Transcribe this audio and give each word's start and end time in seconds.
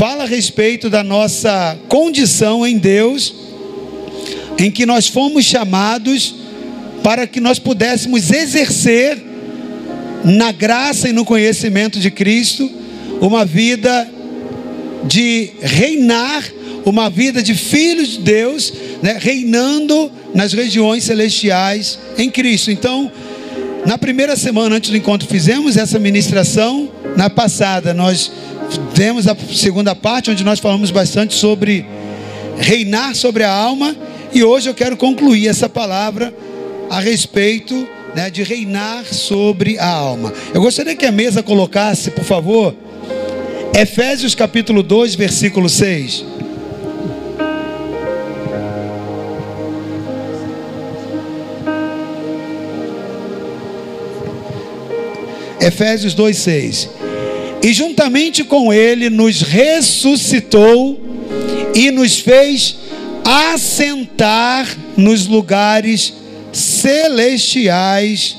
fala 0.00 0.24
a 0.24 0.26
respeito 0.26 0.88
da 0.88 1.04
nossa 1.04 1.78
condição 1.86 2.66
em 2.66 2.78
Deus, 2.78 3.34
em 4.58 4.70
que 4.70 4.86
nós 4.86 5.08
fomos 5.08 5.44
chamados 5.44 6.36
para 7.02 7.26
que 7.26 7.38
nós 7.38 7.58
pudéssemos 7.58 8.30
exercer 8.30 9.22
na 10.24 10.52
graça 10.52 11.10
e 11.10 11.12
no 11.12 11.22
conhecimento 11.22 12.00
de 12.00 12.10
Cristo 12.10 12.66
uma 13.20 13.44
vida 13.44 14.08
de 15.04 15.50
reinar, 15.60 16.46
uma 16.86 17.10
vida 17.10 17.42
de 17.42 17.52
filhos 17.52 18.12
de 18.12 18.20
Deus, 18.20 18.72
né, 19.02 19.18
reinando 19.20 20.10
nas 20.34 20.54
regiões 20.54 21.04
celestiais 21.04 21.98
em 22.16 22.30
Cristo. 22.30 22.70
Então, 22.70 23.12
na 23.84 23.98
primeira 23.98 24.34
semana 24.34 24.76
antes 24.76 24.88
do 24.88 24.96
encontro 24.96 25.28
fizemos 25.28 25.76
essa 25.76 25.98
ministração, 25.98 26.88
na 27.18 27.28
passada 27.28 27.92
nós 27.92 28.32
temos 28.94 29.26
a 29.26 29.36
segunda 29.52 29.94
parte 29.94 30.30
onde 30.30 30.44
nós 30.44 30.58
falamos 30.58 30.90
bastante 30.90 31.34
sobre 31.34 31.84
reinar 32.58 33.14
sobre 33.14 33.42
a 33.42 33.50
alma 33.50 33.96
e 34.32 34.44
hoje 34.44 34.68
eu 34.68 34.74
quero 34.74 34.96
concluir 34.96 35.48
essa 35.48 35.68
palavra 35.68 36.32
a 36.88 37.00
respeito 37.00 37.88
né, 38.14 38.30
de 38.30 38.42
reinar 38.42 39.04
sobre 39.04 39.78
a 39.78 39.86
alma. 39.86 40.32
Eu 40.52 40.60
gostaria 40.60 40.94
que 40.94 41.06
a 41.06 41.12
mesa 41.12 41.42
colocasse, 41.42 42.10
por 42.10 42.24
favor, 42.24 42.74
Efésios 43.78 44.34
capítulo 44.34 44.82
2, 44.82 45.14
versículo 45.14 45.68
6. 45.68 46.24
Efésios 55.60 56.14
2,6. 56.14 56.99
E 57.62 57.72
juntamente 57.72 58.42
com 58.42 58.72
Ele 58.72 59.10
nos 59.10 59.42
ressuscitou 59.42 60.98
e 61.74 61.90
nos 61.90 62.18
fez 62.18 62.76
assentar 63.24 64.66
nos 64.96 65.26
lugares 65.26 66.14
celestiais 66.52 68.36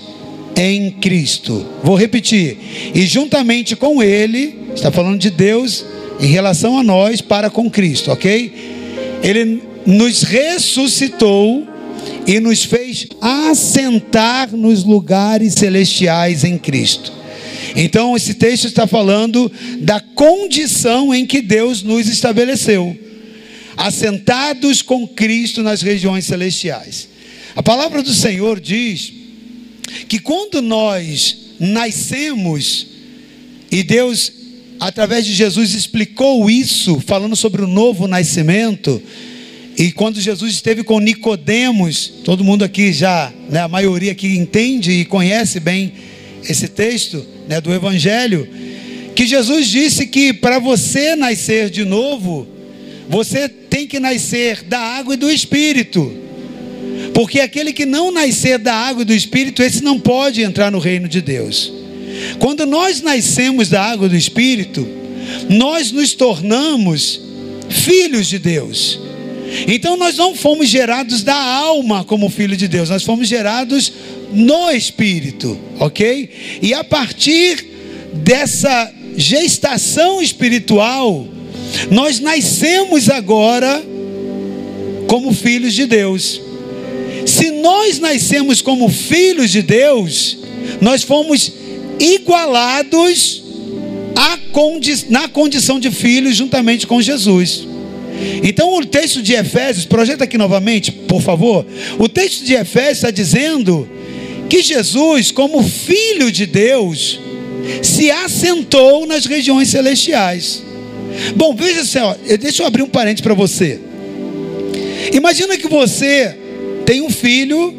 em 0.56 0.92
Cristo. 0.92 1.66
Vou 1.84 1.96
repetir. 1.96 2.58
E 2.94 3.06
juntamente 3.06 3.76
com 3.76 4.02
Ele, 4.02 4.56
está 4.76 4.92
falando 4.92 5.20
de 5.20 5.30
Deus 5.30 5.86
em 6.20 6.28
relação 6.28 6.78
a 6.78 6.84
nós 6.84 7.22
para 7.22 7.50
com 7.50 7.70
Cristo, 7.70 8.12
ok? 8.12 8.54
Ele 9.24 9.64
nos 9.86 10.24
ressuscitou 10.24 11.68
e 12.28 12.40
nos 12.40 12.64
fez 12.64 13.08
assentar 13.20 14.56
nos 14.56 14.84
lugares 14.84 15.54
celestiais 15.54 16.44
em 16.44 16.58
Cristo. 16.58 17.21
Então, 17.76 18.16
esse 18.16 18.34
texto 18.34 18.66
está 18.66 18.86
falando 18.86 19.52
da 19.80 20.00
condição 20.00 21.14
em 21.14 21.26
que 21.26 21.42
Deus 21.42 21.84
nos 21.84 22.08
estabeleceu, 22.08 22.98
assentados 23.78 24.82
com 24.82 25.08
Cristo 25.08 25.64
nas 25.64 25.82
regiões 25.82 26.26
celestiais. 26.26 27.10
A 27.56 27.64
palavra 27.64 28.04
do 28.04 28.14
Senhor 28.14 28.60
diz 28.60 29.14
que 30.08 30.20
quando 30.20 30.62
nós 30.62 31.38
nascemos, 31.60 32.88
e 33.72 33.84
Deus, 33.84 34.32
através 34.80 35.26
de 35.26 35.34
Jesus, 35.34 35.74
explicou 35.74 36.50
isso, 36.50 37.00
falando 37.06 37.36
sobre 37.36 37.62
o 37.62 37.68
novo 37.68 38.08
nascimento, 38.08 39.02
e 39.78 39.92
quando 39.92 40.20
Jesus 40.20 40.54
esteve 40.54 40.84
com 40.84 41.00
Nicodemos, 41.00 42.12
todo 42.24 42.44
mundo 42.44 42.64
aqui 42.64 42.92
já, 42.92 43.32
né, 43.50 43.62
a 43.62 43.68
maioria 43.68 44.12
aqui 44.12 44.28
entende 44.36 44.92
e 44.92 45.06
conhece 45.06 45.60
bem 45.60 45.94
esse 46.48 46.68
texto 46.68 47.26
né, 47.48 47.60
do 47.62 47.74
Evangelho, 47.74 48.48
que 49.16 49.26
Jesus 49.26 49.68
disse 49.68 50.08
que 50.08 50.34
para 50.34 50.60
você 50.60 51.16
nascer 51.16 51.70
de 51.70 51.86
novo, 51.86 52.48
você 53.10 53.50
tem 53.50 53.86
que 53.86 54.00
nascer 54.00 54.64
da 54.64 54.80
água 54.80 55.14
e 55.14 55.18
do 55.18 55.30
Espírito. 55.30 56.12
Porque 57.14 57.40
aquele 57.40 57.74
que 57.74 57.86
não 57.86 58.12
nascer 58.12 58.58
da 58.58 58.74
água 58.74 59.02
e 59.02 59.06
do 59.06 59.14
Espírito, 59.14 59.62
esse 59.62 59.84
não 59.84 60.00
pode 60.00 60.42
entrar 60.42 60.72
no 60.72 60.80
reino 60.80 61.08
de 61.08 61.22
Deus. 61.22 61.72
Quando 62.40 62.66
nós 62.66 63.02
nascemos 63.02 63.70
da 63.70 63.82
água 63.82 64.08
e 64.08 64.10
do 64.10 64.16
Espírito, 64.16 64.88
nós 65.50 65.92
nos 65.92 66.14
tornamos 66.14 67.22
filhos 67.70 68.28
de 68.28 68.40
Deus. 68.40 69.00
Então 69.68 69.98
nós 69.98 70.18
não 70.18 70.34
fomos 70.34 70.70
gerados 70.70 71.24
da 71.24 71.36
alma 71.36 72.04
como 72.04 72.30
filho 72.30 72.56
de 72.56 72.68
Deus, 72.68 72.90
nós 72.90 73.04
fomos 73.04 73.28
gerados 73.28 73.92
no 74.32 74.72
espírito, 74.72 75.58
ok? 75.80 76.30
E 76.62 76.74
a 76.74 76.84
partir 76.84 77.66
dessa 78.14 78.92
gestação 79.16 80.22
espiritual, 80.22 81.28
nós 81.90 82.20
nascemos 82.20 83.10
agora 83.10 83.84
como 85.08 85.34
filhos 85.34 85.74
de 85.74 85.86
Deus. 85.86 86.42
Se 87.26 87.52
nós 87.52 88.00
nascemos 88.00 88.62
como 88.62 88.90
filhos 88.90 89.52
de 89.52 89.62
Deus, 89.62 90.38
nós 90.80 91.04
fomos 91.04 91.52
igualados 92.00 93.42
condi 94.52 95.06
na 95.10 95.28
condição 95.28 95.80
de 95.80 95.90
filhos 95.90 96.36
juntamente 96.36 96.86
com 96.86 97.02
Jesus. 97.02 97.68
Então 98.44 98.76
o 98.76 98.86
texto 98.86 99.22
de 99.22 99.34
Efésios, 99.34 99.86
projeta 99.86 100.26
aqui 100.26 100.38
novamente, 100.38 100.92
por 100.92 101.22
favor. 101.22 101.66
O 101.98 102.08
texto 102.08 102.46
de 102.46 102.54
Efésios 102.54 102.98
está 102.98 103.12
dizendo 103.12 103.90
que 104.52 104.62
Jesus, 104.62 105.32
como 105.32 105.64
filho 105.64 106.30
de 106.30 106.46
Deus, 106.46 107.22
se 107.82 108.12
assentou 108.12 109.06
nas 109.06 109.26
regiões 109.26 109.70
celestiais. 109.70 110.62
Bom, 111.38 111.56
veja 111.56 111.86
só, 111.86 112.18
deixa 112.38 112.62
eu 112.62 112.68
abrir 112.68 112.82
um 112.82 112.90
parênteses 112.90 113.22
para 113.22 113.34
você. 113.34 113.80
Imagina 115.14 115.58
que 115.58 115.70
você 115.70 116.36
tem 116.86 117.00
um 117.00 117.10
filho, 117.10 117.74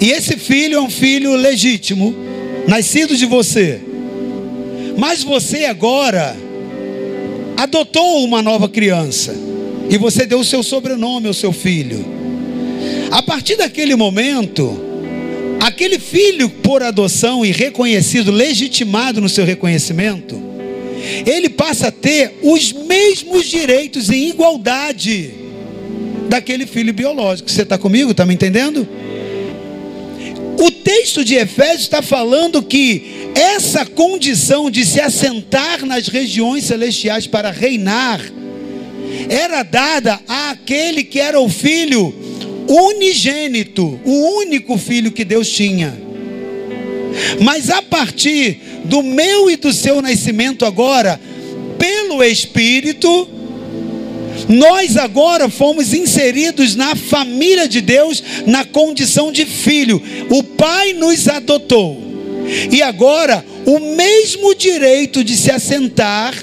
e 0.00 0.10
esse 0.10 0.36
filho 0.36 0.78
é 0.78 0.80
um 0.80 0.90
filho 0.90 1.36
legítimo, 1.36 2.12
nascido 2.66 3.16
de 3.16 3.26
você. 3.26 3.80
Mas 4.96 5.22
você 5.22 5.66
agora 5.66 6.36
adotou 7.56 8.24
uma 8.24 8.42
nova 8.42 8.68
criança 8.68 9.32
e 9.88 9.96
você 9.96 10.26
deu 10.26 10.40
o 10.40 10.44
seu 10.44 10.64
sobrenome 10.64 11.28
ao 11.28 11.34
seu 11.34 11.52
filho. 11.52 12.04
A 13.12 13.22
partir 13.22 13.54
daquele 13.54 13.94
momento, 13.94 14.87
aquele 15.60 15.98
filho 15.98 16.48
por 16.48 16.82
adoção 16.82 17.44
e 17.44 17.50
reconhecido, 17.50 18.30
legitimado 18.30 19.20
no 19.20 19.28
seu 19.28 19.44
reconhecimento, 19.44 20.40
ele 21.26 21.48
passa 21.48 21.88
a 21.88 21.92
ter 21.92 22.38
os 22.42 22.72
mesmos 22.72 23.46
direitos 23.46 24.10
em 24.10 24.28
igualdade 24.28 25.32
daquele 26.28 26.66
filho 26.66 26.92
biológico. 26.92 27.50
Você 27.50 27.62
está 27.62 27.78
comigo? 27.78 28.10
Está 28.10 28.26
me 28.26 28.34
entendendo? 28.34 28.86
O 30.60 30.70
texto 30.70 31.24
de 31.24 31.36
Efésios 31.36 31.82
está 31.82 32.02
falando 32.02 32.62
que 32.62 33.30
essa 33.34 33.86
condição 33.86 34.70
de 34.70 34.84
se 34.84 35.00
assentar 35.00 35.86
nas 35.86 36.08
regiões 36.08 36.64
celestiais 36.64 37.26
para 37.26 37.50
reinar 37.50 38.20
era 39.28 39.62
dada 39.62 40.20
àquele 40.26 41.04
que 41.04 41.20
era 41.20 41.40
o 41.40 41.48
filho 41.48 42.12
unigênito, 42.68 43.98
o 44.04 44.38
único 44.38 44.76
filho 44.76 45.10
que 45.10 45.24
Deus 45.24 45.48
tinha. 45.48 45.96
Mas 47.40 47.70
a 47.70 47.82
partir 47.82 48.60
do 48.84 49.02
meu 49.02 49.50
e 49.50 49.56
do 49.56 49.72
seu 49.72 50.00
nascimento 50.02 50.64
agora, 50.64 51.20
pelo 51.78 52.22
Espírito, 52.22 53.28
nós 54.48 54.96
agora 54.96 55.48
fomos 55.48 55.92
inseridos 55.92 56.74
na 56.74 56.94
família 56.94 57.66
de 57.66 57.80
Deus, 57.80 58.22
na 58.46 58.64
condição 58.64 59.32
de 59.32 59.44
filho. 59.44 60.00
O 60.30 60.42
Pai 60.42 60.92
nos 60.92 61.28
adotou. 61.28 62.02
E 62.70 62.80
agora, 62.82 63.44
o 63.66 63.78
mesmo 63.78 64.54
direito 64.54 65.22
de 65.22 65.36
se 65.36 65.50
assentar 65.50 66.34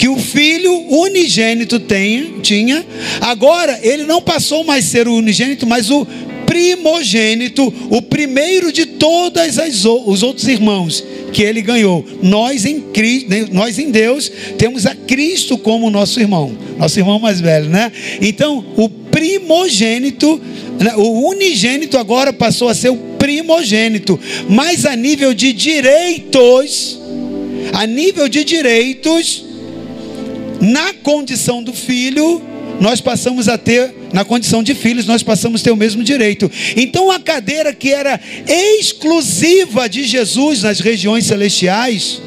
que 0.00 0.08
o 0.08 0.16
filho 0.16 0.72
unigênito 0.88 1.78
tem, 1.78 2.40
tinha, 2.40 2.86
agora 3.20 3.78
ele 3.82 4.04
não 4.04 4.22
passou 4.22 4.64
mais 4.64 4.86
a 4.86 4.88
ser 4.88 5.06
o 5.06 5.14
unigênito, 5.14 5.66
mas 5.66 5.90
o 5.90 6.06
primogênito, 6.46 7.70
o 7.90 8.00
primeiro 8.00 8.72
de 8.72 8.86
todos 8.86 9.42
os 10.06 10.22
outros 10.22 10.48
irmãos 10.48 11.04
que 11.34 11.42
ele 11.42 11.60
ganhou. 11.60 12.02
Nós 12.22 12.64
em 12.64 12.80
Cristo, 12.80 13.28
né, 13.28 13.46
nós 13.52 13.78
em 13.78 13.90
Deus 13.90 14.32
temos 14.56 14.86
a 14.86 14.94
Cristo 14.94 15.58
como 15.58 15.90
nosso 15.90 16.18
irmão, 16.18 16.56
nosso 16.78 16.98
irmão 16.98 17.18
mais 17.18 17.38
velho, 17.38 17.68
né? 17.68 17.92
Então, 18.22 18.64
o 18.78 18.88
primogênito, 18.88 20.40
né, 20.78 20.94
o 20.96 21.28
unigênito 21.28 21.98
agora 21.98 22.32
passou 22.32 22.70
a 22.70 22.74
ser 22.74 22.88
o 22.88 22.96
primogênito, 23.18 24.18
mas 24.48 24.86
a 24.86 24.96
nível 24.96 25.34
de 25.34 25.52
direitos, 25.52 26.98
a 27.74 27.86
nível 27.86 28.30
de 28.30 28.44
direitos, 28.44 29.49
na 30.60 30.92
condição 30.92 31.62
do 31.62 31.72
filho, 31.72 32.42
nós 32.80 33.00
passamos 33.00 33.48
a 33.48 33.58
ter, 33.58 33.94
na 34.12 34.24
condição 34.24 34.62
de 34.62 34.74
filhos, 34.74 35.06
nós 35.06 35.22
passamos 35.22 35.60
a 35.60 35.64
ter 35.64 35.70
o 35.70 35.76
mesmo 35.76 36.02
direito. 36.02 36.50
Então 36.76 37.10
a 37.10 37.18
cadeira 37.18 37.74
que 37.74 37.92
era 37.92 38.20
exclusiva 38.78 39.88
de 39.88 40.04
Jesus 40.04 40.62
nas 40.62 40.80
regiões 40.80 41.26
celestiais, 41.26 42.20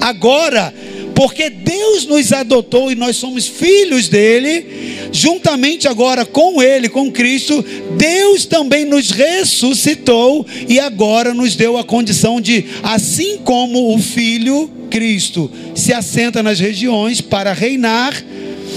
agora 0.00 0.72
porque 1.14 1.50
Deus 1.50 2.06
nos 2.06 2.32
adotou 2.32 2.90
e 2.90 2.94
nós 2.94 3.16
somos 3.16 3.46
filhos 3.46 4.08
dele, 4.08 4.66
juntamente 5.12 5.86
agora 5.86 6.24
com 6.24 6.62
ele, 6.62 6.88
com 6.88 7.12
Cristo, 7.12 7.64
Deus 7.96 8.46
também 8.46 8.84
nos 8.84 9.10
ressuscitou 9.10 10.46
e 10.68 10.80
agora 10.80 11.34
nos 11.34 11.54
deu 11.54 11.76
a 11.76 11.84
condição 11.84 12.40
de, 12.40 12.64
assim 12.82 13.38
como 13.44 13.94
o 13.94 13.98
Filho 13.98 14.70
Cristo 14.92 15.50
se 15.74 15.94
assenta 15.94 16.42
nas 16.42 16.60
regiões 16.60 17.22
para 17.22 17.54
reinar, 17.54 18.14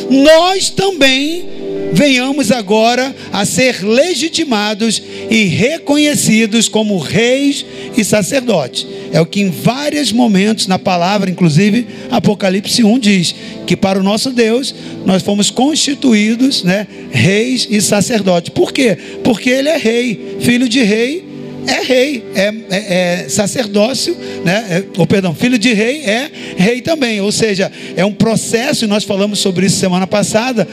nós 0.09 0.69
também 0.69 1.45
venhamos 1.91 2.51
agora 2.53 3.13
a 3.33 3.45
ser 3.45 3.83
legitimados 3.83 5.01
e 5.29 5.43
reconhecidos 5.43 6.69
como 6.69 6.97
reis 6.97 7.65
e 7.97 8.03
sacerdotes. 8.03 8.87
É 9.11 9.19
o 9.19 9.25
que 9.25 9.41
em 9.41 9.49
vários 9.49 10.13
momentos 10.13 10.67
na 10.67 10.79
palavra, 10.79 11.29
inclusive 11.29 11.85
Apocalipse 12.09 12.81
1 12.81 12.99
diz 12.99 13.35
que 13.67 13.75
para 13.75 13.99
o 13.99 14.03
nosso 14.03 14.31
Deus 14.31 14.73
nós 15.05 15.21
fomos 15.21 15.49
constituídos, 15.49 16.63
né, 16.63 16.87
reis 17.11 17.67
e 17.69 17.81
sacerdotes. 17.81 18.49
Por 18.49 18.71
quê? 18.71 18.97
Porque 19.21 19.49
ele 19.49 19.67
é 19.67 19.77
rei, 19.77 20.37
filho 20.39 20.69
de 20.69 20.81
rei 20.81 21.24
é 21.67 21.83
rei, 21.83 22.23
é, 22.35 22.53
é, 22.69 23.23
é 23.25 23.29
sacerdócio, 23.29 24.15
né? 24.43 24.65
É, 24.69 24.83
ou 24.97 25.07
perdão, 25.07 25.33
filho 25.33 25.57
de 25.57 25.73
rei 25.73 26.03
é 26.05 26.29
rei 26.57 26.81
também. 26.81 27.21
Ou 27.21 27.31
seja, 27.31 27.71
é 27.95 28.05
um 28.05 28.13
processo, 28.13 28.85
e 28.85 28.87
nós 28.87 29.03
falamos 29.03 29.39
sobre 29.39 29.65
isso 29.65 29.77
semana 29.77 30.05
passada, 30.05 30.67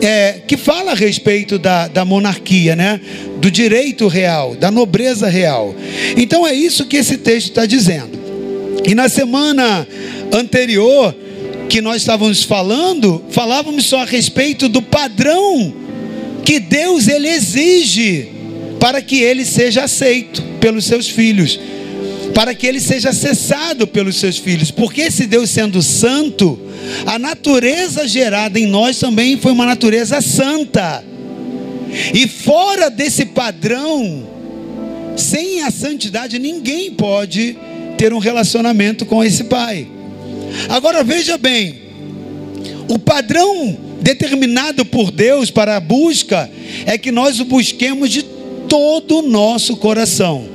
é, 0.00 0.40
que 0.46 0.56
fala 0.56 0.92
a 0.92 0.94
respeito 0.94 1.58
da, 1.58 1.88
da 1.88 2.04
monarquia, 2.04 2.74
né? 2.74 3.00
do 3.40 3.50
direito 3.50 4.06
real, 4.06 4.54
da 4.54 4.70
nobreza 4.70 5.28
real. 5.28 5.74
Então 6.16 6.46
é 6.46 6.54
isso 6.54 6.86
que 6.86 6.96
esse 6.96 7.18
texto 7.18 7.48
está 7.48 7.66
dizendo. 7.66 8.20
E 8.84 8.94
na 8.94 9.08
semana 9.08 9.86
anterior, 10.32 11.14
que 11.68 11.80
nós 11.80 12.02
estávamos 12.02 12.42
falando, 12.42 13.22
falávamos 13.30 13.86
só 13.86 14.02
a 14.02 14.04
respeito 14.04 14.68
do 14.68 14.82
padrão 14.82 15.72
que 16.44 16.60
Deus 16.60 17.08
ele 17.08 17.28
exige 17.28 18.28
para 18.82 19.00
que 19.00 19.22
ele 19.22 19.44
seja 19.44 19.84
aceito 19.84 20.42
pelos 20.58 20.86
seus 20.86 21.08
filhos, 21.08 21.56
para 22.34 22.52
que 22.52 22.66
ele 22.66 22.80
seja 22.80 23.10
acessado 23.10 23.86
pelos 23.86 24.16
seus 24.16 24.38
filhos, 24.38 24.72
porque 24.72 25.02
esse 25.02 25.24
Deus 25.24 25.50
sendo 25.50 25.80
santo, 25.80 26.58
a 27.06 27.16
natureza 27.16 28.08
gerada 28.08 28.58
em 28.58 28.66
nós 28.66 28.98
também 28.98 29.36
foi 29.36 29.52
uma 29.52 29.64
natureza 29.64 30.20
santa. 30.20 31.04
E 32.12 32.26
fora 32.26 32.90
desse 32.90 33.26
padrão, 33.26 34.28
sem 35.16 35.62
a 35.62 35.70
santidade, 35.70 36.40
ninguém 36.40 36.90
pode 36.90 37.56
ter 37.96 38.12
um 38.12 38.18
relacionamento 38.18 39.06
com 39.06 39.22
esse 39.22 39.44
Pai. 39.44 39.86
Agora 40.68 41.04
veja 41.04 41.38
bem, 41.38 41.82
o 42.88 42.98
padrão 42.98 43.76
determinado 44.00 44.84
por 44.84 45.12
Deus 45.12 45.52
para 45.52 45.76
a 45.76 45.80
busca 45.80 46.50
é 46.84 46.98
que 46.98 47.12
nós 47.12 47.38
o 47.38 47.44
busquemos 47.44 48.10
de 48.10 48.41
todo 48.72 49.18
o 49.18 49.22
nosso 49.22 49.76
coração. 49.76 50.46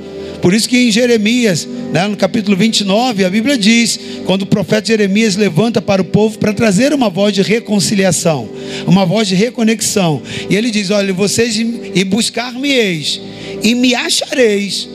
Por 0.42 0.52
isso 0.52 0.68
que 0.68 0.76
em 0.76 0.90
Jeremias, 0.90 1.68
né, 1.92 2.08
no 2.08 2.16
capítulo 2.16 2.56
29, 2.56 3.24
a 3.24 3.30
Bíblia 3.30 3.56
diz, 3.56 3.96
quando 4.26 4.42
o 4.42 4.46
profeta 4.46 4.88
Jeremias 4.88 5.36
levanta 5.36 5.80
para 5.80 6.02
o 6.02 6.04
povo 6.04 6.36
para 6.36 6.52
trazer 6.52 6.92
uma 6.92 7.08
voz 7.08 7.32
de 7.32 7.42
reconciliação, 7.42 8.48
uma 8.88 9.06
voz 9.06 9.28
de 9.28 9.36
reconexão. 9.36 10.20
E 10.50 10.56
ele 10.56 10.68
diz: 10.68 10.90
Olha, 10.90 11.14
vocês 11.14 11.56
e 11.56 12.02
buscar-me-eis, 12.02 13.20
e 13.62 13.76
me 13.76 13.94
achareis, 13.94 14.88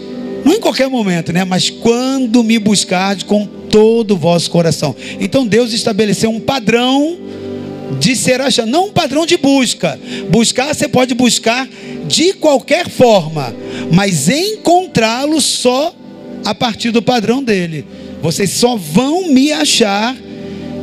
não 0.43 0.55
em 0.55 0.59
qualquer 0.59 0.89
momento, 0.89 1.31
né? 1.31 1.45
Mas 1.45 1.69
quando 1.69 2.43
me 2.43 2.59
buscardes 2.59 3.23
com 3.23 3.45
todo 3.69 4.15
o 4.15 4.17
vosso 4.17 4.51
coração. 4.51 4.93
Então 5.17 5.47
Deus 5.47 5.71
estabeleceu 5.71 6.29
um 6.29 6.41
padrão 6.41 7.17
de 7.99 8.15
ser 8.15 8.41
achado, 8.41 8.69
não 8.69 8.87
um 8.87 8.91
padrão 8.91 9.25
de 9.25 9.37
busca. 9.37 9.99
Buscar 10.29 10.73
você 10.73 10.87
pode 10.87 11.13
buscar 11.13 11.67
de 12.07 12.33
qualquer 12.33 12.89
forma, 12.89 13.53
mas 13.91 14.29
encontrá-lo 14.29 15.39
só 15.41 15.95
a 16.45 16.53
partir 16.53 16.91
do 16.91 17.01
padrão 17.01 17.43
dele. 17.43 17.85
Vocês 18.21 18.51
só 18.51 18.75
vão 18.75 19.29
me 19.29 19.51
achar 19.51 20.15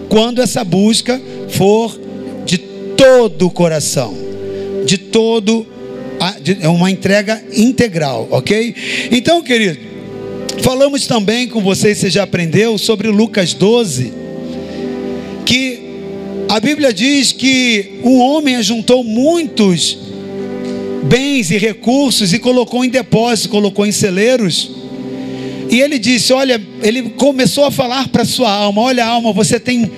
quando 0.08 0.42
essa 0.42 0.64
busca 0.64 1.20
for 1.48 1.98
de 2.44 2.58
todo 2.58 3.46
o 3.46 3.50
coração, 3.50 4.14
de 4.84 4.98
todo 4.98 5.66
é 6.60 6.68
uma 6.68 6.90
entrega 6.90 7.42
integral, 7.50 8.28
ok? 8.30 8.74
Então, 9.10 9.42
querido, 9.42 9.78
falamos 10.60 11.06
também 11.06 11.48
com 11.48 11.62
vocês, 11.62 11.96
você 11.96 12.10
já 12.10 12.24
aprendeu 12.24 12.76
sobre 12.76 13.08
Lucas 13.08 13.54
12, 13.54 14.12
que 15.46 15.79
a 16.50 16.58
Bíblia 16.58 16.92
diz 16.92 17.30
que 17.30 18.00
um 18.02 18.18
homem 18.18 18.56
ajuntou 18.56 19.04
muitos 19.04 19.96
bens 21.04 21.48
e 21.52 21.56
recursos 21.56 22.32
e 22.32 22.40
colocou 22.40 22.84
em 22.84 22.88
depósitos, 22.88 23.46
colocou 23.46 23.86
em 23.86 23.92
celeiros. 23.92 24.68
E 25.70 25.80
ele 25.80 25.96
disse: 25.96 26.32
Olha, 26.32 26.60
ele 26.82 27.10
começou 27.10 27.64
a 27.64 27.70
falar 27.70 28.08
para 28.08 28.24
sua 28.24 28.50
alma: 28.50 28.82
Olha, 28.82 29.06
alma, 29.06 29.32
você 29.32 29.60
tem 29.60 29.88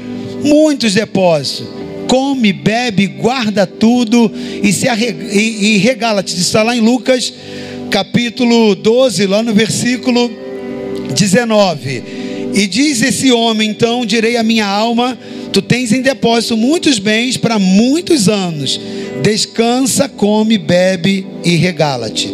muitos 0.44 0.93
depósitos. 0.93 1.66
Come, 2.06 2.52
bebe, 2.52 3.06
guarda 3.06 3.66
tudo 3.66 4.31
e 4.62 4.70
se 4.75 4.87
e, 4.87 5.78
regala-te. 5.78 6.37
Está 6.38 6.62
lá 6.62 6.76
em 6.76 6.81
Lucas, 6.81 7.32
capítulo 7.90 8.75
12, 8.75 9.26
lá 9.26 9.43
no 9.43 9.55
versículo 9.55 10.31
19. 11.14 12.02
E 12.52 12.66
diz 12.66 13.00
esse 13.00 13.32
homem: 13.32 13.70
Então 13.70 14.05
direi 14.05 14.37
à 14.37 14.43
minha 14.43 14.66
alma: 14.66 15.19
Tu 15.52 15.60
tens 15.60 15.93
em 15.93 16.00
depósito 16.00 16.56
muitos 16.56 16.99
bens 16.99 17.37
para 17.37 17.58
muitos 17.58 18.28
anos 18.28 18.81
descansa, 19.22 20.08
come, 20.08 20.58
bebe 20.58 21.26
e 21.44 21.54
regala-te. 21.56 22.28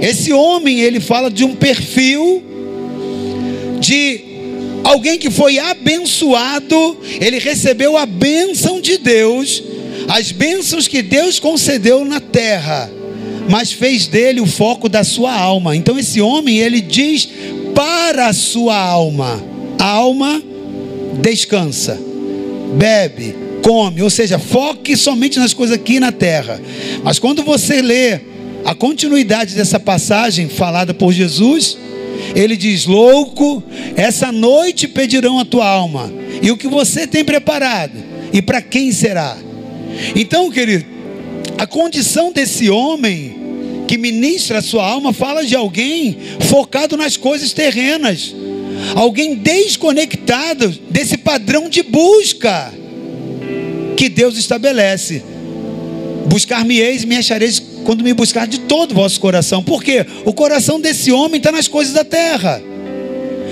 Esse 0.00 0.32
homem, 0.32 0.80
ele 0.80 1.00
fala 1.00 1.30
de 1.30 1.44
um 1.44 1.54
perfil 1.54 2.42
de 3.80 4.20
alguém 4.84 5.18
que 5.18 5.30
foi 5.30 5.58
abençoado, 5.58 6.96
ele 7.20 7.38
recebeu 7.38 7.96
a 7.96 8.06
bênção 8.06 8.80
de 8.80 8.98
Deus, 8.98 9.62
as 10.08 10.32
bênçãos 10.32 10.88
que 10.88 11.02
Deus 11.02 11.38
concedeu 11.38 12.04
na 12.04 12.20
terra, 12.20 12.90
mas 13.48 13.72
fez 13.72 14.06
dele 14.06 14.40
o 14.40 14.46
foco 14.46 14.88
da 14.88 15.04
sua 15.04 15.32
alma. 15.32 15.76
Então 15.76 15.98
esse 15.98 16.20
homem, 16.20 16.58
ele 16.58 16.80
diz 16.80 17.28
para 17.74 18.28
a 18.28 18.32
sua 18.32 18.76
alma: 18.76 19.42
alma, 19.78 20.42
descansa, 21.20 22.00
bebe, 22.76 23.34
come, 23.62 24.02
ou 24.02 24.10
seja, 24.10 24.38
foque 24.38 24.96
somente 24.96 25.38
nas 25.38 25.54
coisas 25.54 25.76
aqui 25.76 26.00
na 26.00 26.12
terra. 26.12 26.60
Mas 27.02 27.18
quando 27.18 27.42
você 27.42 27.82
lê 27.82 28.20
a 28.64 28.74
continuidade 28.74 29.54
dessa 29.54 29.78
passagem 29.78 30.48
falada 30.48 30.92
por 30.92 31.12
Jesus, 31.12 31.78
ele 32.34 32.56
diz: 32.56 32.86
Louco, 32.86 33.62
essa 33.96 34.32
noite 34.32 34.88
pedirão 34.88 35.38
a 35.38 35.44
tua 35.44 35.66
alma, 35.66 36.12
e 36.42 36.50
o 36.50 36.56
que 36.56 36.68
você 36.68 37.06
tem 37.06 37.24
preparado, 37.24 37.92
e 38.32 38.42
para 38.42 38.60
quem 38.60 38.92
será? 38.92 39.36
Então, 40.14 40.50
querido, 40.50 40.84
a 41.56 41.66
condição 41.66 42.32
desse 42.32 42.70
homem 42.70 43.36
que 43.86 43.96
ministra 43.96 44.58
a 44.58 44.62
sua 44.62 44.86
alma 44.86 45.12
fala 45.12 45.44
de 45.44 45.56
alguém 45.56 46.16
focado 46.40 46.96
nas 46.96 47.16
coisas 47.16 47.52
terrenas, 47.52 48.34
alguém 48.94 49.34
desconectado 49.34 50.68
desse 50.90 51.16
padrão 51.16 51.68
de 51.68 51.82
busca 51.82 52.72
que 53.96 54.08
Deus 54.08 54.36
estabelece. 54.36 55.22
Buscar-me-eis 56.26 57.04
me 57.04 57.16
achareis 57.16 57.60
quando 57.84 58.04
me 58.04 58.12
buscar 58.12 58.46
de 58.46 58.60
todo 58.60 58.92
o 58.92 58.94
vosso 58.94 59.18
coração. 59.18 59.62
Por 59.62 59.82
quê? 59.82 60.04
O 60.24 60.32
coração 60.32 60.80
desse 60.80 61.10
homem 61.10 61.38
está 61.38 61.50
nas 61.50 61.66
coisas 61.66 61.94
da 61.94 62.04
terra. 62.04 62.62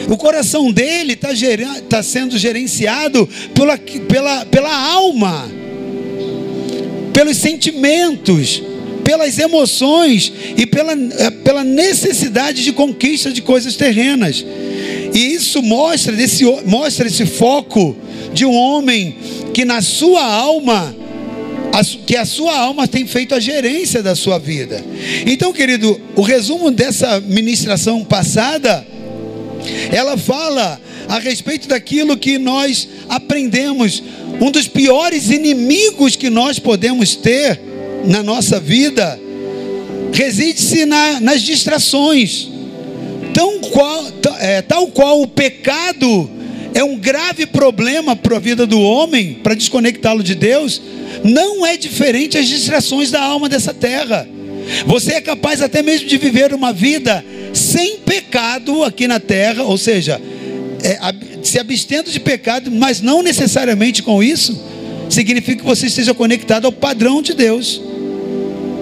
O 0.09 0.17
coração 0.17 0.71
dele 0.71 1.15
está 1.15 1.31
tá 1.89 2.03
sendo 2.03 2.39
gerenciado 2.39 3.29
pela, 3.55 3.79
pela, 3.79 4.45
pela 4.47 4.93
alma, 4.93 5.51
pelos 7.13 7.39
sentimentos, 7.39 8.63
pelas 9.03 9.39
emoções 9.39 10.33
e 10.57 10.67
pela, 10.67 10.95
pela 11.43 11.65
necessidade 11.65 12.63
de 12.63 12.73
conquista 12.73 13.33
de 13.33 13.41
coisas 13.41 13.75
terrenas. 13.75 14.45
E 15.17 15.33
isso 15.33 15.63
mostra, 15.63 16.13
desse, 16.13 16.45
mostra 16.67 17.07
esse 17.07 17.25
foco 17.25 17.97
de 18.35 18.45
um 18.45 18.53
homem 18.53 19.17
que 19.55 19.65
na 19.65 19.81
sua 19.81 20.23
alma, 20.23 20.95
que 22.05 22.15
a 22.15 22.27
sua 22.27 22.55
alma 22.55 22.87
tem 22.87 23.07
feito 23.07 23.35
a 23.35 23.41
gerência 23.41 24.03
da 24.03 24.15
sua 24.15 24.39
vida. 24.39 24.85
Então, 25.27 25.55
querido, 25.55 25.99
o 26.15 26.21
resumo 26.21 26.71
dessa 26.71 27.19
ministração 27.19 28.05
passada, 28.05 28.87
ela 29.91 30.19
fala 30.19 30.79
a 31.09 31.19
respeito 31.19 31.67
daquilo 31.67 32.19
que 32.19 32.37
nós 32.37 32.87
aprendemos. 33.09 34.03
Um 34.39 34.51
dos 34.51 34.69
piores 34.69 35.31
inimigos 35.31 36.15
que 36.15 36.29
nós 36.29 36.59
podemos 36.59 37.17
ter 37.17 37.59
na 38.05 38.23
nossa 38.23 38.61
vida 38.61 39.19
reside-se 40.13 40.85
na, 40.85 41.21
nas 41.21 41.41
distrações. 41.41 42.51
Tão 43.37 43.61
qual, 43.61 44.07
é, 44.41 44.63
tal 44.63 44.87
qual 44.87 45.21
o 45.21 45.27
pecado 45.27 46.31
é 46.73 46.83
um 46.83 46.97
grave 46.97 47.45
problema 47.45 48.17
para 48.17 48.37
a 48.37 48.41
vida 48.41 48.67
do 48.67 48.81
homem, 48.81 49.35
para 49.43 49.53
desconectá-lo 49.55 50.23
de 50.23 50.35
Deus, 50.35 50.81
não 51.23 51.67
é 51.67 51.77
diferente 51.77 52.39
as 52.39 52.49
distrações 52.49 53.11
da 53.11 53.21
alma 53.23 53.47
dessa 53.47 53.75
terra. 53.75 54.27
Você 54.87 55.13
é 55.13 55.21
capaz 55.21 55.61
até 55.61 55.83
mesmo 55.83 56.09
de 56.09 56.17
viver 56.17 56.55
uma 56.55 56.73
vida 56.73 57.23
sem 57.53 57.99
pecado 57.99 58.83
aqui 58.83 59.07
na 59.07 59.21
terra, 59.21 59.65
ou 59.65 59.77
seja, 59.77 60.19
é, 60.83 60.99
se 61.43 61.59
abstendo 61.59 62.11
de 62.11 62.19
pecado, 62.19 62.71
mas 62.71 63.03
não 63.03 63.23
necessariamente 63.23 64.03
com 64.03 64.23
isso, 64.23 64.59
significa 65.11 65.61
que 65.61 65.69
você 65.69 65.89
esteja 65.89 66.15
conectado 66.15 66.65
ao 66.65 66.73
padrão 66.73 67.21
de 67.21 67.35
Deus. 67.35 67.83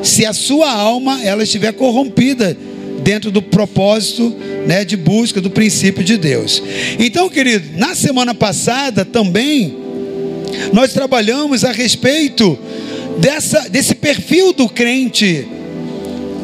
Se 0.00 0.24
a 0.24 0.32
sua 0.32 0.70
alma 0.70 1.24
ela 1.24 1.42
estiver 1.42 1.72
corrompida 1.72 2.56
dentro 3.04 3.30
do 3.30 3.42
propósito 3.42 4.34
né, 4.66 4.84
de 4.84 4.96
busca 4.96 5.40
do 5.40 5.50
princípio 5.50 6.02
de 6.02 6.16
Deus. 6.16 6.62
Então, 6.98 7.28
querido, 7.28 7.78
na 7.78 7.94
semana 7.94 8.34
passada 8.34 9.04
também 9.04 9.76
nós 10.72 10.92
trabalhamos 10.92 11.64
a 11.64 11.70
respeito 11.70 12.58
dessa, 13.18 13.68
desse 13.68 13.94
perfil 13.94 14.52
do 14.52 14.68
crente 14.68 15.46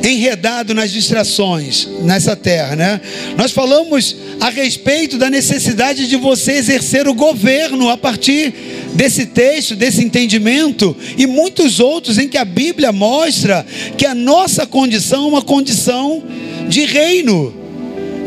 enredado 0.03 0.75
nas 0.75 0.91
distrações 0.91 1.87
nessa 2.03 2.35
terra, 2.35 2.75
né? 2.75 3.01
Nós 3.37 3.53
falamos 3.53 4.17
a 4.41 4.49
respeito 4.49 5.19
da 5.19 5.29
necessidade 5.29 6.09
de 6.09 6.17
você 6.17 6.53
exercer 6.53 7.07
o 7.07 7.13
governo 7.13 7.89
a 7.91 7.97
partir 7.99 8.55
desse 8.95 9.27
texto, 9.27 9.77
desse 9.77 10.03
entendimento 10.03 10.97
e 11.19 11.27
muitos 11.27 11.81
outros 11.81 12.17
em 12.19 12.29
que 12.29 12.39
a 12.39 12.45
Bíblia 12.45 12.93
mostra 12.93 13.65
que 13.97 14.07
a 14.07 14.15
nossa 14.15 14.67
condição 14.67 15.25
é 15.25 15.29
uma 15.29 15.43
condição 15.43 16.23
de 16.71 16.85
reino, 16.85 17.53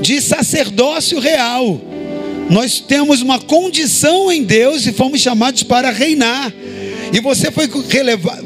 de 0.01 0.21
sacerdócio 0.21 1.17
real. 1.17 1.81
Nós 2.50 2.81
temos 2.81 3.21
uma 3.21 3.39
condição 3.39 4.29
em 4.29 4.43
Deus 4.43 4.85
e 4.85 4.91
fomos 4.91 5.21
chamados 5.21 5.63
para 5.63 5.89
reinar. 5.89 6.53
E 7.13 7.19
você 7.21 7.50
foi, 7.50 7.69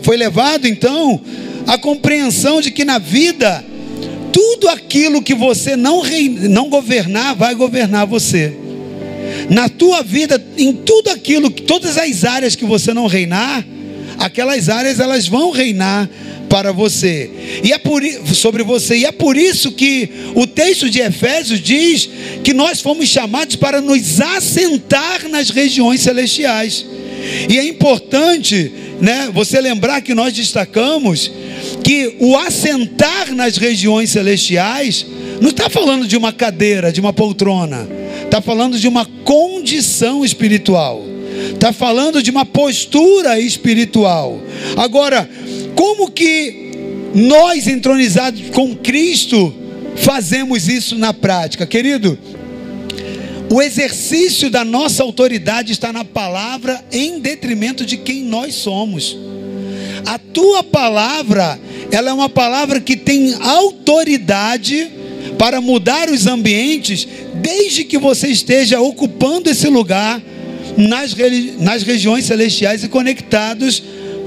foi 0.04 0.16
levado 0.16 0.68
então 0.68 1.20
à 1.66 1.78
compreensão 1.80 2.62
de 2.62 2.70
que 2.70 2.86
na 2.86 3.00
vida, 3.00 3.66
tudo 4.32 4.70
aquilo 4.70 5.22
que 5.22 5.34
você 5.34 5.76
não, 5.76 6.04
não 6.42 6.70
governar, 6.70 7.36
vai 7.36 7.56
governar 7.56 8.06
você. 8.06 8.56
Na 9.50 9.68
tua 9.68 10.04
vida, 10.04 10.42
em 10.58 10.74
tudo 10.74 11.10
aquilo, 11.10 11.50
todas 11.50 11.98
as 11.98 12.24
áreas 12.24 12.56
que 12.56 12.66
você 12.66 12.94
não 12.94 13.08
reinar, 13.08 13.66
aquelas 14.18 14.70
áreas 14.70 15.00
elas 15.00 15.28
vão 15.28 15.52
reinar 15.52 16.10
para 16.50 16.72
você. 16.72 17.30
E 17.64 17.72
é 17.72 17.78
por 17.78 18.02
sobre 18.34 18.64
você. 18.64 18.98
E 18.98 19.06
é 19.06 19.12
por 19.12 19.38
isso 19.38 19.72
que 19.72 20.10
o 20.36 20.48
texto 20.48 20.90
de 20.90 21.00
Efésios 21.00 21.62
diz 21.62 22.10
que 22.44 22.54
nós 22.54 22.82
fomos 22.82 23.08
chamados 23.08 23.56
para 23.56 23.82
nos 23.82 24.20
assentar 24.22 25.28
nas 25.30 25.50
regiões 25.50 26.02
celestiais. 26.02 26.86
E 27.50 27.58
é 27.58 27.68
importante, 27.68 28.72
né, 29.02 29.30
você 29.34 29.60
lembrar 29.60 30.02
que 30.02 30.14
nós 30.14 30.34
destacamos 30.34 31.32
que 31.84 32.16
o 32.20 32.38
assentar 32.38 33.34
nas 33.34 33.58
regiões 33.58 34.10
celestiais 34.10 35.06
não 35.42 35.50
está 35.50 35.70
falando 35.70 36.08
de 36.08 36.18
uma 36.18 36.32
cadeira, 36.32 36.92
de 36.92 37.00
uma 37.00 37.14
poltrona, 37.14 37.88
está 38.24 38.42
falando 38.42 38.78
de 38.80 38.88
uma 38.88 39.06
condição 39.24 40.24
espiritual, 40.24 41.06
está 41.58 41.74
falando 41.74 42.22
de 42.22 42.30
uma 42.30 42.46
postura 42.46 43.40
espiritual. 43.40 44.40
Agora, 44.78 45.30
como 45.76 46.10
que 46.10 46.72
nós, 47.14 47.68
entronizados 47.68 48.42
com 48.52 48.76
Cristo, 48.76 49.54
fazemos 49.96 50.68
isso 50.68 50.98
na 50.98 51.14
prática? 51.14 51.66
Querido, 51.66 52.18
o 53.52 53.62
exercício 53.62 54.50
da 54.50 54.64
nossa 54.64 55.04
autoridade 55.04 55.72
está 55.72 55.92
na 55.92 56.06
palavra 56.06 56.84
em 56.92 57.20
detrimento 57.20 57.86
de 57.86 57.98
quem 57.98 58.24
nós 58.24 58.54
somos. 58.56 59.18
A 60.06 60.20
tua 60.20 60.64
palavra, 60.64 61.60
ela 61.92 62.12
é 62.12 62.14
uma 62.14 62.30
palavra 62.30 62.80
que 62.80 62.96
tem 62.96 63.34
autoridade 63.42 64.92
para 65.40 65.60
mudar 65.60 66.10
os 66.10 66.28
ambientes, 66.28 67.08
desde 67.36 67.84
que 67.84 67.98
você 67.98 68.28
esteja 68.28 68.80
ocupando 68.80 69.50
esse 69.50 69.68
lugar 69.68 70.22
nas, 70.78 71.16
nas 71.60 71.84
regiões 71.84 72.26
celestiais 72.26 72.84
e 72.84 72.88
conectados 72.88 73.84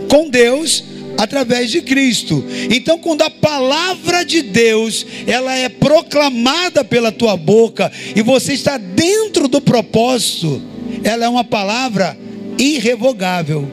com 0.09 0.29
Deus 0.29 0.85
através 1.17 1.71
de 1.71 1.83
Cristo. 1.83 2.45
Então, 2.71 2.99
quando 2.99 3.23
a 3.23 3.31
palavra 3.31 4.25
de 4.25 4.43
Deus, 4.43 5.07
ela 5.27 5.55
é 5.55 5.69
proclamada 5.69 6.83
pela 6.83 7.13
tua 7.13 7.37
boca 7.37 7.93
e 8.17 8.23
você 8.23 8.53
está 8.55 8.79
dentro 8.79 9.47
do 9.47 9.61
propósito, 9.61 10.61
ela 11.05 11.25
é 11.25 11.29
uma 11.29 11.45
palavra 11.45 12.17
irrevogável. 12.59 13.71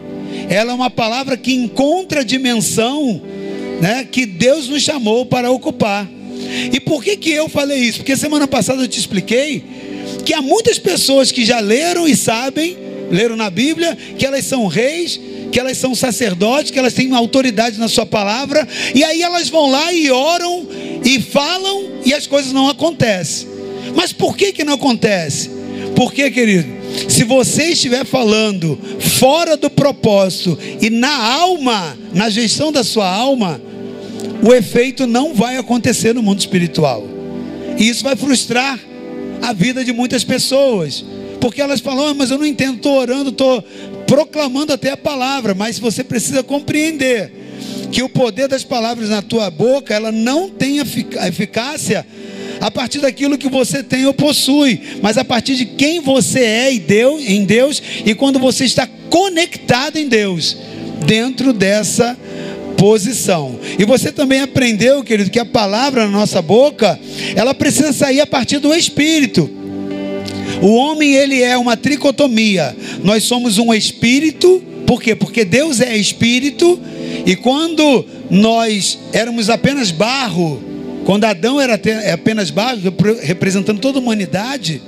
Ela 0.49 0.71
é 0.71 0.75
uma 0.75 0.89
palavra 0.89 1.35
que 1.35 1.53
encontra 1.53 2.21
a 2.21 2.23
dimensão, 2.23 3.21
né, 3.81 4.07
que 4.09 4.25
Deus 4.25 4.67
nos 4.67 4.83
chamou 4.83 5.25
para 5.25 5.49
ocupar. 5.49 6.07
E 6.71 6.79
por 6.79 7.03
que 7.03 7.17
que 7.17 7.31
eu 7.31 7.49
falei 7.49 7.79
isso? 7.79 7.99
Porque 7.99 8.15
semana 8.15 8.47
passada 8.47 8.83
eu 8.83 8.87
te 8.87 8.99
expliquei 8.99 9.63
que 10.27 10.33
há 10.33 10.41
muitas 10.41 10.77
pessoas 10.77 11.31
que 11.31 11.45
já 11.45 11.61
leram 11.61 12.05
e 12.05 12.13
sabem, 12.13 12.77
leram 13.09 13.37
na 13.37 13.49
Bíblia, 13.49 13.97
que 14.17 14.25
elas 14.25 14.43
são 14.43 14.67
reis, 14.67 15.17
que 15.49 15.57
elas 15.57 15.77
são 15.77 15.95
sacerdotes, 15.95 16.69
que 16.69 16.77
elas 16.77 16.91
têm 16.91 17.15
autoridade 17.15 17.79
na 17.79 17.87
sua 17.87 18.05
palavra, 18.05 18.67
e 18.93 19.05
aí 19.05 19.21
elas 19.21 19.47
vão 19.47 19.71
lá 19.71 19.93
e 19.93 20.11
oram 20.11 20.67
e 21.05 21.21
falam 21.21 22.01
e 22.03 22.13
as 22.13 22.27
coisas 22.27 22.51
não 22.51 22.67
acontecem. 22.67 23.47
Mas 23.95 24.11
por 24.11 24.35
que 24.35 24.51
que 24.51 24.65
não 24.65 24.73
acontece? 24.73 25.49
Porque, 25.95 26.29
querido, 26.29 26.67
se 27.07 27.23
você 27.23 27.69
estiver 27.69 28.05
falando 28.05 28.77
fora 28.99 29.55
do 29.55 29.69
propósito 29.69 30.59
e 30.81 30.89
na 30.89 31.35
alma, 31.35 31.97
na 32.13 32.29
gestão 32.29 32.69
da 32.69 32.83
sua 32.83 33.09
alma, 33.09 33.61
o 34.43 34.53
efeito 34.53 35.07
não 35.07 35.33
vai 35.33 35.55
acontecer 35.55 36.13
no 36.13 36.21
mundo 36.21 36.39
espiritual. 36.39 37.07
E 37.77 37.87
isso 37.87 38.03
vai 38.03 38.17
frustrar 38.17 38.77
a 39.41 39.53
vida 39.53 39.83
de 39.83 39.91
muitas 39.91 40.23
pessoas. 40.23 41.03
Porque 41.39 41.61
elas 41.61 41.79
falam, 41.79 42.07
ah, 42.07 42.13
mas 42.13 42.31
eu 42.31 42.37
não 42.37 42.45
entendo, 42.45 42.77
estou 42.77 42.97
orando, 42.97 43.29
estou 43.29 43.61
proclamando 44.07 44.73
até 44.73 44.91
a 44.91 44.97
palavra, 44.97 45.53
mas 45.53 45.77
você 45.77 46.03
precisa 46.03 46.41
compreender 46.41 47.31
que 47.91 48.01
o 48.03 48.09
poder 48.09 48.47
das 48.47 48.63
palavras 48.63 49.09
na 49.09 49.21
tua 49.21 49.49
boca, 49.49 49.93
ela 49.93 50.11
não 50.11 50.49
tem 50.49 50.79
eficácia 50.79 52.05
a 52.59 52.71
partir 52.71 52.99
daquilo 52.99 53.37
que 53.37 53.49
você 53.49 53.83
tem 53.83 54.05
ou 54.05 54.13
possui, 54.13 54.81
mas 55.01 55.17
a 55.17 55.23
partir 55.23 55.55
de 55.55 55.65
quem 55.65 55.99
você 55.99 56.39
é 56.39 56.79
Deus, 56.79 57.21
em 57.21 57.45
Deus 57.45 57.81
e 58.05 58.15
quando 58.15 58.39
você 58.39 58.65
está 58.65 58.87
conectado 59.09 59.97
em 59.97 60.07
Deus, 60.07 60.57
dentro 61.05 61.53
dessa 61.53 62.17
posição. 62.77 63.59
E 63.77 63.83
você 63.83 64.11
também 64.11 64.41
aprendeu, 64.41 65.03
querido, 65.03 65.29
que 65.29 65.39
a 65.39 65.45
palavra 65.45 66.05
na 66.05 66.11
nossa 66.11 66.41
boca, 66.41 66.99
ela 67.35 67.53
precisa 67.53 67.91
sair 67.91 68.21
a 68.21 68.27
partir 68.27 68.59
do 68.59 68.73
espírito. 68.73 69.49
O 70.61 70.73
homem 70.73 71.13
ele 71.13 71.41
é 71.41 71.57
uma 71.57 71.75
tricotomia. 71.75 72.75
Nós 73.03 73.23
somos 73.23 73.57
um 73.57 73.73
espírito, 73.73 74.61
por 74.85 75.01
quê? 75.01 75.15
Porque 75.15 75.43
Deus 75.43 75.81
é 75.81 75.95
espírito 75.97 76.79
e 77.25 77.35
quando 77.35 78.05
nós 78.29 78.97
éramos 79.11 79.49
apenas 79.49 79.91
barro, 79.91 80.61
quando 81.05 81.25
Adão 81.25 81.59
era 81.59 81.79
é 81.85 82.11
apenas 82.11 82.49
barro, 82.49 82.79
representando 83.21 83.79
toda 83.79 83.99
a 83.99 84.01
humanidade, 84.01 84.81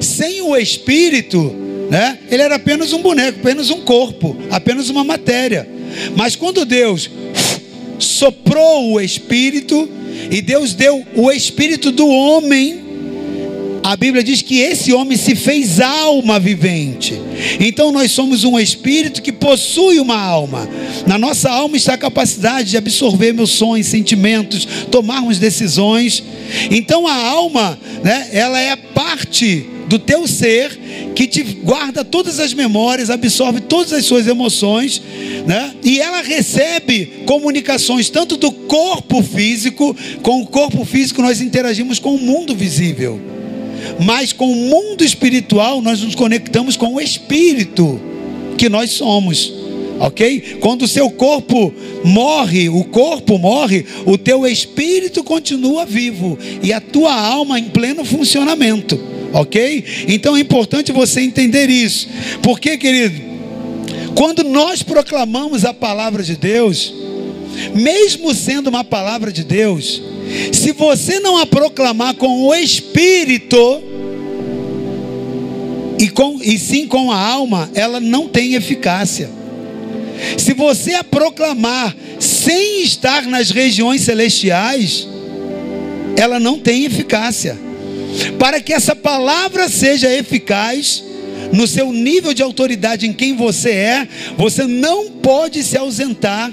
sem 0.00 0.40
o 0.40 0.56
espírito, 0.56 1.54
né? 1.90 2.18
Ele 2.30 2.42
era 2.42 2.56
apenas 2.56 2.92
um 2.92 3.00
boneco, 3.00 3.38
apenas 3.40 3.70
um 3.70 3.80
corpo, 3.82 4.36
apenas 4.50 4.88
uma 4.88 5.04
matéria. 5.04 5.75
Mas 6.16 6.36
quando 6.36 6.64
Deus 6.64 7.10
soprou 7.98 8.92
o 8.92 9.00
espírito 9.00 9.88
e 10.30 10.40
Deus 10.42 10.74
deu 10.74 11.04
o 11.14 11.30
espírito 11.30 11.90
do 11.90 12.06
homem 12.06 12.86
a 13.86 13.94
Bíblia 13.94 14.24
diz 14.24 14.42
que 14.42 14.58
esse 14.58 14.92
homem 14.92 15.16
se 15.16 15.36
fez 15.36 15.78
alma 15.80 16.40
vivente. 16.40 17.22
Então 17.60 17.92
nós 17.92 18.10
somos 18.10 18.42
um 18.42 18.58
espírito 18.58 19.22
que 19.22 19.30
possui 19.30 20.00
uma 20.00 20.20
alma. 20.20 20.68
Na 21.06 21.16
nossa 21.16 21.48
alma 21.48 21.76
está 21.76 21.94
a 21.94 21.98
capacidade 21.98 22.70
de 22.70 22.76
absorver 22.76 23.28
emoções, 23.28 23.86
sentimentos, 23.86 24.66
tomarmos 24.90 25.38
decisões. 25.38 26.20
Então 26.68 27.06
a 27.06 27.14
alma, 27.14 27.78
né, 28.02 28.28
ela 28.32 28.60
é 28.60 28.74
parte 28.74 29.64
do 29.86 29.98
teu 29.98 30.26
ser 30.26 30.78
que 31.14 31.26
te 31.26 31.42
guarda 31.42 32.04
todas 32.04 32.40
as 32.40 32.52
memórias, 32.52 33.10
absorve 33.10 33.60
todas 33.60 33.92
as 33.92 34.04
suas 34.04 34.26
emoções, 34.26 35.00
né? 35.46 35.74
E 35.82 36.00
ela 36.00 36.22
recebe 36.22 37.22
comunicações 37.24 38.10
tanto 38.10 38.36
do 38.36 38.50
corpo 38.50 39.22
físico, 39.22 39.96
com 40.22 40.42
o 40.42 40.46
corpo 40.46 40.84
físico 40.84 41.22
nós 41.22 41.40
interagimos 41.40 41.98
com 41.98 42.14
o 42.14 42.18
mundo 42.18 42.54
visível 42.54 43.20
mas 44.00 44.32
com 44.32 44.50
o 44.50 44.56
mundo 44.56 45.04
espiritual 45.04 45.80
nós 45.80 46.00
nos 46.00 46.14
conectamos 46.14 46.76
com 46.76 46.94
o 46.94 47.00
espírito 47.00 48.00
que 48.56 48.68
nós 48.68 48.90
somos. 48.90 49.52
Ok? 49.98 50.58
Quando 50.60 50.82
o 50.82 50.88
seu 50.88 51.08
corpo 51.08 51.72
morre, 52.04 52.68
o 52.68 52.84
corpo 52.84 53.38
morre, 53.38 53.86
o 54.04 54.18
teu 54.18 54.46
espírito 54.46 55.24
continua 55.24 55.86
vivo 55.86 56.38
e 56.62 56.70
a 56.70 56.80
tua 56.80 57.14
alma 57.14 57.58
em 57.58 57.64
pleno 57.64 58.04
funcionamento. 58.04 59.15
Ok? 59.32 59.84
Então 60.08 60.36
é 60.36 60.40
importante 60.40 60.92
você 60.92 61.20
entender 61.20 61.68
isso, 61.68 62.08
porque, 62.42 62.76
querido, 62.76 63.20
quando 64.14 64.42
nós 64.44 64.82
proclamamos 64.82 65.64
a 65.64 65.74
palavra 65.74 66.22
de 66.22 66.36
Deus, 66.36 66.92
mesmo 67.74 68.34
sendo 68.34 68.68
uma 68.68 68.84
palavra 68.84 69.30
de 69.32 69.44
Deus, 69.44 70.02
se 70.52 70.72
você 70.72 71.20
não 71.20 71.38
a 71.38 71.46
proclamar 71.46 72.14
com 72.14 72.44
o 72.44 72.54
Espírito, 72.54 73.82
e, 75.98 76.08
com, 76.08 76.38
e 76.42 76.58
sim 76.58 76.86
com 76.86 77.10
a 77.10 77.18
alma, 77.18 77.70
ela 77.74 78.00
não 78.00 78.28
tem 78.28 78.54
eficácia. 78.54 79.30
Se 80.36 80.52
você 80.54 80.94
a 80.94 81.04
proclamar 81.04 81.94
sem 82.18 82.82
estar 82.82 83.26
nas 83.26 83.50
regiões 83.50 84.02
celestiais, 84.02 85.06
ela 86.16 86.40
não 86.40 86.58
tem 86.58 86.84
eficácia. 86.84 87.58
Para 88.38 88.60
que 88.60 88.72
essa 88.72 88.94
palavra 88.94 89.68
seja 89.68 90.12
eficaz, 90.12 91.02
no 91.52 91.66
seu 91.66 91.92
nível 91.92 92.34
de 92.34 92.42
autoridade 92.42 93.06
em 93.06 93.12
quem 93.12 93.36
você 93.36 93.70
é, 93.70 94.08
você 94.36 94.64
não 94.66 95.10
pode 95.10 95.62
se 95.62 95.76
ausentar 95.76 96.52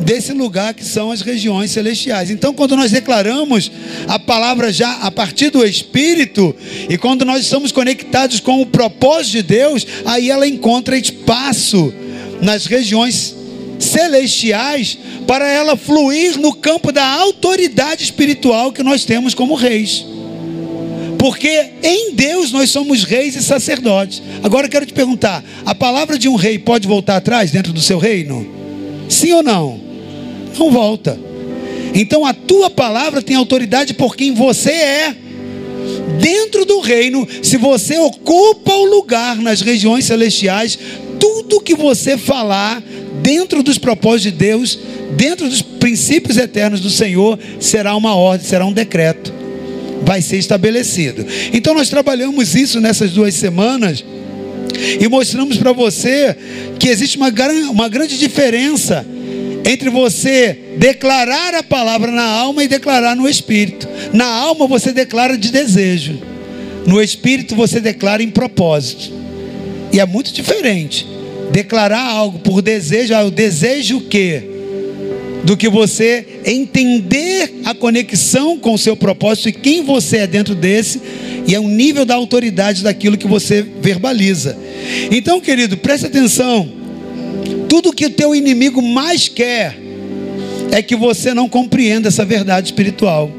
desse 0.00 0.32
lugar 0.32 0.72
que 0.72 0.84
são 0.84 1.12
as 1.12 1.20
regiões 1.20 1.70
celestiais. 1.70 2.30
Então, 2.30 2.54
quando 2.54 2.76
nós 2.76 2.90
declaramos 2.90 3.70
a 4.08 4.18
palavra 4.18 4.72
já 4.72 4.92
a 5.02 5.10
partir 5.10 5.50
do 5.50 5.64
Espírito, 5.64 6.54
e 6.88 6.96
quando 6.96 7.24
nós 7.24 7.42
estamos 7.42 7.70
conectados 7.70 8.40
com 8.40 8.62
o 8.62 8.66
propósito 8.66 9.32
de 9.32 9.42
Deus, 9.42 9.86
aí 10.06 10.30
ela 10.30 10.46
encontra 10.46 10.96
espaço 10.96 11.92
nas 12.40 12.64
regiões 12.66 13.36
celestiais 13.78 14.98
para 15.26 15.46
ela 15.48 15.76
fluir 15.76 16.38
no 16.38 16.54
campo 16.54 16.90
da 16.90 17.06
autoridade 17.06 18.02
espiritual 18.02 18.72
que 18.72 18.82
nós 18.82 19.04
temos 19.04 19.34
como 19.34 19.54
reis. 19.54 20.04
Porque 21.20 21.72
em 21.82 22.14
Deus 22.14 22.50
nós 22.50 22.70
somos 22.70 23.04
reis 23.04 23.36
e 23.36 23.42
sacerdotes. 23.42 24.22
Agora 24.42 24.66
eu 24.66 24.70
quero 24.70 24.86
te 24.86 24.94
perguntar: 24.94 25.44
a 25.66 25.74
palavra 25.74 26.18
de 26.18 26.30
um 26.30 26.34
rei 26.34 26.58
pode 26.58 26.88
voltar 26.88 27.16
atrás 27.16 27.50
dentro 27.50 27.74
do 27.74 27.80
seu 27.82 27.98
reino? 27.98 28.48
Sim 29.06 29.34
ou 29.34 29.42
não? 29.42 29.78
Não 30.58 30.70
volta. 30.70 31.20
Então 31.94 32.24
a 32.24 32.32
tua 32.32 32.70
palavra 32.70 33.20
tem 33.20 33.36
autoridade 33.36 33.92
por 33.92 34.16
quem 34.16 34.32
você 34.32 34.70
é. 34.70 35.16
Dentro 36.18 36.64
do 36.64 36.80
reino, 36.80 37.28
se 37.42 37.58
você 37.58 37.98
ocupa 37.98 38.72
o 38.72 38.84
lugar 38.86 39.36
nas 39.36 39.60
regiões 39.60 40.06
celestiais, 40.06 40.78
tudo 41.18 41.60
que 41.60 41.74
você 41.74 42.16
falar 42.16 42.82
dentro 43.22 43.62
dos 43.62 43.76
propósitos 43.76 44.22
de 44.22 44.38
Deus, 44.38 44.78
dentro 45.16 45.50
dos 45.50 45.60
princípios 45.60 46.38
eternos 46.38 46.80
do 46.80 46.88
Senhor, 46.88 47.38
será 47.60 47.94
uma 47.94 48.14
ordem, 48.14 48.46
será 48.46 48.64
um 48.64 48.72
decreto. 48.72 49.39
Vai 50.02 50.22
ser 50.22 50.38
estabelecido. 50.38 51.26
Então 51.52 51.74
nós 51.74 51.88
trabalhamos 51.88 52.54
isso 52.54 52.80
nessas 52.80 53.12
duas 53.12 53.34
semanas 53.34 54.04
e 54.98 55.08
mostramos 55.08 55.56
para 55.56 55.72
você 55.72 56.34
que 56.78 56.88
existe 56.88 57.16
uma, 57.16 57.30
uma 57.70 57.88
grande 57.88 58.18
diferença 58.18 59.06
entre 59.64 59.90
você 59.90 60.58
declarar 60.78 61.54
a 61.54 61.62
palavra 61.62 62.10
na 62.10 62.24
alma 62.24 62.64
e 62.64 62.68
declarar 62.68 63.14
no 63.14 63.28
espírito. 63.28 63.86
Na 64.12 64.26
alma 64.26 64.66
você 64.66 64.92
declara 64.92 65.36
de 65.36 65.50
desejo, 65.50 66.18
no 66.86 67.00
espírito 67.00 67.54
você 67.54 67.80
declara 67.80 68.22
em 68.22 68.30
propósito. 68.30 69.12
E 69.92 70.00
é 70.00 70.06
muito 70.06 70.32
diferente. 70.32 71.06
Declarar 71.52 72.04
algo 72.06 72.38
por 72.38 72.62
desejo, 72.62 73.14
ah, 73.14 73.24
o 73.24 73.30
desejo 73.30 73.98
o 73.98 74.00
quê? 74.02 74.49
Do 75.44 75.56
que 75.56 75.68
você 75.68 76.40
entender 76.44 77.60
a 77.64 77.74
conexão 77.74 78.58
com 78.58 78.74
o 78.74 78.78
seu 78.78 78.96
propósito 78.96 79.48
e 79.48 79.52
quem 79.52 79.82
você 79.82 80.18
é 80.18 80.26
dentro 80.26 80.54
desse, 80.54 81.00
e 81.46 81.54
é 81.54 81.60
o 81.60 81.68
nível 81.68 82.04
da 82.04 82.14
autoridade 82.14 82.82
daquilo 82.82 83.16
que 83.16 83.26
você 83.26 83.62
verbaliza. 83.80 84.56
Então, 85.10 85.40
querido, 85.40 85.76
preste 85.76 86.06
atenção 86.06 86.80
tudo 87.70 87.92
que 87.92 88.04
o 88.04 88.10
teu 88.10 88.34
inimigo 88.34 88.82
mais 88.82 89.28
quer 89.28 89.78
é 90.72 90.82
que 90.82 90.96
você 90.96 91.32
não 91.32 91.48
compreenda 91.48 92.08
essa 92.08 92.24
verdade 92.24 92.66
espiritual. 92.66 93.30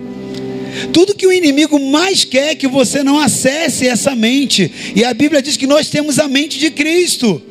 Tudo 0.93 1.13
que 1.13 1.27
o 1.27 1.33
inimigo 1.33 1.77
mais 1.77 2.23
quer 2.23 2.51
é 2.51 2.55
que 2.55 2.67
você 2.67 3.03
não 3.03 3.19
acesse 3.19 3.85
essa 3.85 4.15
mente. 4.15 4.71
E 4.95 5.03
a 5.03 5.13
Bíblia 5.13 5.41
diz 5.41 5.57
que 5.57 5.67
nós 5.67 5.89
temos 5.89 6.17
a 6.17 6.29
mente 6.29 6.57
de 6.59 6.71
Cristo. 6.71 7.41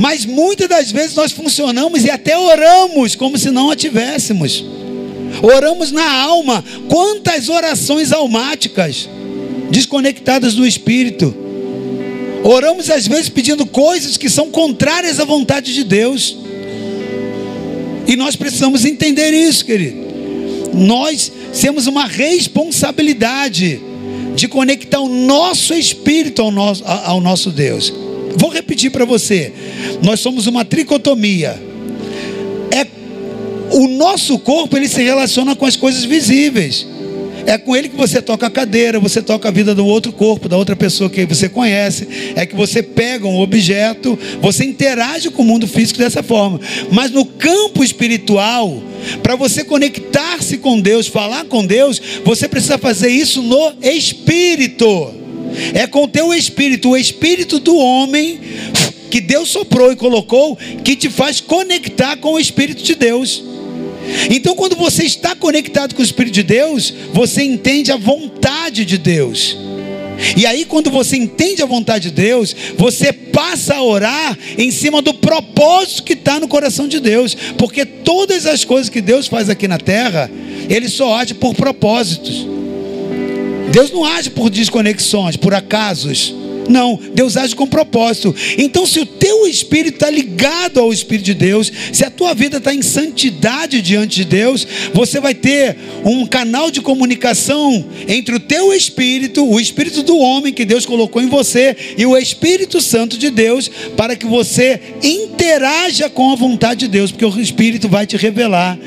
Mas 0.00 0.24
muitas 0.24 0.66
das 0.66 0.90
vezes 0.90 1.14
nós 1.14 1.30
funcionamos 1.30 2.06
e 2.06 2.10
até 2.10 2.36
oramos 2.36 3.14
como 3.14 3.36
se 3.36 3.50
não 3.50 3.70
a 3.70 3.76
tivéssemos. 3.76 4.64
Oramos 5.42 5.92
na 5.92 6.10
alma. 6.22 6.64
Quantas 6.88 7.50
orações 7.50 8.10
almáticas 8.10 9.06
desconectadas 9.70 10.54
do 10.54 10.66
espírito. 10.66 11.34
Oramos 12.42 12.88
às 12.88 13.06
vezes 13.06 13.28
pedindo 13.28 13.66
coisas 13.66 14.16
que 14.16 14.30
são 14.30 14.50
contrárias 14.50 15.20
à 15.20 15.24
vontade 15.26 15.74
de 15.74 15.84
Deus. 15.84 16.34
E 18.06 18.16
nós 18.16 18.34
precisamos 18.34 18.86
entender 18.86 19.32
isso, 19.32 19.66
querido. 19.66 20.08
Nós 20.72 21.30
temos 21.60 21.86
uma 21.86 22.06
responsabilidade 22.06 23.82
de 24.34 24.48
conectar 24.48 25.00
o 25.00 25.08
nosso 25.08 25.74
espírito 25.74 26.40
ao 26.40 26.50
nosso, 26.50 26.82
ao 26.86 27.20
nosso 27.20 27.50
Deus. 27.50 27.92
Vou 28.36 28.50
repetir 28.50 28.90
para 28.90 29.04
você. 29.04 29.52
Nós 30.02 30.20
somos 30.20 30.46
uma 30.46 30.64
tricotomia. 30.64 31.60
É 32.70 32.86
o 33.70 33.86
nosso 33.86 34.38
corpo 34.38 34.76
ele 34.76 34.88
se 34.88 35.02
relaciona 35.02 35.54
com 35.54 35.66
as 35.66 35.76
coisas 35.76 36.04
visíveis. 36.04 36.86
É 37.46 37.56
com 37.58 37.74
ele 37.74 37.88
que 37.88 37.96
você 37.96 38.20
toca 38.20 38.46
a 38.46 38.50
cadeira, 38.50 39.00
você 39.00 39.22
toca 39.22 39.48
a 39.48 39.50
vida 39.50 39.74
do 39.74 39.86
outro 39.86 40.12
corpo, 40.12 40.48
da 40.48 40.56
outra 40.56 40.76
pessoa 40.76 41.08
que 41.08 41.24
você 41.24 41.48
conhece. 41.48 42.06
É 42.36 42.44
que 42.44 42.54
você 42.54 42.82
pega 42.82 43.26
um 43.26 43.40
objeto, 43.40 44.18
você 44.40 44.64
interage 44.64 45.30
com 45.30 45.42
o 45.42 45.44
mundo 45.44 45.66
físico 45.66 45.98
dessa 45.98 46.22
forma. 46.22 46.60
Mas 46.92 47.10
no 47.10 47.24
campo 47.24 47.82
espiritual, 47.82 48.82
para 49.22 49.36
você 49.36 49.64
conectar-se 49.64 50.58
com 50.58 50.80
Deus, 50.80 51.06
falar 51.06 51.44
com 51.44 51.64
Deus, 51.64 52.00
você 52.24 52.48
precisa 52.48 52.78
fazer 52.78 53.08
isso 53.08 53.42
no 53.42 53.72
espírito. 53.82 55.19
É 55.74 55.86
com 55.86 56.08
teu 56.08 56.32
espírito, 56.32 56.90
o 56.90 56.96
espírito 56.96 57.58
do 57.58 57.76
homem 57.76 58.40
que 59.10 59.20
Deus 59.20 59.48
soprou 59.48 59.92
e 59.92 59.96
colocou, 59.96 60.56
que 60.84 60.94
te 60.94 61.10
faz 61.10 61.40
conectar 61.40 62.16
com 62.16 62.34
o 62.34 62.38
espírito 62.38 62.82
de 62.82 62.94
Deus. 62.94 63.42
Então, 64.30 64.54
quando 64.54 64.76
você 64.76 65.04
está 65.04 65.34
conectado 65.34 65.94
com 65.94 66.00
o 66.00 66.04
Espírito 66.04 66.34
de 66.34 66.42
Deus, 66.42 66.92
você 67.12 67.42
entende 67.42 67.92
a 67.92 67.96
vontade 67.96 68.84
de 68.84 68.98
Deus. 68.98 69.56
E 70.36 70.44
aí, 70.44 70.64
quando 70.64 70.90
você 70.90 71.16
entende 71.16 71.62
a 71.62 71.66
vontade 71.66 72.10
de 72.10 72.14
Deus, 72.14 72.54
você 72.76 73.12
passa 73.12 73.76
a 73.76 73.82
orar 73.82 74.38
em 74.58 74.70
cima 74.70 75.00
do 75.00 75.14
propósito 75.14 76.02
que 76.02 76.12
está 76.12 76.38
no 76.38 76.48
coração 76.48 76.86
de 76.86 77.00
Deus, 77.00 77.34
porque 77.56 77.84
todas 77.84 78.46
as 78.46 78.64
coisas 78.64 78.88
que 78.88 79.00
Deus 79.00 79.26
faz 79.26 79.48
aqui 79.48 79.66
na 79.66 79.78
terra, 79.78 80.30
Ele 80.68 80.88
só 80.88 81.14
age 81.14 81.34
por 81.34 81.54
propósitos. 81.54 82.46
Deus 83.70 83.90
não 83.90 84.04
age 84.04 84.30
por 84.30 84.50
desconexões, 84.50 85.36
por 85.36 85.54
acasos. 85.54 86.34
Não, 86.68 86.98
Deus 87.14 87.36
age 87.36 87.56
com 87.56 87.66
propósito. 87.66 88.34
Então, 88.56 88.86
se 88.86 89.00
o 89.00 89.06
teu 89.06 89.46
espírito 89.46 89.94
está 89.94 90.08
ligado 90.08 90.78
ao 90.78 90.92
Espírito 90.92 91.26
de 91.26 91.34
Deus, 91.34 91.70
se 91.92 92.04
a 92.04 92.10
tua 92.10 92.32
vida 92.32 92.58
está 92.58 92.72
em 92.72 92.80
santidade 92.80 93.82
diante 93.82 94.16
de 94.16 94.24
Deus, 94.24 94.66
você 94.94 95.18
vai 95.20 95.34
ter 95.34 95.76
um 96.04 96.24
canal 96.26 96.70
de 96.70 96.80
comunicação 96.80 97.84
entre 98.06 98.36
o 98.36 98.40
teu 98.40 98.72
espírito, 98.72 99.44
o 99.44 99.58
espírito 99.58 100.02
do 100.02 100.16
homem 100.16 100.52
que 100.52 100.64
Deus 100.64 100.86
colocou 100.86 101.20
em 101.20 101.28
você, 101.28 101.76
e 101.98 102.06
o 102.06 102.16
Espírito 102.16 102.80
Santo 102.80 103.18
de 103.18 103.30
Deus, 103.30 103.68
para 103.96 104.14
que 104.14 104.26
você 104.26 104.80
interaja 105.02 106.08
com 106.08 106.30
a 106.30 106.36
vontade 106.36 106.80
de 106.80 106.88
Deus, 106.88 107.10
porque 107.10 107.24
o 107.24 107.40
Espírito 107.40 107.88
vai 107.88 108.06
te 108.06 108.16
revelar 108.16 108.78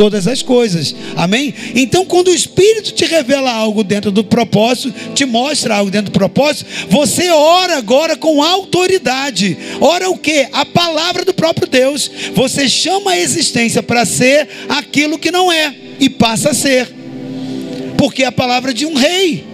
todas 0.00 0.26
as 0.26 0.40
coisas. 0.40 0.94
Amém? 1.14 1.52
Então, 1.74 2.06
quando 2.06 2.28
o 2.28 2.34
Espírito 2.34 2.90
te 2.94 3.04
revela 3.04 3.52
algo 3.52 3.84
dentro 3.84 4.10
do 4.10 4.24
propósito, 4.24 4.94
te 5.12 5.26
mostra 5.26 5.76
algo 5.76 5.90
dentro 5.90 6.10
do 6.10 6.18
propósito, 6.18 6.64
você 6.88 7.28
ora 7.28 7.76
agora 7.76 8.16
com 8.16 8.42
autoridade. 8.42 9.58
Ora 9.78 10.08
o 10.08 10.16
que? 10.16 10.48
A 10.52 10.64
palavra 10.64 11.22
do 11.22 11.34
próprio 11.34 11.68
Deus. 11.68 12.10
Você 12.32 12.66
chama 12.66 13.10
a 13.10 13.18
existência 13.18 13.82
para 13.82 14.06
ser 14.06 14.48
aquilo 14.70 15.18
que 15.18 15.30
não 15.30 15.52
é 15.52 15.74
e 16.00 16.08
passa 16.08 16.52
a 16.52 16.54
ser. 16.54 16.88
Porque 17.98 18.22
é 18.22 18.26
a 18.26 18.32
palavra 18.32 18.72
de 18.72 18.86
um 18.86 18.94
rei. 18.94 19.44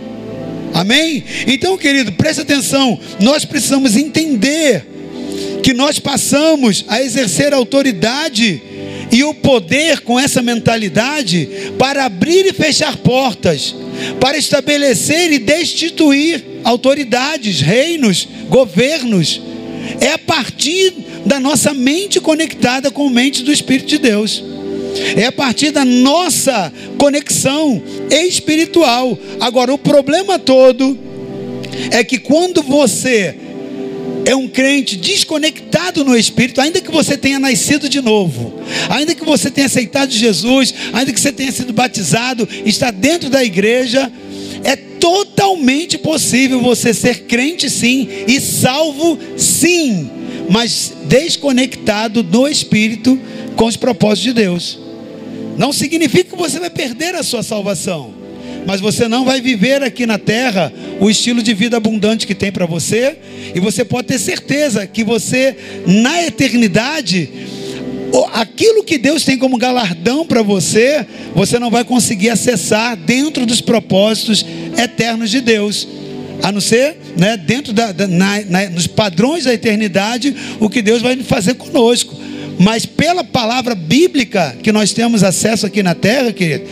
Amém? 0.72 1.24
Então, 1.48 1.76
querido, 1.76 2.12
preste 2.12 2.42
atenção. 2.42 3.00
Nós 3.18 3.44
precisamos 3.44 3.96
entender 3.96 4.87
que 5.64 5.74
nós 5.74 5.98
passamos 5.98 6.85
a 6.87 7.02
exercer 7.02 7.52
autoridade 7.52 8.75
e 9.10 9.24
o 9.24 9.34
poder 9.34 10.00
com 10.00 10.18
essa 10.18 10.42
mentalidade 10.42 11.48
para 11.78 12.04
abrir 12.04 12.46
e 12.46 12.52
fechar 12.52 12.96
portas, 12.96 13.74
para 14.20 14.36
estabelecer 14.36 15.32
e 15.32 15.38
destituir 15.38 16.44
autoridades, 16.64 17.60
reinos, 17.60 18.28
governos. 18.48 19.40
É 20.00 20.12
a 20.12 20.18
partir 20.18 20.92
da 21.24 21.38
nossa 21.38 21.72
mente 21.72 22.20
conectada 22.20 22.90
com 22.90 23.06
a 23.06 23.10
mente 23.10 23.42
do 23.42 23.52
Espírito 23.52 23.88
de 23.88 23.98
Deus. 23.98 24.42
É 25.16 25.26
a 25.26 25.32
partir 25.32 25.70
da 25.70 25.84
nossa 25.84 26.72
conexão 26.98 27.82
espiritual. 28.10 29.18
Agora, 29.40 29.72
o 29.72 29.78
problema 29.78 30.38
todo 30.38 30.98
é 31.90 32.02
que 32.02 32.18
quando 32.18 32.62
você 32.62 33.36
é 34.26 34.34
um 34.34 34.48
crente 34.48 34.96
desconectado 34.96 36.04
no 36.04 36.16
espírito, 36.16 36.60
ainda 36.60 36.80
que 36.80 36.90
você 36.90 37.16
tenha 37.16 37.38
nascido 37.38 37.88
de 37.88 38.00
novo, 38.00 38.60
ainda 38.90 39.14
que 39.14 39.24
você 39.24 39.52
tenha 39.52 39.68
aceitado 39.68 40.10
Jesus, 40.10 40.74
ainda 40.92 41.12
que 41.12 41.20
você 41.20 41.32
tenha 41.32 41.52
sido 41.52 41.72
batizado, 41.72 42.46
está 42.64 42.90
dentro 42.90 43.30
da 43.30 43.44
igreja, 43.44 44.10
é 44.64 44.74
totalmente 44.74 45.96
possível 45.96 46.60
você 46.60 46.92
ser 46.92 47.22
crente 47.26 47.70
sim 47.70 48.08
e 48.26 48.40
salvo 48.40 49.16
sim, 49.36 50.10
mas 50.50 50.92
desconectado 51.04 52.20
do 52.20 52.48
espírito 52.48 53.16
com 53.54 53.66
os 53.66 53.76
propósitos 53.76 54.24
de 54.24 54.32
Deus. 54.32 54.78
Não 55.56 55.72
significa 55.72 56.30
que 56.30 56.36
você 56.36 56.58
vai 56.58 56.68
perder 56.68 57.14
a 57.14 57.22
sua 57.22 57.44
salvação, 57.44 58.12
mas 58.66 58.81
você 58.81 59.07
não 59.09 59.24
vai 59.24 59.40
viver 59.40 59.83
aqui 59.83 60.05
na 60.05 60.18
terra 60.18 60.72
o 61.00 61.09
estilo 61.09 61.42
de 61.42 61.55
vida 61.55 61.76
abundante 61.76 62.26
que 62.26 62.35
tem 62.35 62.50
para 62.50 62.66
você, 62.66 63.16
e 63.55 63.61
você 63.61 63.85
pode 63.85 64.09
ter 64.09 64.18
certeza 64.18 64.87
que 64.87 65.05
você, 65.05 65.57
na 65.87 66.22
eternidade, 66.24 67.31
aquilo 68.33 68.85
que 68.85 68.98
Deus 68.98 69.24
tem 69.24 69.38
como 69.38 69.57
galardão 69.57 70.26
para 70.26 70.42
você, 70.42 71.07
você 71.35 71.59
não 71.59 71.70
vai 71.70 71.85
conseguir 71.85 72.31
acessar 72.31 72.96
dentro 72.96 73.46
dos 73.46 73.61
propósitos 73.61 74.44
eternos 74.76 75.31
de 75.31 75.40
Deus. 75.40 75.87
A 76.42 76.52
não 76.52 76.61
ser, 76.61 76.96
né, 77.16 77.37
dentro 77.37 77.72
da, 77.72 77.92
da 77.92 78.07
na, 78.07 78.40
na, 78.42 78.70
nos 78.70 78.87
padrões 78.87 79.44
da 79.44 79.55
eternidade, 79.55 80.35
o 80.61 80.68
que 80.68 80.83
Deus 80.83 81.00
vai 81.00 81.16
fazer 81.22 81.55
conosco. 81.55 82.14
Mas 82.58 82.86
pela 82.86 83.22
palavra 83.22 83.74
bíblica 83.74 84.56
que 84.62 84.72
nós 84.72 84.92
temos 84.92 85.22
acesso 85.22 85.66
aqui 85.66 85.82
na 85.82 85.94
terra, 85.94 86.32
querido, 86.32 86.64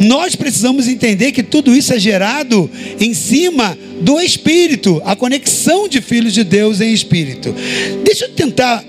nós 0.00 0.34
precisamos 0.34 0.88
entender 0.88 1.32
que 1.32 1.42
tudo 1.42 1.74
isso 1.74 1.92
é 1.92 1.98
gerado 1.98 2.68
em 2.98 3.14
cima 3.14 3.78
do 4.00 4.20
Espírito, 4.20 5.00
a 5.04 5.14
conexão 5.14 5.88
de 5.88 6.00
filhos 6.00 6.32
de 6.32 6.42
Deus 6.42 6.80
em 6.80 6.92
Espírito. 6.92 7.54
Deixa 8.04 8.24
eu 8.24 8.30
tentar 8.30 8.84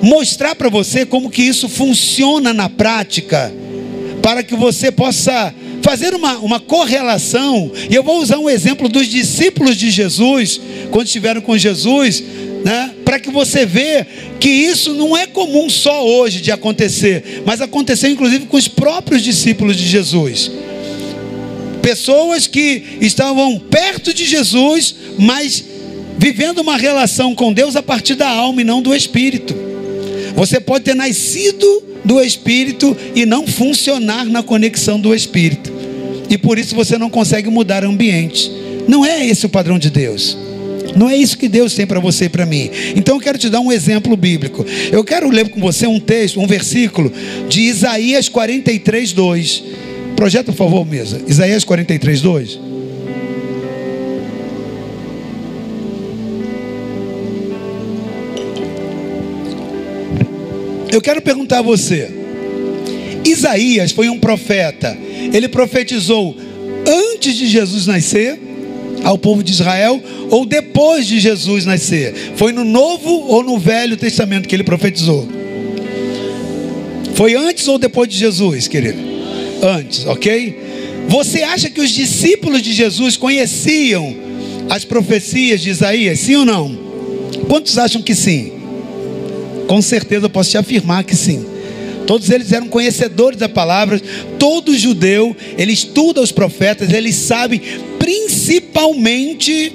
mostrar 0.00 0.54
para 0.54 0.68
você 0.68 1.04
como 1.04 1.30
que 1.30 1.42
isso 1.42 1.68
funciona 1.68 2.54
na 2.54 2.68
prática, 2.68 3.52
para 4.22 4.42
que 4.42 4.54
você 4.54 4.92
possa 4.92 5.52
fazer 5.82 6.14
uma, 6.14 6.38
uma 6.38 6.60
correlação. 6.60 7.72
E 7.90 7.94
eu 7.94 8.02
vou 8.02 8.20
usar 8.20 8.38
um 8.38 8.48
exemplo 8.48 8.88
dos 8.88 9.06
discípulos 9.06 9.76
de 9.76 9.90
Jesus, 9.90 10.60
quando 10.90 11.06
estiveram 11.06 11.40
com 11.40 11.56
Jesus 11.56 12.22
né? 12.64 12.94
Para 13.04 13.18
que 13.18 13.30
você 13.30 13.64
veja 13.64 14.06
que 14.38 14.48
isso 14.48 14.94
não 14.94 15.16
é 15.16 15.26
comum 15.26 15.68
só 15.68 16.06
hoje 16.06 16.40
de 16.40 16.50
acontecer, 16.50 17.42
mas 17.44 17.60
aconteceu 17.60 18.10
inclusive 18.10 18.46
com 18.46 18.56
os 18.56 18.68
próprios 18.68 19.22
discípulos 19.22 19.76
de 19.76 19.86
Jesus. 19.86 20.50
Pessoas 21.82 22.46
que 22.46 22.98
estavam 23.00 23.58
perto 23.58 24.12
de 24.12 24.24
Jesus, 24.26 24.94
mas 25.18 25.64
vivendo 26.18 26.58
uma 26.58 26.76
relação 26.76 27.34
com 27.34 27.52
Deus 27.52 27.76
a 27.76 27.82
partir 27.82 28.14
da 28.14 28.28
alma 28.28 28.60
e 28.60 28.64
não 28.64 28.82
do 28.82 28.94
espírito. 28.94 29.54
Você 30.34 30.60
pode 30.60 30.84
ter 30.84 30.94
nascido 30.94 31.82
do 32.04 32.20
espírito 32.20 32.96
e 33.14 33.24
não 33.24 33.46
funcionar 33.46 34.26
na 34.26 34.42
conexão 34.42 35.00
do 35.00 35.14
espírito. 35.14 35.72
E 36.28 36.38
por 36.38 36.58
isso 36.58 36.74
você 36.74 36.96
não 36.96 37.10
consegue 37.10 37.50
mudar 37.50 37.84
ambiente. 37.84 38.50
Não 38.86 39.04
é 39.04 39.26
esse 39.26 39.46
o 39.46 39.48
padrão 39.48 39.78
de 39.78 39.90
Deus. 39.90 40.36
Não 40.96 41.08
é 41.08 41.16
isso 41.16 41.38
que 41.38 41.48
Deus 41.48 41.74
tem 41.74 41.86
para 41.86 42.00
você 42.00 42.26
e 42.26 42.28
para 42.28 42.46
mim. 42.46 42.70
Então 42.96 43.16
eu 43.16 43.20
quero 43.20 43.38
te 43.38 43.48
dar 43.48 43.60
um 43.60 43.72
exemplo 43.72 44.16
bíblico. 44.16 44.64
Eu 44.90 45.04
quero 45.04 45.30
ler 45.30 45.48
com 45.48 45.60
você 45.60 45.86
um 45.86 46.00
texto, 46.00 46.40
um 46.40 46.46
versículo 46.46 47.12
de 47.48 47.62
Isaías 47.62 48.28
43, 48.28 49.12
2. 49.12 49.62
Projeta, 50.16 50.52
por 50.52 50.58
favor, 50.58 50.86
mesa. 50.86 51.20
Isaías 51.26 51.64
43, 51.64 52.20
2. 52.20 52.58
Eu 60.92 61.00
quero 61.00 61.22
perguntar 61.22 61.60
a 61.60 61.62
você. 61.62 62.10
Isaías 63.24 63.92
foi 63.92 64.08
um 64.08 64.18
profeta. 64.18 64.96
Ele 65.32 65.48
profetizou 65.48 66.36
antes 66.86 67.36
de 67.36 67.46
Jesus 67.46 67.86
nascer 67.86 68.49
ao 69.04 69.18
povo 69.18 69.42
de 69.42 69.52
Israel 69.52 70.02
ou 70.30 70.46
depois 70.46 71.06
de 71.06 71.18
Jesus 71.18 71.64
nascer? 71.64 72.14
Foi 72.36 72.52
no 72.52 72.64
Novo 72.64 73.10
ou 73.10 73.42
no 73.42 73.58
Velho 73.58 73.96
Testamento 73.96 74.48
que 74.48 74.54
ele 74.54 74.64
profetizou? 74.64 75.28
Foi 77.14 77.34
antes 77.34 77.68
ou 77.68 77.78
depois 77.78 78.08
de 78.08 78.16
Jesus, 78.16 78.66
querido? 78.66 78.98
Antes, 79.62 80.06
ok? 80.06 80.58
Você 81.08 81.42
acha 81.42 81.68
que 81.68 81.80
os 81.80 81.90
discípulos 81.90 82.62
de 82.62 82.72
Jesus 82.72 83.16
conheciam 83.16 84.16
as 84.68 84.84
profecias 84.84 85.60
de 85.60 85.70
Isaías? 85.70 86.20
Sim 86.20 86.36
ou 86.36 86.44
não? 86.44 86.78
Quantos 87.48 87.76
acham 87.76 88.00
que 88.00 88.14
sim? 88.14 88.52
Com 89.66 89.82
certeza 89.82 90.26
eu 90.26 90.30
posso 90.30 90.50
te 90.50 90.58
afirmar 90.58 91.04
que 91.04 91.16
sim. 91.16 91.44
Todos 92.06 92.30
eles 92.30 92.52
eram 92.52 92.68
conhecedores 92.68 93.38
da 93.38 93.48
palavra. 93.48 94.00
Todo 94.38 94.76
judeu, 94.76 95.36
ele 95.56 95.72
estuda 95.72 96.20
os 96.20 96.32
profetas, 96.32 96.92
ele 96.92 97.12
sabe 97.12 97.62
principalmente 98.50 99.72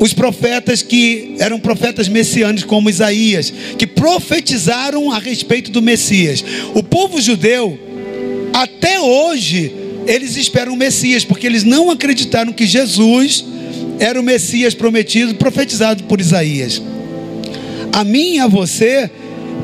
os 0.00 0.14
profetas 0.14 0.80
que 0.80 1.34
eram 1.38 1.60
profetas 1.60 2.08
messiânicos, 2.08 2.64
como 2.64 2.88
Isaías, 2.88 3.52
que 3.76 3.86
profetizaram 3.86 5.12
a 5.12 5.18
respeito 5.18 5.70
do 5.70 5.82
Messias. 5.82 6.42
O 6.74 6.82
povo 6.82 7.20
judeu, 7.20 7.78
até 8.54 8.98
hoje, 8.98 9.70
eles 10.06 10.34
esperam 10.36 10.72
o 10.72 10.76
Messias, 10.76 11.24
porque 11.24 11.46
eles 11.46 11.62
não 11.62 11.90
acreditaram 11.90 12.54
que 12.54 12.66
Jesus 12.66 13.44
era 13.98 14.18
o 14.18 14.24
Messias 14.24 14.72
prometido, 14.72 15.34
profetizado 15.34 16.04
por 16.04 16.22
Isaías. 16.22 16.80
A 17.92 18.02
mim 18.02 18.36
e 18.36 18.40
a 18.40 18.46
você 18.46 19.10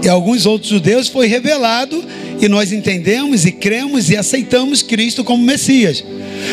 e 0.03 0.09
alguns 0.09 0.47
outros 0.47 0.71
judeus 0.71 1.09
foi 1.09 1.27
revelado 1.27 2.03
e 2.41 2.49
nós 2.49 2.73
entendemos 2.73 3.45
e 3.45 3.53
cremos 3.53 4.09
e 4.09 4.17
aceitamos 4.17 4.83
Cristo 4.83 5.23
como 5.23 5.45
Messias. 5.45 6.03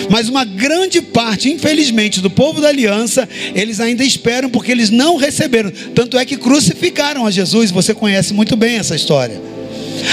Mas 0.10 0.28
uma 0.28 0.44
grande 0.44 1.02
parte, 1.02 1.50
infelizmente, 1.50 2.20
do 2.20 2.30
povo 2.30 2.60
da 2.60 2.68
aliança, 2.68 3.28
eles 3.56 3.80
ainda 3.80 4.04
esperam 4.04 4.50
porque 4.50 4.72
eles 4.72 4.90
não 4.90 5.16
receberam. 5.16 5.72
Tanto 5.96 6.18
é 6.18 6.26
que 6.26 6.36
crucificaram 6.36 7.26
a 7.26 7.32
Jesus. 7.32 7.72
Você 7.72 7.94
conhece 7.94 8.34
muito 8.34 8.56
bem 8.56 8.78
essa 8.78 8.96
história. 8.96 9.42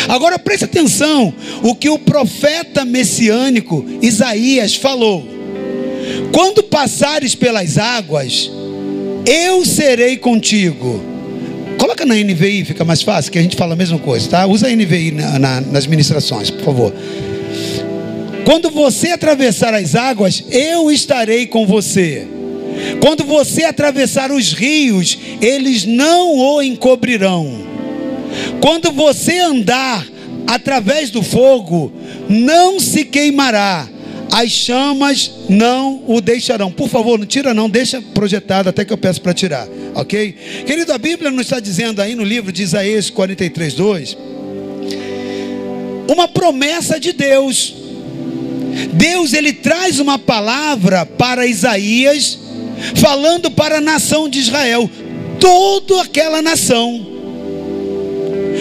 Agora 0.08 0.38
preste 0.38 0.64
atenção 0.64 1.34
o 1.62 1.74
que 1.74 1.88
o 1.88 1.98
profeta 1.98 2.84
messiânico 2.84 3.84
Isaías 4.00 4.74
falou: 4.74 5.26
Quando 6.32 6.62
passares 6.62 7.34
pelas 7.34 7.76
águas, 7.78 8.50
eu 9.26 9.64
serei 9.64 10.16
contigo. 10.16 11.13
Coloca 11.84 12.06
na 12.06 12.14
NVI, 12.14 12.64
fica 12.64 12.82
mais 12.82 13.02
fácil, 13.02 13.30
que 13.30 13.38
a 13.38 13.42
gente 13.42 13.56
fala 13.56 13.74
a 13.74 13.76
mesma 13.76 13.98
coisa, 13.98 14.26
tá? 14.26 14.46
Usa 14.46 14.68
a 14.68 14.70
NVI 14.74 15.10
na, 15.10 15.38
na, 15.38 15.60
nas 15.60 15.86
ministrações, 15.86 16.50
por 16.50 16.64
favor. 16.64 16.94
Quando 18.42 18.70
você 18.70 19.10
atravessar 19.10 19.74
as 19.74 19.94
águas, 19.94 20.42
eu 20.50 20.90
estarei 20.90 21.46
com 21.46 21.66
você. 21.66 22.26
Quando 23.02 23.22
você 23.22 23.64
atravessar 23.64 24.32
os 24.32 24.54
rios, 24.54 25.18
eles 25.42 25.84
não 25.84 26.38
o 26.38 26.62
encobrirão. 26.62 27.52
Quando 28.62 28.90
você 28.90 29.40
andar 29.40 30.06
através 30.46 31.10
do 31.10 31.22
fogo, 31.22 31.92
não 32.30 32.80
se 32.80 33.04
queimará, 33.04 33.86
as 34.34 34.50
chamas 34.50 35.30
não 35.48 36.02
o 36.08 36.20
deixarão. 36.20 36.72
Por 36.72 36.88
favor, 36.88 37.16
não 37.16 37.24
tira 37.24 37.54
não, 37.54 37.70
deixa 37.70 38.02
projetado 38.02 38.68
até 38.68 38.84
que 38.84 38.92
eu 38.92 38.98
peço 38.98 39.20
para 39.20 39.32
tirar, 39.32 39.68
ok? 39.94 40.34
Querido, 40.66 40.92
a 40.92 40.98
Bíblia 40.98 41.30
nos 41.30 41.42
está 41.42 41.60
dizendo 41.60 42.02
aí 42.02 42.16
no 42.16 42.24
livro 42.24 42.50
de 42.50 42.64
Isaías 42.64 43.10
43, 43.10 43.74
2, 43.74 44.18
uma 46.08 46.26
promessa 46.26 46.98
de 46.98 47.12
Deus 47.12 47.74
Deus 48.92 49.32
ele 49.32 49.52
traz 49.52 50.00
uma 50.00 50.18
palavra 50.18 51.06
para 51.06 51.46
Isaías, 51.46 52.36
falando 52.96 53.48
para 53.52 53.78
a 53.78 53.80
nação 53.80 54.28
de 54.28 54.40
Israel, 54.40 54.90
toda 55.38 56.02
aquela 56.02 56.42
nação, 56.42 57.06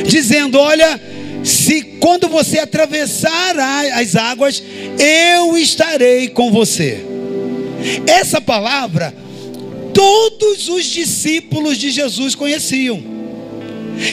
dizendo: 0.06 0.60
Olha, 0.60 1.02
se 1.44 1.82
quando 2.00 2.28
você 2.30 2.60
atravessar 2.60 3.58
as 3.94 4.16
águas, 4.16 4.64
eu 4.98 5.58
estarei 5.58 6.30
com 6.30 6.52
você. 6.52 7.04
Essa 8.08 8.40
palavra, 8.40 9.14
todos 9.94 10.70
os 10.70 10.86
discípulos 10.86 11.78
de 11.78 11.92
Jesus 11.92 12.34
conheciam. 12.34 13.04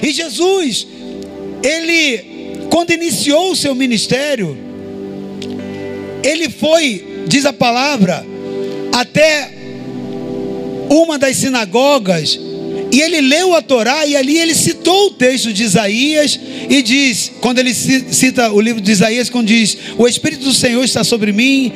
E 0.02 0.10
Jesus, 0.10 0.86
ele, 1.62 2.58
quando 2.68 2.92
iniciou 2.92 3.52
o 3.52 3.56
seu 3.56 3.74
ministério, 3.74 4.58
ele 6.22 6.50
foi, 6.50 7.24
diz 7.28 7.46
a 7.46 7.52
palavra, 7.52 8.26
até 8.92 9.52
uma 10.90 11.16
das 11.16 11.36
sinagogas 11.36 12.38
e 12.92 13.00
ele 13.00 13.20
leu 13.20 13.54
a 13.54 13.62
Torá 13.62 14.04
e 14.04 14.16
ali 14.16 14.38
ele 14.38 14.54
citou 14.54 15.06
o 15.06 15.10
texto 15.10 15.52
de 15.52 15.62
Isaías 15.62 16.38
e 16.68 16.82
diz, 16.82 17.30
quando 17.40 17.58
ele 17.58 17.72
cita 17.72 18.50
o 18.50 18.60
livro 18.60 18.80
de 18.80 18.90
Isaías, 18.90 19.30
quando 19.30 19.46
diz: 19.46 19.76
"O 19.96 20.08
espírito 20.08 20.44
do 20.44 20.52
Senhor 20.52 20.82
está 20.82 21.04
sobre 21.04 21.32
mim". 21.32 21.72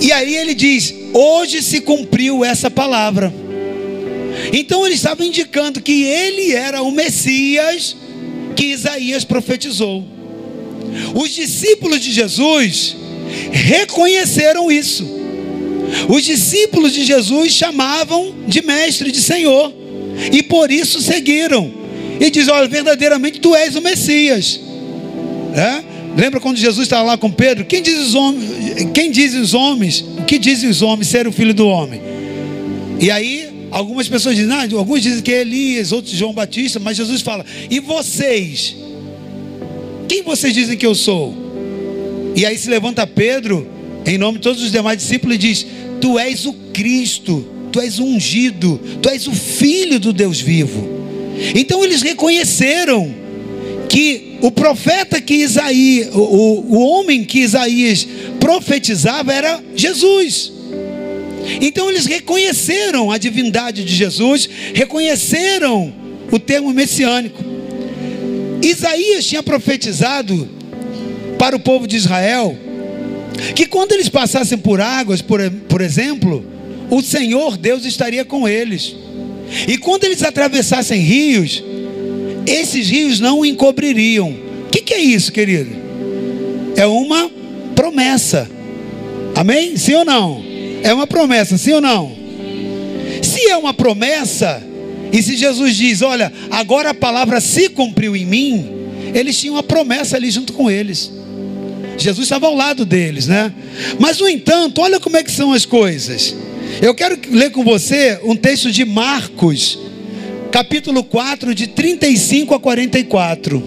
E 0.00 0.12
aí 0.12 0.34
ele 0.34 0.54
diz: 0.54 0.92
hoje 1.12 1.62
se 1.62 1.80
cumpriu 1.80 2.44
essa 2.44 2.70
palavra. 2.70 3.32
Então 4.52 4.84
ele 4.84 4.94
estava 4.94 5.24
indicando 5.24 5.80
que 5.80 6.04
ele 6.04 6.52
era 6.52 6.82
o 6.82 6.90
Messias 6.90 7.96
que 8.54 8.66
Isaías 8.66 9.24
profetizou. 9.24 10.04
Os 11.14 11.30
discípulos 11.30 12.00
de 12.00 12.12
Jesus 12.12 12.96
reconheceram 13.52 14.70
isso. 14.70 15.06
Os 16.08 16.24
discípulos 16.24 16.92
de 16.92 17.04
Jesus 17.04 17.52
chamavam 17.52 18.34
de 18.46 18.62
mestre, 18.62 19.10
de 19.12 19.20
Senhor, 19.20 19.72
e 20.32 20.42
por 20.42 20.70
isso 20.70 21.00
seguiram. 21.00 21.72
E 22.20 22.30
diz: 22.30 22.48
Olha, 22.48 22.68
verdadeiramente 22.68 23.40
tu 23.40 23.54
és 23.54 23.76
o 23.76 23.80
Messias. 23.80 24.60
É? 25.54 25.96
Lembra 26.16 26.40
quando 26.40 26.56
Jesus 26.56 26.86
estava 26.86 27.02
lá 27.02 27.18
com 27.18 27.30
Pedro? 27.30 27.64
Quem 27.64 27.82
diz 27.82 27.98
os 27.98 28.14
homens? 28.14 28.50
Quem 28.94 29.10
diz 29.10 29.34
os 29.34 29.52
homens? 29.52 30.00
O 30.18 30.24
que 30.24 30.38
dizem 30.38 30.68
os 30.70 30.80
homens 30.80 31.08
ser 31.08 31.26
o 31.28 31.32
filho 31.32 31.52
do 31.52 31.66
homem? 31.66 32.00
E 32.98 33.10
aí 33.10 33.68
algumas 33.70 34.08
pessoas 34.08 34.34
dizem, 34.34 34.52
ah, 34.52 34.66
alguns 34.76 35.02
dizem 35.02 35.22
que 35.22 35.32
é 35.32 35.42
Elias, 35.42 35.92
outros 35.92 36.14
João 36.14 36.32
Batista, 36.32 36.78
mas 36.78 36.96
Jesus 36.96 37.20
fala: 37.20 37.44
e 37.70 37.80
vocês? 37.80 38.76
Quem 40.08 40.22
vocês 40.22 40.54
dizem 40.54 40.76
que 40.76 40.86
eu 40.86 40.94
sou? 40.94 41.34
E 42.34 42.46
aí 42.46 42.56
se 42.56 42.70
levanta 42.70 43.06
Pedro, 43.06 43.66
em 44.06 44.16
nome 44.16 44.38
de 44.38 44.44
todos 44.44 44.62
os 44.62 44.70
demais 44.70 44.98
discípulos, 44.98 45.36
e 45.36 45.38
diz: 45.38 45.66
Tu 46.00 46.18
és 46.18 46.46
o 46.46 46.54
Cristo, 46.72 47.44
tu 47.72 47.80
és 47.80 47.98
ungido, 47.98 48.80
tu 49.02 49.08
és 49.08 49.26
o 49.26 49.32
filho 49.32 49.98
do 49.98 50.12
Deus 50.12 50.40
vivo. 50.40 50.88
Então 51.54 51.84
eles 51.84 52.02
reconheceram 52.02 53.14
que 53.88 54.38
o 54.40 54.50
profeta 54.50 55.20
que 55.20 55.34
Isaías, 55.34 56.08
o, 56.14 56.18
o 56.18 56.78
homem 56.78 57.24
que 57.24 57.40
Isaías 57.40 58.06
profetizava 58.40 59.32
era 59.32 59.62
Jesus. 59.74 60.52
Então 61.60 61.88
eles 61.88 62.06
reconheceram 62.06 63.10
a 63.10 63.18
divindade 63.18 63.84
de 63.84 63.94
Jesus, 63.94 64.48
reconheceram 64.74 65.92
o 66.30 66.38
termo 66.38 66.72
messiânico. 66.72 67.42
Isaías 68.62 69.26
tinha 69.26 69.42
profetizado 69.42 70.48
para 71.38 71.54
o 71.54 71.60
povo 71.60 71.86
de 71.86 71.96
Israel 71.96 72.56
que 73.54 73.66
quando 73.66 73.92
eles 73.92 74.08
passassem 74.08 74.58
por 74.58 74.80
águas, 74.80 75.20
por, 75.20 75.38
por 75.68 75.80
exemplo, 75.80 76.44
o 76.90 77.02
Senhor 77.02 77.56
Deus 77.56 77.84
estaria 77.84 78.24
com 78.24 78.48
eles. 78.48 78.94
E 79.66 79.76
quando 79.78 80.04
eles 80.04 80.22
atravessassem 80.22 81.00
rios, 81.00 81.62
esses 82.46 82.88
rios 82.88 83.20
não 83.20 83.40
o 83.40 83.46
encobririam. 83.46 84.30
O 84.66 84.70
que, 84.70 84.80
que 84.80 84.94
é 84.94 85.00
isso, 85.00 85.32
querido? 85.32 85.70
É 86.76 86.86
uma 86.86 87.30
promessa. 87.74 88.48
Amém? 89.34 89.76
Sim 89.76 89.94
ou 89.94 90.04
não? 90.04 90.42
É 90.82 90.92
uma 90.92 91.06
promessa, 91.06 91.58
sim 91.58 91.72
ou 91.72 91.80
não? 91.80 92.16
Se 93.22 93.48
é 93.48 93.56
uma 93.56 93.74
promessa, 93.74 94.62
e 95.12 95.22
se 95.22 95.36
Jesus 95.36 95.76
diz: 95.76 96.02
Olha, 96.02 96.32
agora 96.50 96.90
a 96.90 96.94
palavra 96.94 97.40
se 97.40 97.68
cumpriu 97.68 98.16
em 98.16 98.24
mim, 98.24 98.68
eles 99.14 99.38
tinham 99.38 99.54
uma 99.54 99.62
promessa 99.62 100.16
ali 100.16 100.30
junto 100.30 100.52
com 100.52 100.70
eles. 100.70 101.10
Jesus 101.98 102.24
estava 102.26 102.46
ao 102.46 102.54
lado 102.54 102.84
deles, 102.84 103.26
né? 103.26 103.52
Mas 103.98 104.18
no 104.18 104.28
entanto, 104.28 104.80
olha 104.80 105.00
como 105.00 105.16
é 105.16 105.22
que 105.22 105.30
são 105.30 105.52
as 105.52 105.64
coisas. 105.64 106.34
Eu 106.80 106.94
quero 106.94 107.18
ler 107.30 107.50
com 107.50 107.64
você 107.64 108.18
um 108.22 108.36
texto 108.36 108.70
de 108.70 108.84
Marcos, 108.84 109.78
capítulo 110.50 111.02
4, 111.02 111.54
de 111.54 111.68
35 111.68 112.54
a 112.54 112.60
44. 112.60 113.62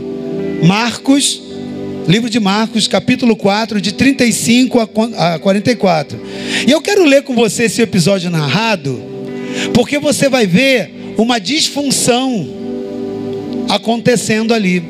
Marcos, 0.63 1.42
livro 2.08 2.30
de 2.30 2.39
Marcos, 2.39 2.88
capítulo 2.88 3.36
4, 3.36 3.82
de 3.82 3.94
35 3.94 4.80
a 4.80 5.39
44. 5.39 6.20
E 6.68 6.72
eu 6.72 6.82
quero 6.82 7.06
ler 7.06 7.24
com 7.24 7.34
você 7.34 7.63
esse 7.63 7.82
episódio 7.82 8.30
narrado, 8.30 9.02
porque 9.74 9.98
você 9.98 10.30
vai 10.30 10.46
ver 10.46 11.13
uma 11.18 11.39
disfunção 11.39 12.48
acontecendo 13.70 14.54
ali. 14.54 14.84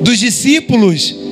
Dos 0.00 0.18
discípulos 0.18 1.27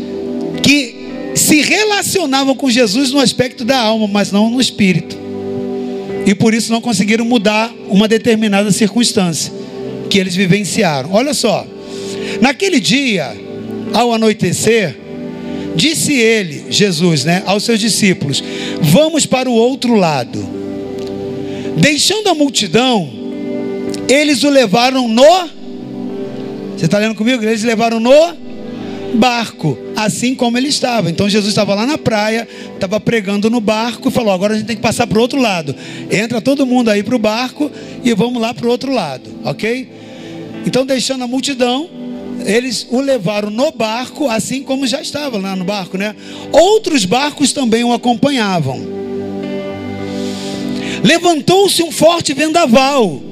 que 0.62 0.95
se 1.35 1.61
relacionavam 1.61 2.55
com 2.55 2.71
Jesus 2.71 3.12
no 3.12 3.21
aspecto 3.21 3.64
da 3.64 3.79
alma, 3.79 4.07
mas 4.07 4.33
não 4.33 4.51
no 4.51 4.61
espírito 4.61 5.27
e 6.27 6.35
por 6.35 6.53
isso 6.53 6.73
não 6.73 6.81
conseguiram 6.81 7.25
mudar 7.25 7.73
uma 7.88 8.09
determinada 8.09 8.73
circunstância 8.73 9.53
que 10.11 10.19
eles 10.19 10.35
vivenciaram. 10.35 11.12
Olha 11.12 11.33
só, 11.33 11.64
naquele 12.40 12.81
dia, 12.81 13.33
ao 13.95 14.12
anoitecer, 14.12 14.99
disse 15.77 16.14
ele, 16.14 16.64
Jesus, 16.69 17.25
né, 17.25 17.45
aos 17.47 17.62
seus 17.62 17.79
discípulos: 17.79 18.42
Vamos 18.83 19.25
para 19.25 19.49
o 19.49 19.55
outro 19.55 19.95
lado. 19.95 20.57
Deixando 21.77 22.29
a 22.29 22.35
multidão, 22.35 23.09
eles 24.09 24.42
o 24.42 24.51
levaram 24.51 25.07
no. 25.07 25.23
Você 26.77 26.87
está 26.87 26.99
lendo 26.99 27.14
comigo? 27.14 27.42
Eles 27.45 27.62
levaram 27.62 28.01
no 28.01 28.11
barco, 29.14 29.79
assim 29.96 30.35
como 30.35 30.59
ele 30.59 30.68
estava. 30.68 31.11
Então 31.11 31.28
Jesus 31.28 31.48
estava 31.48 31.74
lá 31.74 31.87
na 31.87 31.96
praia, 31.96 32.46
estava 32.74 33.00
pregando 33.00 33.48
no 33.48 33.61
barco 33.61 34.09
e 34.09 34.12
falou: 34.12 34.32
agora 34.32 34.54
a 34.54 34.56
gente 34.56 34.66
tem 34.66 34.76
que 34.76 34.82
passar 34.82 35.06
para 35.06 35.18
o 35.18 35.20
outro 35.22 35.40
lado. 35.40 35.74
Entra 36.11 36.40
todo 36.40 36.66
mundo 36.66 36.90
aí 36.90 37.02
para 37.02 37.16
o 37.16 37.18
barco 37.18 37.70
e 38.04 38.12
vamos 38.14 38.40
lá 38.40 38.52
para 38.52 38.66
o 38.66 38.70
outro 38.70 38.92
lado, 38.92 39.30
ok? 39.42 39.88
Então, 40.66 40.85
deixando 40.85 41.24
a 41.24 41.28
multidão, 41.28 41.88
eles 42.44 42.87
o 42.90 43.00
levaram 43.00 43.50
no 43.50 43.70
barco, 43.70 44.28
assim 44.28 44.62
como 44.62 44.87
já 44.87 45.00
estava 45.00 45.38
lá 45.38 45.56
no 45.56 45.64
barco, 45.64 45.96
né? 45.96 46.14
Outros 46.52 47.04
barcos 47.04 47.52
também 47.52 47.85
o 47.85 47.92
acompanhavam. 47.92 48.96
Levantou-se 51.02 51.82
um 51.82 51.92
forte 51.92 52.35
vendaval 52.35 53.22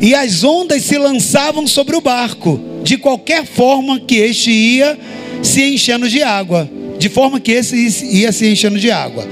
e 0.00 0.14
as 0.14 0.44
ondas 0.44 0.82
se 0.82 0.98
lançavam 0.98 1.66
sobre 1.66 1.96
o 1.96 2.00
barco, 2.00 2.60
de 2.82 2.98
qualquer 2.98 3.46
forma 3.46 3.98
que 3.98 4.16
este 4.16 4.50
ia 4.50 4.98
se 5.42 5.62
enchendo 5.62 6.08
de 6.08 6.22
água, 6.22 6.68
de 6.98 7.08
forma 7.08 7.40
que 7.40 7.52
esse 7.52 7.76
ia 8.06 8.32
se 8.32 8.46
enchendo 8.46 8.78
de 8.78 8.90
água. 8.90 9.26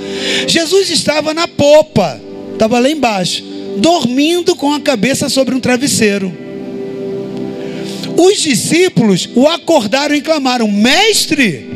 Jesus 0.46 0.90
estava 0.90 1.32
na 1.32 1.48
popa, 1.48 2.20
estava 2.52 2.78
lá 2.78 2.90
embaixo, 2.90 3.42
dormindo 3.78 4.54
com 4.54 4.72
a 4.72 4.80
cabeça 4.80 5.28
sobre 5.28 5.54
um 5.54 5.60
travesseiro. 5.60 6.32
Os 8.16 8.40
discípulos 8.40 9.28
o 9.34 9.46
acordaram 9.46 10.14
e 10.14 10.20
clamaram: 10.20 10.68
Mestre, 10.68 11.66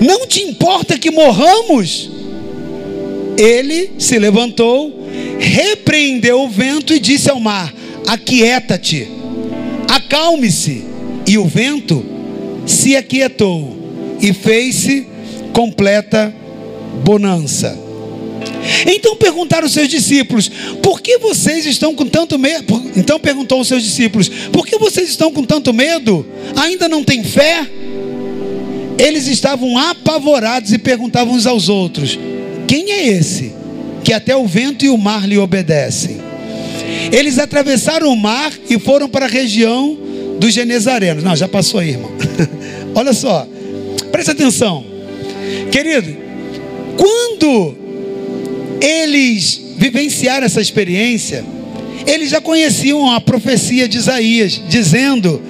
não 0.00 0.26
te 0.26 0.42
importa 0.42 0.98
que 0.98 1.10
morramos? 1.10 2.10
Ele 3.36 3.92
se 3.98 4.18
levantou, 4.18 5.08
repreendeu 5.38 6.42
o 6.42 6.48
vento 6.48 6.92
e 6.92 6.98
disse 6.98 7.30
ao 7.30 7.40
mar: 7.40 7.72
Aquieta-te, 8.06 9.08
acalme-se. 9.88 10.84
E 11.26 11.38
o 11.38 11.46
vento 11.46 12.04
se 12.70 12.96
aquietou 12.96 13.76
e 14.20 14.32
fez-se 14.32 15.06
completa 15.52 16.34
bonança. 17.04 17.78
Então 18.86 19.16
perguntaram 19.16 19.66
os 19.66 19.72
seus 19.72 19.88
discípulos: 19.88 20.50
Por 20.82 21.00
que 21.00 21.18
vocês 21.18 21.66
estão 21.66 21.94
com 21.94 22.06
tanto 22.06 22.38
medo? 22.38 22.82
Então 22.96 23.18
perguntou 23.18 23.58
aos 23.58 23.68
seus 23.68 23.82
discípulos: 23.82 24.28
Por 24.52 24.66
que 24.66 24.78
vocês 24.78 25.08
estão 25.08 25.32
com 25.32 25.44
tanto 25.44 25.72
medo? 25.72 26.26
Ainda 26.56 26.88
não 26.88 27.02
têm 27.02 27.24
fé? 27.24 27.66
Eles 28.98 29.26
estavam 29.26 29.78
apavorados 29.78 30.72
e 30.72 30.78
perguntavam 30.78 31.34
uns 31.34 31.46
aos 31.46 31.68
outros: 31.68 32.18
Quem 32.66 32.92
é 32.92 33.06
esse 33.08 33.52
que 34.04 34.12
até 34.12 34.36
o 34.36 34.46
vento 34.46 34.84
e 34.84 34.90
o 34.90 34.98
mar 34.98 35.26
lhe 35.26 35.38
obedecem? 35.38 36.18
Eles 37.12 37.38
atravessaram 37.38 38.12
o 38.12 38.16
mar 38.16 38.52
e 38.68 38.78
foram 38.78 39.08
para 39.08 39.26
a 39.26 39.28
região 39.28 40.09
dos 40.40 40.54
Genezarenos. 40.54 41.22
Não, 41.22 41.36
já 41.36 41.46
passou 41.46 41.78
aí, 41.78 41.90
irmão. 41.90 42.10
Olha 42.96 43.12
só, 43.12 43.46
presta 44.10 44.32
atenção, 44.32 44.84
querido. 45.70 46.16
Quando 46.96 47.76
eles 48.80 49.60
vivenciaram 49.76 50.46
essa 50.46 50.60
experiência, 50.60 51.44
eles 52.06 52.30
já 52.30 52.40
conheciam 52.40 53.10
a 53.10 53.20
profecia 53.20 53.86
de 53.86 53.98
Isaías, 53.98 54.60
dizendo, 54.68 55.40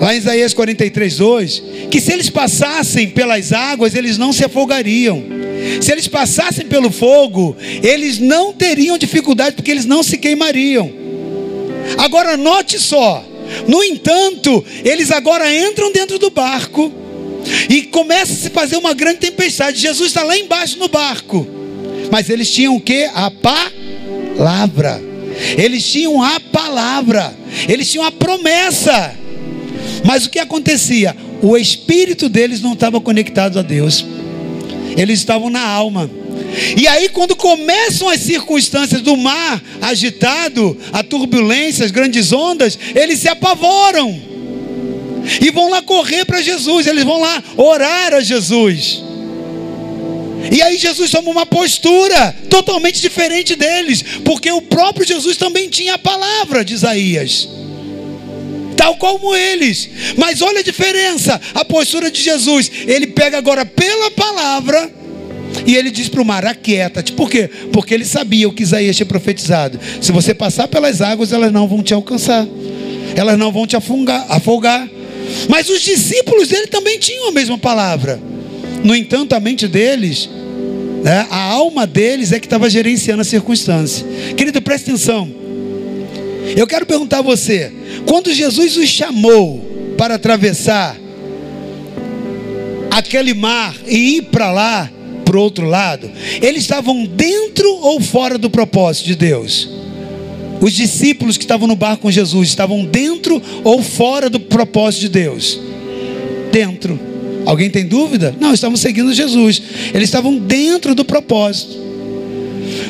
lá 0.00 0.14
em 0.14 0.18
Isaías 0.18 0.52
43, 0.52 1.16
2, 1.16 1.62
que 1.90 2.00
se 2.00 2.12
eles 2.12 2.28
passassem 2.28 3.08
pelas 3.08 3.52
águas, 3.52 3.94
eles 3.94 4.18
não 4.18 4.32
se 4.32 4.44
afogariam. 4.44 5.24
Se 5.80 5.90
eles 5.90 6.06
passassem 6.06 6.66
pelo 6.66 6.90
fogo, 6.90 7.56
eles 7.82 8.18
não 8.18 8.52
teriam 8.52 8.98
dificuldade, 8.98 9.56
porque 9.56 9.70
eles 9.70 9.86
não 9.86 10.02
se 10.02 10.18
queimariam. 10.18 10.90
Agora, 11.98 12.36
note 12.36 12.78
só: 12.78 13.24
no 13.66 13.82
entanto, 13.82 14.64
eles 14.84 15.10
agora 15.10 15.52
entram 15.52 15.92
dentro 15.92 16.18
do 16.18 16.30
barco 16.30 16.92
e 17.68 17.82
começa 17.82 18.32
a 18.32 18.36
se 18.36 18.50
fazer 18.50 18.76
uma 18.76 18.94
grande 18.94 19.18
tempestade. 19.18 19.80
Jesus 19.80 20.08
está 20.08 20.22
lá 20.22 20.36
embaixo 20.36 20.78
no 20.78 20.88
barco, 20.88 21.46
mas 22.10 22.28
eles 22.28 22.50
tinham 22.50 22.76
o 22.76 22.80
que? 22.80 23.04
A 23.14 23.30
palavra. 23.30 25.02
Eles 25.58 25.84
tinham 25.84 26.22
a 26.22 26.40
palavra, 26.40 27.36
eles 27.68 27.90
tinham 27.90 28.06
a 28.06 28.10
promessa. 28.10 29.14
Mas 30.02 30.24
o 30.24 30.30
que 30.30 30.38
acontecia? 30.38 31.14
O 31.42 31.56
espírito 31.56 32.28
deles 32.28 32.62
não 32.62 32.72
estava 32.72 33.00
conectado 33.00 33.58
a 33.58 33.62
Deus, 33.62 34.04
eles 34.96 35.18
estavam 35.18 35.50
na 35.50 35.60
alma. 35.60 36.10
E 36.76 36.88
aí, 36.88 37.08
quando 37.08 37.36
começam 37.36 38.08
as 38.08 38.20
circunstâncias 38.20 39.00
do 39.02 39.16
mar 39.16 39.62
agitado, 39.80 40.76
a 40.92 41.02
turbulência, 41.02 41.84
as 41.84 41.90
grandes 41.90 42.32
ondas, 42.32 42.78
eles 42.94 43.20
se 43.20 43.28
apavoram 43.28 44.18
e 45.40 45.50
vão 45.50 45.68
lá 45.68 45.82
correr 45.82 46.24
para 46.24 46.40
Jesus, 46.40 46.86
eles 46.86 47.04
vão 47.04 47.20
lá 47.20 47.42
orar 47.56 48.14
a 48.14 48.20
Jesus. 48.20 49.02
E 50.50 50.62
aí 50.62 50.78
Jesus 50.78 51.10
toma 51.10 51.30
uma 51.30 51.46
postura 51.46 52.34
totalmente 52.48 53.00
diferente 53.00 53.54
deles, 53.54 54.02
porque 54.24 54.50
o 54.50 54.62
próprio 54.62 55.06
Jesus 55.06 55.36
também 55.36 55.68
tinha 55.68 55.94
a 55.94 55.98
palavra 55.98 56.64
de 56.64 56.74
Isaías. 56.74 57.48
Tal 58.76 58.96
como 58.96 59.34
eles, 59.34 59.88
mas 60.16 60.42
olha 60.42 60.60
a 60.60 60.62
diferença, 60.62 61.40
a 61.54 61.64
postura 61.64 62.10
de 62.10 62.22
Jesus. 62.22 62.70
Ele 62.86 63.06
pega 63.06 63.38
agora 63.38 63.64
pela 63.64 64.10
palavra 64.10 64.90
e 65.64 65.76
ele 65.76 65.90
diz 65.90 66.08
para 66.08 66.20
o 66.20 66.24
mar: 66.24 66.44
aquieta-te. 66.44 67.12
Por 67.12 67.30
quê? 67.30 67.48
Porque 67.72 67.94
ele 67.94 68.04
sabia 68.04 68.48
o 68.48 68.52
que 68.52 68.62
Isaías 68.62 68.96
tinha 68.96 69.06
profetizado: 69.06 69.78
se 70.00 70.12
você 70.12 70.34
passar 70.34 70.68
pelas 70.68 71.00
águas, 71.00 71.32
elas 71.32 71.52
não 71.52 71.68
vão 71.68 71.82
te 71.82 71.94
alcançar, 71.94 72.46
elas 73.14 73.38
não 73.38 73.52
vão 73.52 73.66
te 73.66 73.76
afungar, 73.76 74.26
afogar. 74.28 74.88
Mas 75.48 75.68
os 75.68 75.80
discípulos 75.80 76.48
dele 76.48 76.66
também 76.66 76.98
tinham 76.98 77.28
a 77.28 77.32
mesma 77.32 77.58
palavra. 77.58 78.20
No 78.84 78.94
entanto, 78.94 79.34
a 79.34 79.40
mente 79.40 79.66
deles, 79.66 80.28
né, 81.02 81.26
a 81.30 81.40
alma 81.52 81.86
deles 81.86 82.32
é 82.32 82.38
que 82.38 82.46
estava 82.46 82.70
gerenciando 82.70 83.22
a 83.22 83.24
circunstância. 83.24 84.06
Querido, 84.36 84.60
preste 84.62 84.90
atenção. 84.90 85.28
Eu 86.56 86.66
quero 86.66 86.86
perguntar 86.86 87.18
a 87.18 87.22
você: 87.22 87.72
quando 88.06 88.32
Jesus 88.32 88.76
os 88.76 88.88
chamou 88.88 89.94
para 89.96 90.14
atravessar 90.14 90.96
aquele 92.90 93.34
mar 93.34 93.74
e 93.86 94.16
ir 94.16 94.22
para 94.22 94.50
lá, 94.50 94.90
para 95.26 95.36
o 95.36 95.40
outro 95.40 95.66
lado, 95.66 96.08
eles 96.40 96.62
estavam 96.62 97.04
dentro 97.04 97.68
ou 97.82 98.00
fora 98.00 98.38
do 98.38 98.48
propósito 98.48 99.06
de 99.06 99.16
Deus? 99.16 99.68
Os 100.60 100.72
discípulos 100.72 101.36
que 101.36 101.42
estavam 101.42 101.66
no 101.66 101.74
barco 101.74 102.02
com 102.02 102.10
Jesus 102.10 102.48
estavam 102.48 102.84
dentro 102.84 103.42
ou 103.64 103.82
fora 103.82 104.30
do 104.30 104.38
propósito 104.38 105.00
de 105.02 105.08
Deus? 105.08 105.58
Dentro. 106.52 106.98
Alguém 107.44 107.68
tem 107.68 107.84
dúvida? 107.86 108.34
Não, 108.40 108.54
estavam 108.54 108.76
seguindo 108.76 109.12
Jesus. 109.12 109.60
Eles 109.92 110.08
estavam 110.08 110.38
dentro 110.38 110.94
do 110.94 111.04
propósito. 111.04 111.76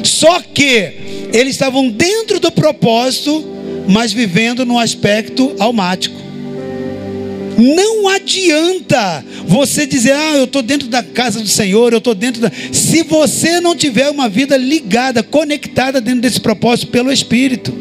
Só 0.04 0.40
que 0.40 1.28
eles 1.32 1.54
estavam 1.54 1.88
dentro 1.88 2.38
do 2.38 2.52
propósito, 2.52 3.44
mas 3.88 4.12
vivendo 4.12 4.64
no 4.64 4.78
aspecto 4.78 5.54
almático. 5.58 6.15
Não 7.56 8.08
adianta 8.08 9.24
você 9.46 9.86
dizer, 9.86 10.12
ah, 10.12 10.36
eu 10.36 10.44
estou 10.44 10.60
dentro 10.60 10.88
da 10.88 11.02
casa 11.02 11.40
do 11.40 11.48
Senhor, 11.48 11.92
eu 11.92 11.98
estou 11.98 12.14
dentro 12.14 12.40
da. 12.40 12.52
Se 12.72 13.02
você 13.02 13.60
não 13.60 13.74
tiver 13.74 14.10
uma 14.10 14.28
vida 14.28 14.56
ligada, 14.56 15.22
conectada 15.22 16.00
dentro 16.00 16.20
desse 16.20 16.40
propósito 16.40 16.88
pelo 16.88 17.10
Espírito. 17.10 17.72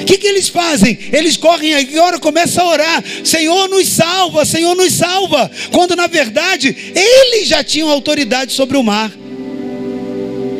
O 0.00 0.04
que, 0.06 0.16
que 0.16 0.26
eles 0.26 0.48
fazem? 0.48 0.96
Eles 1.12 1.36
correm 1.36 1.74
agora, 1.74 2.18
começam 2.18 2.64
a 2.64 2.72
orar: 2.72 3.04
Senhor, 3.22 3.68
nos 3.68 3.86
salva, 3.88 4.46
Senhor, 4.46 4.74
nos 4.74 4.92
salva. 4.94 5.50
Quando 5.70 5.94
na 5.94 6.06
verdade 6.06 6.74
eles 6.94 7.46
já 7.46 7.62
tinham 7.62 7.90
autoridade 7.90 8.52
sobre 8.52 8.78
o 8.78 8.82
mar 8.82 9.12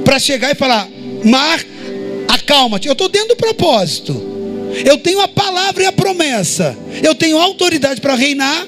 para 0.05 0.19
chegar 0.19 0.51
e 0.51 0.55
falar: 0.55 0.87
Mar, 1.25 1.65
acalma-te. 2.29 2.89
Eu 2.89 2.93
estou 2.93 3.09
dentro 3.09 3.29
do 3.29 3.37
propósito. 3.37 4.38
Eu 4.85 4.99
tenho 4.99 5.21
a 5.21 5.29
palavra 5.29 5.83
e 5.83 5.87
a 5.87 5.93
promessa. 5.93 6.77
Eu 7.03 7.15
tenho 7.15 7.39
autoridade 7.39 8.01
para 8.01 8.15
reinar. 8.15 8.67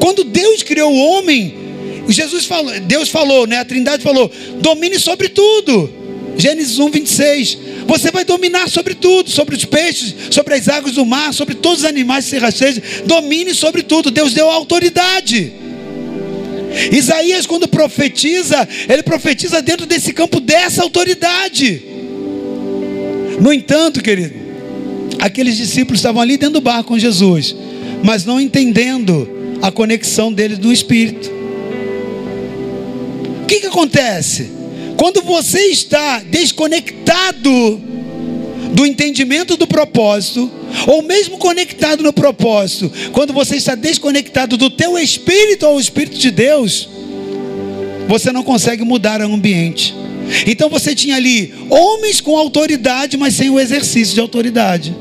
Quando 0.00 0.24
Deus 0.24 0.62
criou 0.62 0.92
o 0.92 0.96
homem, 0.96 1.54
Jesus 2.08 2.44
falou, 2.44 2.78
Deus 2.80 3.08
falou, 3.08 3.46
né? 3.46 3.58
A 3.58 3.64
Trindade 3.64 4.02
falou: 4.02 4.30
domine 4.60 4.98
sobre 4.98 5.28
tudo. 5.28 6.02
Gênesis 6.36 6.78
1, 6.78 6.90
26. 6.90 7.58
Você 7.86 8.10
vai 8.10 8.24
dominar 8.24 8.68
sobre 8.68 8.94
tudo, 8.94 9.30
sobre 9.30 9.54
os 9.54 9.64
peixes, 9.64 10.14
sobre 10.30 10.54
as 10.54 10.68
águas 10.68 10.94
do 10.94 11.04
mar, 11.04 11.32
sobre 11.34 11.54
todos 11.54 11.80
os 11.80 11.84
animais 11.84 12.24
que 12.24 12.30
se 12.30 12.38
rastejam. 12.38 12.82
Domine 13.04 13.54
sobre 13.54 13.82
tudo. 13.82 14.10
Deus 14.10 14.32
deu 14.32 14.48
autoridade. 14.48 15.52
Isaías, 16.90 17.46
quando 17.46 17.68
profetiza, 17.68 18.66
ele 18.88 19.02
profetiza 19.02 19.60
dentro 19.60 19.84
desse 19.84 20.12
campo 20.12 20.40
dessa 20.40 20.82
autoridade. 20.82 21.82
No 23.38 23.52
entanto, 23.52 24.02
querido, 24.02 24.41
aqueles 25.22 25.56
discípulos 25.56 26.00
estavam 26.00 26.20
ali 26.20 26.36
dentro 26.36 26.54
do 26.54 26.60
barco 26.60 26.88
com 26.88 26.98
Jesus, 26.98 27.54
mas 28.02 28.24
não 28.24 28.40
entendendo 28.40 29.28
a 29.62 29.70
conexão 29.70 30.32
deles 30.32 30.58
do 30.58 30.72
Espírito. 30.72 31.30
O 33.42 33.46
que, 33.46 33.60
que 33.60 33.66
acontece? 33.66 34.50
Quando 34.96 35.22
você 35.22 35.60
está 35.66 36.18
desconectado 36.18 37.80
do 38.74 38.84
entendimento 38.84 39.56
do 39.56 39.64
propósito, 39.64 40.50
ou 40.88 41.02
mesmo 41.02 41.38
conectado 41.38 42.02
no 42.02 42.12
propósito, 42.12 42.90
quando 43.12 43.32
você 43.32 43.56
está 43.56 43.76
desconectado 43.76 44.56
do 44.56 44.70
teu 44.70 44.98
espírito 44.98 45.64
ao 45.64 45.78
espírito 45.78 46.18
de 46.18 46.32
Deus, 46.32 46.88
você 48.08 48.32
não 48.32 48.42
consegue 48.42 48.82
mudar 48.84 49.20
o 49.20 49.32
ambiente. 49.32 49.94
Então 50.46 50.68
você 50.68 50.96
tinha 50.96 51.14
ali 51.14 51.54
homens 51.70 52.20
com 52.20 52.36
autoridade, 52.36 53.16
mas 53.16 53.34
sem 53.34 53.50
o 53.50 53.60
exercício 53.60 54.14
de 54.14 54.20
autoridade. 54.20 54.92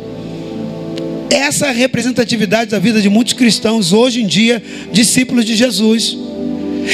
Essa 1.31 1.67
é 1.67 1.69
a 1.69 1.71
representatividade 1.71 2.71
da 2.71 2.79
vida 2.79 3.01
de 3.01 3.09
muitos 3.09 3.33
cristãos 3.33 3.93
hoje 3.93 4.21
em 4.21 4.27
dia, 4.27 4.61
discípulos 4.91 5.45
de 5.45 5.55
Jesus. 5.55 6.17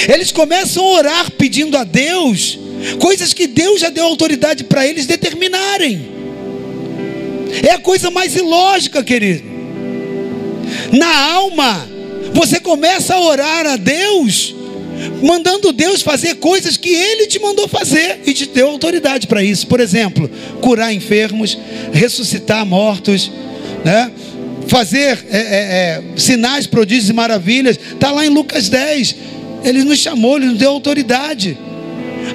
Eles 0.08 0.32
começam 0.32 0.84
a 0.86 0.91
orar 0.91 1.32
pedindo 1.32 1.76
a 1.76 1.84
Deus 1.84 2.60
coisas 3.00 3.34
que 3.34 3.47
Deus 3.47 3.82
já 3.82 3.89
deu 3.89 4.06
autoridade 4.06 4.63
para 4.63 4.86
eles 4.86 5.08
determinarem. 5.08 6.08
É 7.67 7.71
a 7.71 7.80
coisa 7.80 8.12
mais 8.12 8.36
ilógica, 8.36 9.04
querido. 9.04 9.43
Na 10.91 11.32
alma, 11.34 11.89
você 12.32 12.60
começa 12.60 13.15
a 13.15 13.19
orar 13.19 13.65
a 13.65 13.76
Deus, 13.76 14.54
mandando 15.23 15.71
Deus 15.71 16.04
fazer 16.04 16.36
coisas 16.36 16.78
que 16.78 16.93
Ele 16.93 17.26
te 17.26 17.39
mandou 17.39 17.67
fazer 17.67 18.19
e 18.23 18.34
te 18.34 18.45
deu 18.45 18.69
autoridade 18.69 19.26
para 19.26 19.43
isso. 19.43 19.65
Por 19.65 19.80
exemplo, 19.80 20.30
curar 20.62 20.93
enfermos, 20.93 21.58
ressuscitar 21.91 22.63
mortos, 22.65 23.32
né? 23.84 24.12
Fazer 24.68 25.26
é, 25.30 25.38
é, 25.38 25.40
é, 25.40 26.04
sinais, 26.18 26.68
prodígios 26.68 27.10
e 27.10 27.14
maravilhas. 27.14 27.80
Está 27.94 28.12
lá 28.12 28.26
em 28.26 28.30
Lucas 28.30 28.70
10. 28.70 29.16
Ele 29.64 29.84
nos 29.84 30.00
chamou, 30.00 30.38
ele 30.38 30.48
nos 30.48 30.58
deu 30.58 30.72
autoridade. 30.72 31.58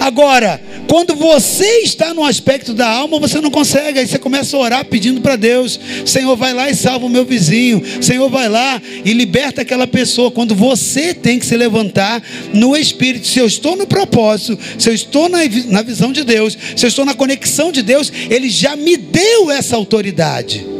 Agora, 0.00 0.60
quando 0.88 1.14
você 1.14 1.80
está 1.80 2.12
no 2.12 2.24
aspecto 2.24 2.72
da 2.72 2.88
alma, 2.88 3.18
você 3.18 3.40
não 3.40 3.50
consegue. 3.50 3.98
Aí 3.98 4.06
você 4.06 4.18
começa 4.18 4.56
a 4.56 4.60
orar 4.60 4.84
pedindo 4.84 5.20
para 5.20 5.36
Deus: 5.36 5.78
Senhor, 6.04 6.36
vai 6.36 6.52
lá 6.52 6.70
e 6.70 6.74
salva 6.74 7.06
o 7.06 7.10
meu 7.10 7.24
vizinho. 7.24 7.82
Senhor, 8.00 8.28
vai 8.28 8.48
lá 8.48 8.80
e 9.04 9.12
liberta 9.12 9.62
aquela 9.62 9.86
pessoa. 9.86 10.30
Quando 10.30 10.54
você 10.54 11.14
tem 11.14 11.38
que 11.38 11.46
se 11.46 11.56
levantar 11.56 12.22
no 12.52 12.76
espírito. 12.76 13.26
Se 13.26 13.38
eu 13.38 13.46
estou 13.46 13.76
no 13.76 13.86
propósito, 13.86 14.58
se 14.78 14.88
eu 14.88 14.94
estou 14.94 15.28
na, 15.28 15.38
na 15.68 15.82
visão 15.82 16.12
de 16.12 16.24
Deus, 16.24 16.56
se 16.76 16.84
eu 16.84 16.88
estou 16.88 17.04
na 17.04 17.14
conexão 17.14 17.70
de 17.72 17.82
Deus, 17.82 18.12
Ele 18.30 18.48
já 18.48 18.76
me 18.76 18.96
deu 18.96 19.50
essa 19.50 19.76
autoridade. 19.76 20.71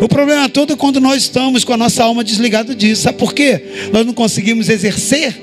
O 0.00 0.08
problema 0.08 0.48
todo 0.48 0.72
é 0.72 0.76
quando 0.76 1.00
nós 1.00 1.22
estamos 1.22 1.64
com 1.64 1.72
a 1.72 1.76
nossa 1.76 2.04
alma 2.04 2.24
desligada 2.24 2.74
disso. 2.74 3.02
Sabe 3.02 3.18
por 3.18 3.32
quê? 3.32 3.62
Nós 3.92 4.04
não 4.04 4.12
conseguimos 4.12 4.68
exercer 4.68 5.34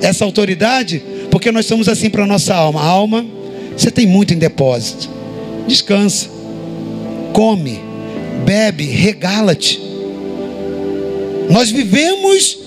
essa 0.00 0.24
autoridade 0.24 1.02
porque 1.30 1.50
nós 1.50 1.66
somos 1.66 1.88
assim 1.88 2.10
para 2.10 2.24
a 2.24 2.26
nossa 2.26 2.54
alma. 2.54 2.80
A 2.80 2.86
alma, 2.86 3.24
você 3.76 3.90
tem 3.90 4.06
muito 4.06 4.34
em 4.34 4.38
depósito. 4.38 5.08
Descansa. 5.66 6.28
Come, 7.32 7.80
bebe, 8.44 8.84
regala-te. 8.84 9.80
Nós 11.50 11.70
vivemos 11.70 12.58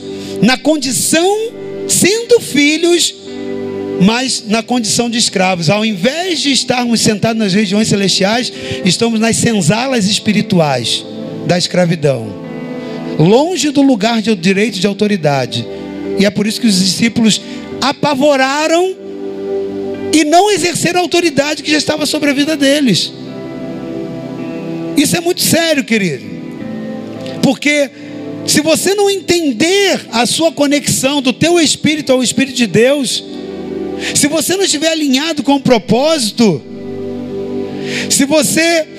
na 0.42 0.58
condição, 0.58 1.38
sendo 1.88 2.40
filhos, 2.40 3.16
mas 4.02 4.44
na 4.48 4.62
condição 4.62 5.10
de 5.10 5.18
escravos. 5.18 5.70
Ao 5.70 5.86
invés 5.86 6.40
de 6.40 6.52
estarmos 6.52 7.02
sentados 7.02 7.40
nas 7.40 7.54
regiões 7.54 7.88
celestiais, 7.88 8.52
estamos 8.84 9.20
nas 9.20 9.38
senzalas 9.38 10.06
espirituais 10.06 11.06
da 11.48 11.58
escravidão, 11.58 12.28
longe 13.18 13.72
do 13.72 13.82
lugar 13.82 14.22
de 14.22 14.36
direito 14.36 14.80
de 14.80 14.86
autoridade. 14.86 15.66
E 16.20 16.26
é 16.26 16.30
por 16.30 16.46
isso 16.46 16.60
que 16.60 16.68
os 16.68 16.78
discípulos 16.78 17.42
apavoraram 17.82 18.96
e 20.14 20.24
não 20.26 20.52
exerceram 20.52 21.00
a 21.00 21.04
autoridade 21.04 21.64
que 21.64 21.72
já 21.72 21.78
estava 21.78 22.06
sobre 22.06 22.30
a 22.30 22.34
vida 22.34 22.58
deles. 22.58 23.14
Isso 24.98 25.16
é 25.16 25.22
muito 25.22 25.42
sério, 25.42 25.84
querido. 25.84 26.26
Porque 27.42 27.90
se 28.46 28.62
você 28.62 28.94
não 28.94 29.10
entender 29.10 30.06
a 30.12 30.26
sua 30.26 30.52
conexão 30.52 31.22
do 31.22 31.32
teu 31.32 31.60
espírito 31.60 32.12
ao 32.12 32.22
espírito 32.22 32.58
de 32.58 32.68
Deus, 32.68 33.24
se 34.16 34.28
você 34.28 34.56
não 34.56 34.64
estiver 34.64 34.90
alinhado 34.90 35.44
com 35.44 35.56
o 35.56 35.60
propósito, 35.62 36.62
se 38.10 38.26
você 38.26 38.97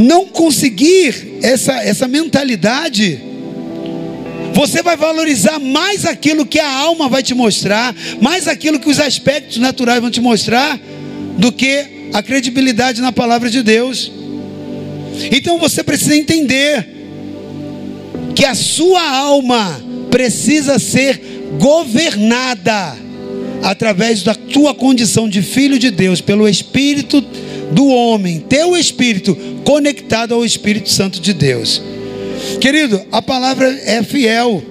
não 0.00 0.26
conseguir 0.26 1.38
essa, 1.42 1.74
essa 1.82 2.08
mentalidade, 2.08 3.20
Você 4.52 4.82
vai 4.82 4.96
valorizar 4.96 5.58
mais 5.58 6.04
aquilo 6.04 6.44
que 6.44 6.58
a 6.58 6.70
alma 6.70 7.08
vai 7.08 7.22
te 7.22 7.34
mostrar, 7.34 7.94
mais 8.20 8.48
aquilo 8.48 8.80
que 8.80 8.90
os 8.90 8.98
aspectos 8.98 9.58
naturais 9.58 10.00
vão 10.00 10.10
te 10.10 10.20
mostrar, 10.20 10.78
do 11.38 11.52
que 11.52 12.10
a 12.12 12.22
credibilidade 12.22 13.00
na 13.00 13.12
palavra 13.12 13.48
de 13.48 13.62
Deus. 13.62 14.10
Então 15.30 15.58
você 15.58 15.82
precisa 15.82 16.16
entender 16.16 16.86
que 18.34 18.44
a 18.44 18.54
sua 18.54 19.02
alma 19.18 19.80
precisa 20.10 20.78
ser 20.78 21.20
governada 21.58 22.96
através 23.62 24.22
da 24.22 24.34
tua 24.34 24.74
condição 24.74 25.28
de 25.28 25.42
filho 25.42 25.78
de 25.78 25.90
Deus, 25.90 26.20
pelo 26.20 26.48
Espírito 26.48 27.22
do 27.70 27.86
homem, 27.86 28.40
teu 28.40 28.76
espírito 28.76 29.36
conectado 29.64 30.34
ao 30.34 30.44
Espírito 30.44 30.90
Santo 30.90 31.20
de 31.20 31.32
Deus. 31.32 31.82
Querido, 32.60 33.00
a 33.12 33.22
palavra 33.22 33.68
é 33.84 34.02
fiel. 34.02 34.62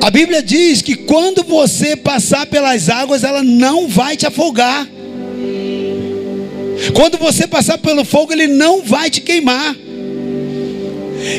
A 0.00 0.10
Bíblia 0.10 0.42
diz 0.42 0.82
que 0.82 0.96
quando 0.96 1.44
você 1.44 1.94
passar 1.94 2.46
pelas 2.46 2.88
águas, 2.88 3.22
ela 3.22 3.42
não 3.42 3.86
vai 3.86 4.16
te 4.16 4.26
afogar. 4.26 4.88
Quando 6.92 7.16
você 7.18 7.46
passar 7.46 7.78
pelo 7.78 8.04
fogo, 8.04 8.32
ele 8.32 8.48
não 8.48 8.82
vai 8.82 9.08
te 9.08 9.20
queimar. 9.20 9.76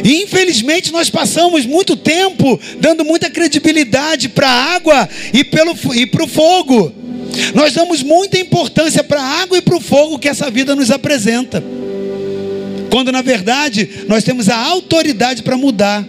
Infelizmente 0.06 0.94
nós 0.94 1.10
passamos 1.10 1.66
muito 1.66 1.98
tempo 1.98 2.58
dando 2.80 3.04
muita 3.04 3.30
credibilidade 3.30 4.30
para 4.30 4.48
a 4.48 4.76
água 4.76 5.10
e 5.34 5.44
para 5.44 6.24
o 6.24 6.28
fogo. 6.28 7.03
Nós 7.54 7.74
damos 7.74 8.04
muita 8.04 8.38
importância 8.38 9.04
para 9.04 9.22
a 9.22 9.42
água 9.42 9.58
e 9.58 9.62
para 9.62 9.76
o 9.76 9.82
fogo 9.82 10.20
que 10.20 10.28
essa 10.28 10.50
vida 10.52 10.76
nos 10.76 10.92
apresenta. 10.92 11.64
Quando 12.90 13.12
na 13.12 13.22
verdade 13.22 13.90
nós 14.08 14.24
temos 14.24 14.50
a 14.50 14.58
autoridade 14.58 15.42
para 15.42 15.58
mudar 15.58 16.06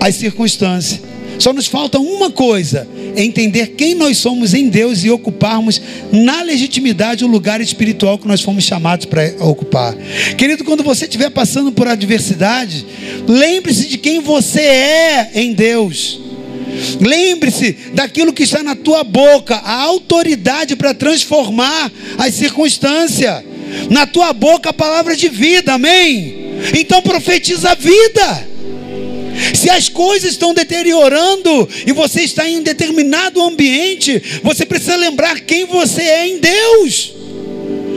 as 0.00 0.14
circunstâncias. 0.14 1.00
Só 1.38 1.52
nos 1.52 1.66
falta 1.66 1.98
uma 1.98 2.30
coisa: 2.30 2.86
entender 3.16 3.68
quem 3.68 3.94
nós 3.94 4.18
somos 4.18 4.54
em 4.54 4.68
Deus 4.68 5.04
e 5.04 5.10
ocuparmos 5.10 5.80
na 6.12 6.42
legitimidade 6.42 7.24
o 7.24 7.28
lugar 7.28 7.60
espiritual 7.60 8.18
que 8.18 8.28
nós 8.28 8.42
fomos 8.42 8.64
chamados 8.64 9.06
para 9.06 9.34
ocupar. 9.40 9.94
Querido, 10.36 10.64
quando 10.64 10.82
você 10.82 11.04
estiver 11.04 11.30
passando 11.30 11.72
por 11.72 11.88
adversidade, 11.88 12.86
lembre-se 13.26 13.88
de 13.88 13.98
quem 13.98 14.20
você 14.20 14.60
é 14.60 15.30
em 15.34 15.52
Deus. 15.52 16.29
Lembre-se 17.00 17.72
daquilo 17.94 18.32
que 18.32 18.44
está 18.44 18.62
na 18.62 18.74
tua 18.74 19.02
boca, 19.04 19.56
a 19.56 19.82
autoridade 19.82 20.76
para 20.76 20.94
transformar 20.94 21.90
as 22.18 22.34
circunstâncias. 22.34 23.42
Na 23.88 24.06
tua 24.06 24.32
boca 24.32 24.70
a 24.70 24.72
palavra 24.72 25.16
de 25.16 25.28
vida, 25.28 25.74
amém? 25.74 26.40
Então 26.78 27.00
profetiza 27.02 27.70
a 27.70 27.74
vida. 27.74 28.50
Se 29.54 29.70
as 29.70 29.88
coisas 29.88 30.32
estão 30.32 30.52
deteriorando 30.52 31.68
e 31.86 31.92
você 31.92 32.22
está 32.22 32.48
em 32.48 32.62
determinado 32.62 33.40
ambiente, 33.42 34.22
você 34.42 34.66
precisa 34.66 34.96
lembrar 34.96 35.40
quem 35.40 35.64
você 35.64 36.02
é 36.02 36.28
em 36.28 36.38
Deus. 36.38 37.14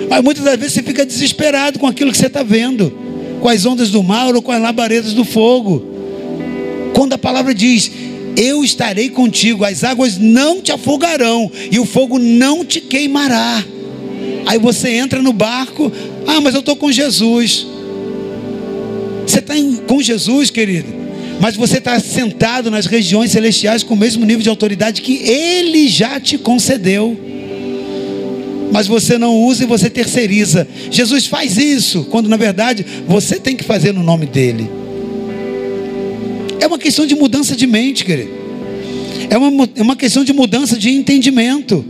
Mas 0.10 0.24
muitas 0.24 0.44
das 0.44 0.58
vezes 0.58 0.74
você 0.74 0.84
fica 0.84 1.06
desesperado 1.06 1.80
com 1.80 1.88
aquilo 1.88 2.12
que 2.12 2.18
você 2.18 2.28
está 2.28 2.44
vendo, 2.44 2.96
com 3.42 3.50
as 3.50 3.66
ondas 3.66 3.90
do 3.90 4.04
mar 4.04 4.34
ou 4.34 4.42
com 4.42 4.52
as 4.52 4.62
labaredas 4.62 5.14
do 5.14 5.26
fogo. 5.26 5.84
Quando 6.94 7.14
a 7.14 7.18
palavra 7.18 7.54
diz: 7.54 7.92
Eu 8.36 8.64
estarei 8.64 9.10
contigo, 9.10 9.64
as 9.64 9.84
águas 9.84 10.18
não 10.18 10.62
te 10.62 10.72
afogarão 10.72 11.52
e 11.72 11.80
o 11.80 11.86
fogo 11.86 12.18
não 12.18 12.66
te 12.66 12.82
queimará. 12.82 13.64
Aí 14.46 14.58
você 14.58 14.90
entra 14.90 15.22
no 15.22 15.34
barco, 15.34 15.92
ah, 16.28 16.42
mas 16.42 16.54
eu 16.54 16.60
estou 16.60 16.76
com 16.76 16.92
Jesus. 16.92 17.66
Você 19.26 19.40
está 19.40 19.54
com 19.88 20.02
Jesus, 20.02 20.50
querido? 20.50 21.04
mas 21.40 21.58
você 21.58 21.78
está 21.78 22.00
sentado 22.00 22.72
nas 22.72 22.86
regiões 22.86 23.32
celestiais 23.32 23.84
com 23.84 23.96
o 23.96 23.98
mesmo 23.98 24.26
nível 24.26 24.42
de 24.42 24.48
autoridade 24.48 25.02
que 25.02 25.18
Ele 25.30 25.90
já 25.90 26.18
te 26.18 26.38
concedeu. 26.38 27.20
Mas 28.72 28.88
você 28.88 29.18
não 29.18 29.38
usa 29.44 29.64
e 29.64 29.68
você 29.68 29.90
terceiriza. 29.90 30.66
Jesus 30.90 31.28
faz 31.28 31.58
isso, 31.58 32.06
quando 32.06 32.30
na 32.30 32.38
verdade 32.38 32.86
você 33.06 33.40
tem 33.40 33.58
que 33.58 33.64
fazer 33.64 33.94
no 33.94 34.02
nome 34.02 34.26
dEle. 34.26 34.70
É 36.60 36.68
uma 36.68 36.78
questão 36.78 37.06
de 37.06 37.16
mudança 37.16 37.56
de 37.56 37.68
mente, 37.68 38.06
querido. 38.06 38.32
É 39.30 39.38
uma, 39.38 39.70
é 39.76 39.82
uma 39.82 39.96
questão 39.96 40.24
de 40.24 40.34
mudança 40.34 40.78
de 40.78 40.90
entendimento. 40.90 41.84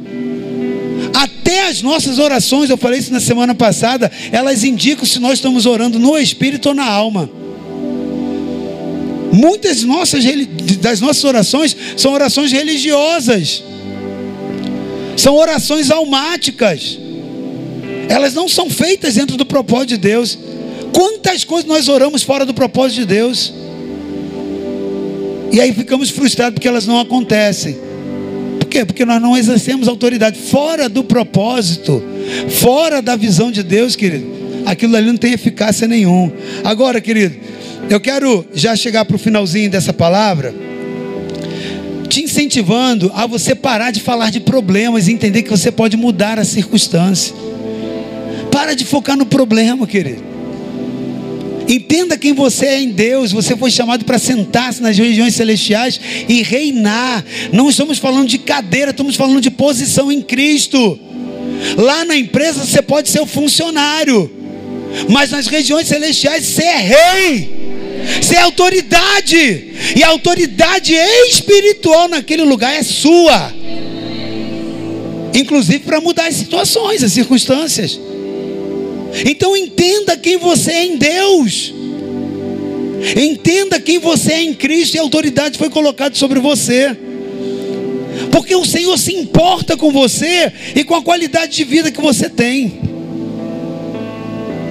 Até 1.13 1.67
as 1.67 1.81
nossas 1.81 2.19
orações, 2.19 2.69
eu 2.69 2.77
falei 2.77 2.99
isso 2.99 3.11
na 3.11 3.19
semana 3.19 3.53
passada, 3.53 4.11
elas 4.31 4.63
indicam 4.63 5.05
se 5.05 5.19
nós 5.19 5.33
estamos 5.33 5.65
orando 5.65 5.99
no 5.99 6.17
espírito 6.17 6.69
ou 6.69 6.75
na 6.75 6.85
alma. 6.85 7.29
Muitas 9.31 9.83
nossas, 9.83 10.23
das 10.79 11.01
nossas 11.01 11.23
orações 11.23 11.75
são 11.97 12.13
orações 12.13 12.51
religiosas, 12.51 13.63
são 15.17 15.35
orações 15.35 15.89
almáticas, 15.89 16.99
elas 18.07 18.33
não 18.33 18.47
são 18.47 18.69
feitas 18.69 19.15
dentro 19.15 19.35
do 19.35 19.45
propósito 19.45 19.89
de 19.89 19.97
Deus. 19.97 20.37
Quantas 20.93 21.43
coisas 21.43 21.67
nós 21.67 21.89
oramos 21.89 22.21
fora 22.21 22.45
do 22.45 22.53
propósito 22.53 22.99
de 22.99 23.05
Deus? 23.05 23.51
E 25.53 25.61
aí 25.61 25.71
ficamos 25.71 26.09
frustrados 26.09 26.55
porque 26.55 26.67
elas 26.67 26.87
não 26.87 26.99
acontecem. 26.99 27.77
Por 28.59 28.67
quê? 28.67 28.83
Porque 28.83 29.05
nós 29.05 29.21
não 29.21 29.37
exercemos 29.37 29.87
autoridade 29.87 30.39
fora 30.39 30.89
do 30.89 31.03
propósito, 31.03 32.03
fora 32.49 33.03
da 33.03 33.15
visão 33.15 33.51
de 33.51 33.61
Deus, 33.61 33.95
querido. 33.95 34.25
Aquilo 34.65 34.95
ali 34.95 35.05
não 35.05 35.17
tem 35.17 35.31
eficácia 35.31 35.87
nenhum. 35.87 36.31
Agora, 36.63 36.99
querido, 36.99 37.35
eu 37.87 37.99
quero 37.99 38.43
já 38.51 38.75
chegar 38.75 39.05
para 39.05 39.15
o 39.15 39.19
finalzinho 39.19 39.69
dessa 39.69 39.93
palavra, 39.93 40.55
te 42.09 42.23
incentivando 42.23 43.11
a 43.13 43.27
você 43.27 43.53
parar 43.53 43.91
de 43.91 43.99
falar 43.99 44.31
de 44.31 44.39
problemas 44.39 45.07
e 45.07 45.11
entender 45.11 45.43
que 45.43 45.51
você 45.51 45.71
pode 45.71 45.95
mudar 45.95 46.39
a 46.39 46.43
circunstância. 46.43 47.35
Para 48.49 48.73
de 48.73 48.85
focar 48.85 49.15
no 49.15 49.25
problema, 49.27 49.85
querido. 49.85 50.32
Entenda 51.67 52.17
quem 52.17 52.33
você 52.33 52.65
é 52.65 52.81
em 52.81 52.89
Deus. 52.89 53.31
Você 53.31 53.55
foi 53.55 53.71
chamado 53.71 54.05
para 54.05 54.19
sentar-se 54.19 54.81
nas 54.81 54.97
regiões 54.97 55.35
celestiais 55.35 55.99
e 56.27 56.41
reinar. 56.41 57.23
Não 57.51 57.69
estamos 57.69 57.97
falando 57.97 58.27
de 58.27 58.37
cadeira, 58.37 58.91
estamos 58.91 59.15
falando 59.15 59.41
de 59.41 59.51
posição 59.51 60.11
em 60.11 60.21
Cristo. 60.21 60.99
Lá 61.77 62.03
na 62.05 62.15
empresa 62.15 62.65
você 62.65 62.81
pode 62.81 63.09
ser 63.09 63.21
o 63.21 63.25
funcionário, 63.25 64.31
mas 65.09 65.31
nas 65.31 65.47
regiões 65.47 65.87
celestiais 65.87 66.45
você 66.45 66.63
é 66.63 66.77
rei. 66.77 67.63
Você 68.21 68.35
é 68.35 68.41
autoridade. 68.41 69.73
E 69.95 70.03
a 70.03 70.09
autoridade 70.09 70.93
espiritual 71.29 72.07
naquele 72.09 72.43
lugar 72.43 72.73
é 72.73 72.83
sua. 72.83 73.53
Inclusive 75.33 75.79
para 75.79 76.01
mudar 76.01 76.27
as 76.27 76.35
situações, 76.35 77.03
as 77.03 77.11
circunstâncias. 77.11 77.99
Então 79.25 79.55
entenda 79.55 80.17
quem 80.17 80.37
você 80.37 80.71
é 80.71 80.85
em 80.85 80.97
Deus. 80.97 81.73
Entenda 83.15 83.79
quem 83.79 83.99
você 83.99 84.33
é 84.33 84.41
em 84.41 84.53
Cristo 84.53 84.95
e 84.95 84.99
a 84.99 85.01
autoridade 85.01 85.57
foi 85.57 85.69
colocada 85.69 86.15
sobre 86.15 86.39
você. 86.39 86.95
Porque 88.31 88.55
o 88.55 88.65
Senhor 88.65 88.97
se 88.97 89.13
importa 89.13 89.75
com 89.75 89.91
você 89.91 90.51
e 90.75 90.83
com 90.83 90.95
a 90.95 91.01
qualidade 91.01 91.55
de 91.55 91.63
vida 91.63 91.91
que 91.91 92.01
você 92.01 92.29
tem. 92.29 92.81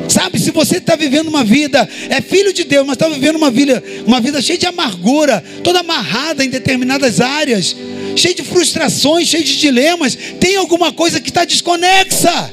Sabe, 0.09 0.39
se 0.39 0.51
você 0.51 0.77
está 0.77 0.95
vivendo 0.95 1.29
uma 1.29 1.43
vida, 1.43 1.89
é 2.11 2.21
filho 2.21 2.53
de 2.53 2.65
Deus, 2.65 2.87
mas 2.87 2.97
está 2.97 3.09
vivendo 3.09 3.37
uma 3.37 3.51
vida, 3.51 3.83
uma 4.07 4.21
vida 4.21 4.43
cheia 4.43 4.59
de 4.59 4.67
amargura, 4.67 5.43
toda 5.65 5.81
amarrada 5.81 6.45
em 6.45 6.51
determinadas 6.51 7.21
áreas, 7.21 7.75
cheia 8.15 8.35
de 8.35 8.43
frustrações, 8.43 9.29
cheia 9.29 9.43
de 9.43 9.59
dilemas, 9.59 10.17
tem 10.39 10.57
alguma 10.57 10.93
coisa 10.93 11.19
que 11.19 11.31
está 11.31 11.45
desconexa. 11.45 12.53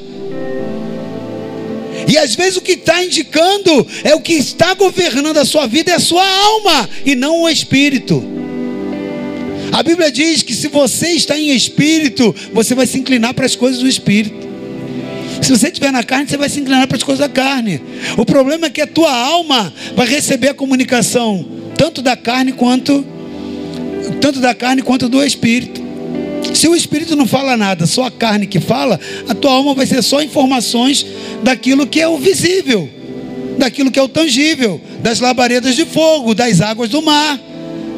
E 2.10 2.18
às 2.18 2.34
vezes 2.34 2.58
o 2.58 2.62
que 2.62 2.72
está 2.72 3.04
indicando 3.04 3.86
é 4.04 4.16
o 4.16 4.20
que 4.20 4.34
está 4.34 4.74
governando 4.74 5.38
a 5.38 5.46
sua 5.46 5.68
vida 5.68 5.92
é 5.92 5.96
a 5.96 6.00
sua 6.00 6.28
alma 6.28 6.90
e 7.06 7.14
não 7.14 7.44
o 7.44 7.50
espírito. 7.50 8.24
A 9.72 9.84
Bíblia 9.84 10.12
diz 10.12 10.42
que 10.42 10.56
se 10.56 10.68
você 10.70 11.10
está 11.10 11.38
em 11.38 11.52
espírito, 11.52 12.36
você 12.52 12.74
vai 12.74 12.88
se 12.88 12.98
inclinar 12.98 13.36
para 13.36 13.46
as 13.46 13.56
coisas 13.56 13.80
do 13.80 13.88
espírito. 13.88 14.50
Se 15.40 15.52
você 15.52 15.68
estiver 15.68 15.92
na 15.92 16.04
carne, 16.04 16.28
você 16.28 16.36
vai 16.36 16.50
se 16.50 16.60
inclinar 16.60 16.88
para 16.88 16.98
as 16.98 17.04
coisas 17.04 17.20
da 17.20 17.30
carne. 17.30 17.80
O 18.18 18.26
problema 18.26 18.66
é 18.66 18.70
que 18.72 18.82
a 18.82 18.88
tua 18.88 19.16
alma 19.16 19.72
vai 19.96 20.08
receber 20.08 20.50
a 20.50 20.54
comunicação 20.56 21.46
tanto 21.78 22.02
da 22.02 22.18
carne 22.18 22.52
quanto 22.52 23.06
tanto 24.20 24.40
da 24.40 24.56
carne 24.56 24.82
quanto 24.82 25.08
do 25.08 25.24
espírito. 25.24 25.79
Se 26.60 26.68
o 26.68 26.76
espírito 26.76 27.16
não 27.16 27.26
fala 27.26 27.56
nada, 27.56 27.88
só 27.88 28.04
a 28.04 28.12
carne 28.12 28.46
que 28.46 28.60
fala, 28.60 29.00
a 29.30 29.34
tua 29.34 29.50
alma 29.50 29.74
vai 29.74 29.86
ser 29.86 30.02
só 30.02 30.22
informações 30.22 31.06
daquilo 31.42 31.88
que 31.88 32.02
é 32.02 32.08
o 32.10 32.18
visível, 32.18 32.90
daquilo 33.58 33.90
que 33.90 33.98
é 33.98 34.02
o 34.04 34.10
tangível, 34.10 34.82
das 35.02 35.22
labaredas 35.22 35.74
de 35.74 35.86
fogo, 35.86 36.36
das 36.36 36.60
águas 36.60 36.90
do 36.90 37.02
mar. 37.02 37.40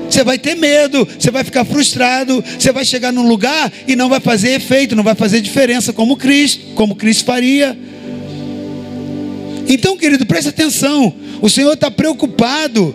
Você 0.07 0.23
vai 0.23 0.37
ter 0.37 0.53
medo, 0.53 1.07
você 1.17 1.31
vai 1.31 1.43
ficar 1.43 1.65
frustrado, 1.65 2.43
você 2.59 2.71
vai 2.71 2.85
chegar 2.85 3.11
num 3.11 3.27
lugar 3.27 3.73
e 3.87 3.95
não 3.95 4.07
vai 4.07 4.19
fazer 4.19 4.51
efeito, 4.51 4.95
não 4.95 5.03
vai 5.03 5.15
fazer 5.15 5.41
diferença 5.41 5.91
como 5.91 6.15
Cristo, 6.15 6.63
como 6.75 6.95
Cristo 6.95 7.25
faria. 7.25 7.75
Então, 9.67 9.97
querido, 9.97 10.23
preste 10.23 10.49
atenção. 10.49 11.11
O 11.41 11.49
Senhor 11.49 11.73
está 11.73 11.89
preocupado 11.89 12.93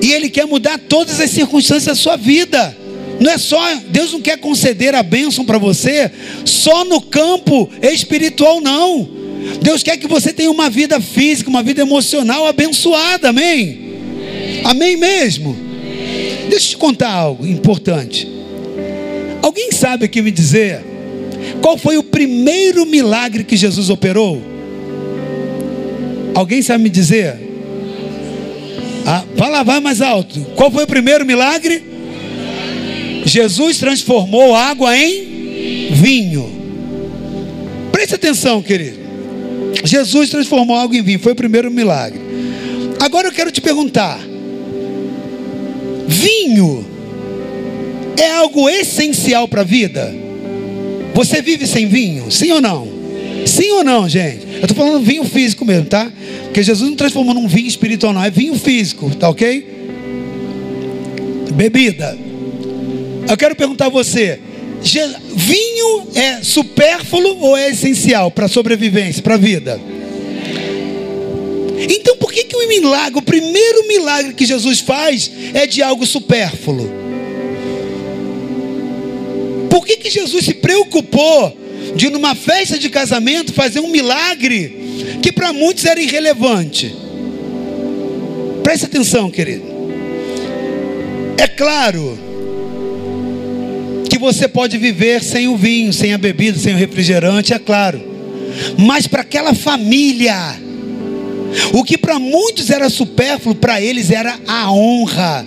E 0.00 0.12
Ele 0.12 0.30
quer 0.30 0.46
mudar 0.46 0.78
todas 0.78 1.18
as 1.18 1.30
circunstâncias 1.30 1.86
da 1.86 1.94
sua 1.96 2.16
vida. 2.16 2.77
Não 3.20 3.30
é 3.30 3.38
só, 3.38 3.58
Deus 3.88 4.12
não 4.12 4.20
quer 4.20 4.38
conceder 4.38 4.94
a 4.94 5.02
bênção 5.02 5.44
para 5.44 5.58
você 5.58 6.10
só 6.44 6.84
no 6.84 7.00
campo 7.00 7.68
espiritual, 7.82 8.60
não. 8.60 9.08
Deus 9.60 9.82
quer 9.82 9.96
que 9.96 10.06
você 10.06 10.32
tenha 10.32 10.50
uma 10.50 10.70
vida 10.70 11.00
física, 11.00 11.50
uma 11.50 11.62
vida 11.62 11.80
emocional 11.80 12.46
abençoada, 12.46 13.30
amém? 13.30 13.88
Amém 14.64 14.96
mesmo? 14.96 15.56
Deixa 16.48 16.66
eu 16.66 16.70
te 16.70 16.76
contar 16.76 17.10
algo 17.10 17.46
importante. 17.46 18.28
Alguém 19.42 19.72
sabe 19.72 20.04
aqui 20.04 20.20
me 20.22 20.30
dizer 20.30 20.84
qual 21.60 21.76
foi 21.78 21.96
o 21.96 22.02
primeiro 22.02 22.86
milagre 22.86 23.44
que 23.44 23.56
Jesus 23.56 23.90
operou? 23.90 24.40
Alguém 26.34 26.62
sabe 26.62 26.84
me 26.84 26.90
dizer? 26.90 27.36
Ah, 29.06 29.24
fala, 29.36 29.62
vai 29.62 29.80
mais 29.80 30.00
alto. 30.00 30.40
Qual 30.54 30.70
foi 30.70 30.84
o 30.84 30.86
primeiro 30.86 31.24
milagre? 31.24 31.82
Jesus 33.28 33.78
transformou 33.78 34.54
água 34.54 34.96
em 34.96 35.90
vinho. 35.92 36.50
Preste 37.92 38.14
atenção, 38.14 38.62
querido. 38.62 38.98
Jesus 39.84 40.30
transformou 40.30 40.76
água 40.76 40.96
em 40.96 41.02
vinho, 41.02 41.18
foi 41.18 41.32
o 41.32 41.36
primeiro 41.36 41.70
milagre. 41.70 42.20
Agora 42.98 43.28
eu 43.28 43.32
quero 43.32 43.52
te 43.52 43.60
perguntar: 43.60 44.18
vinho 46.06 46.86
é 48.16 48.32
algo 48.32 48.68
essencial 48.68 49.46
para 49.46 49.60
a 49.60 49.64
vida? 49.64 50.14
Você 51.14 51.42
vive 51.42 51.66
sem 51.66 51.86
vinho? 51.86 52.30
Sim 52.30 52.52
ou 52.52 52.60
não? 52.62 52.88
Sim 53.44 53.70
ou 53.72 53.84
não, 53.84 54.08
gente? 54.08 54.46
Eu 54.56 54.62
estou 54.62 54.76
falando 54.76 55.04
vinho 55.04 55.24
físico 55.24 55.64
mesmo, 55.64 55.84
tá? 55.84 56.10
Porque 56.44 56.62
Jesus 56.62 56.88
não 56.88 56.96
transformou 56.96 57.34
num 57.34 57.46
vinho 57.46 57.68
espiritual, 57.68 58.12
não, 58.12 58.24
é 58.24 58.30
vinho 58.30 58.54
físico, 58.54 59.14
tá 59.14 59.28
ok? 59.28 59.66
Bebida. 61.52 62.27
Eu 63.28 63.36
quero 63.36 63.54
perguntar 63.54 63.86
a 63.86 63.90
você: 63.90 64.40
vinho 65.34 66.08
é 66.14 66.42
supérfluo 66.42 67.38
ou 67.40 67.56
é 67.56 67.70
essencial 67.70 68.30
para 68.30 68.46
a 68.46 68.48
sobrevivência, 68.48 69.22
para 69.22 69.34
a 69.34 69.38
vida? 69.38 69.80
Então 71.90 72.16
por 72.16 72.32
que, 72.32 72.44
que 72.44 72.56
o 72.56 72.68
milagre, 72.68 73.18
o 73.18 73.22
primeiro 73.22 73.86
milagre 73.86 74.34
que 74.34 74.46
Jesus 74.46 74.80
faz 74.80 75.30
é 75.52 75.66
de 75.66 75.82
algo 75.82 76.06
supérfluo? 76.06 76.90
Por 79.70 79.86
que, 79.86 79.96
que 79.96 80.10
Jesus 80.10 80.44
se 80.44 80.54
preocupou 80.54 81.56
de 81.94 82.08
numa 82.10 82.34
festa 82.34 82.78
de 82.78 82.88
casamento 82.88 83.52
fazer 83.52 83.80
um 83.80 83.90
milagre 83.90 85.18
que 85.22 85.30
para 85.30 85.52
muitos 85.52 85.84
era 85.84 86.00
irrelevante? 86.00 86.94
Preste 88.62 88.86
atenção, 88.86 89.30
querido. 89.30 89.64
É 91.36 91.46
claro 91.46 92.27
você 94.18 94.48
pode 94.48 94.76
viver 94.76 95.22
sem 95.22 95.48
o 95.48 95.56
vinho, 95.56 95.92
sem 95.92 96.12
a 96.12 96.18
bebida, 96.18 96.58
sem 96.58 96.74
o 96.74 96.76
refrigerante, 96.76 97.54
é 97.54 97.58
claro. 97.58 98.00
Mas 98.76 99.06
para 99.06 99.22
aquela 99.22 99.54
família, 99.54 100.34
o 101.72 101.84
que 101.84 101.96
para 101.96 102.18
muitos 102.18 102.70
era 102.70 102.90
supérfluo, 102.90 103.54
para 103.54 103.80
eles 103.80 104.10
era 104.10 104.38
a 104.46 104.70
honra. 104.72 105.46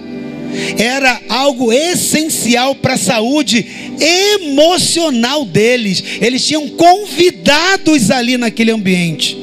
Era 0.77 1.21
algo 1.29 1.71
essencial 1.71 2.75
para 2.75 2.95
a 2.95 2.97
saúde 2.97 3.65
emocional 3.99 5.45
deles. 5.45 6.03
Eles 6.19 6.45
tinham 6.45 6.67
convidados 6.69 8.11
ali 8.11 8.37
naquele 8.37 8.71
ambiente. 8.71 9.37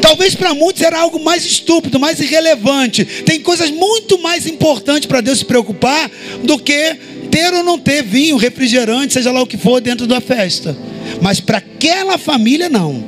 Talvez 0.00 0.34
para 0.34 0.54
muitos 0.54 0.82
era 0.82 0.98
algo 0.98 1.22
mais 1.22 1.44
estúpido, 1.44 2.00
mais 2.00 2.20
irrelevante. 2.20 3.04
Tem 3.04 3.40
coisas 3.40 3.70
muito 3.70 4.18
mais 4.18 4.46
importantes 4.46 5.06
para 5.06 5.20
Deus 5.20 5.40
se 5.40 5.44
preocupar 5.44 6.10
do 6.42 6.58
que 6.58 6.96
ter 7.34 7.52
ou 7.52 7.64
não 7.64 7.76
ter 7.76 8.00
vinho, 8.04 8.36
refrigerante, 8.36 9.14
seja 9.14 9.32
lá 9.32 9.42
o 9.42 9.46
que 9.46 9.56
for 9.56 9.80
dentro 9.80 10.06
da 10.06 10.20
festa. 10.20 10.76
Mas 11.20 11.40
para 11.40 11.58
aquela 11.58 12.16
família 12.16 12.68
não. 12.68 13.02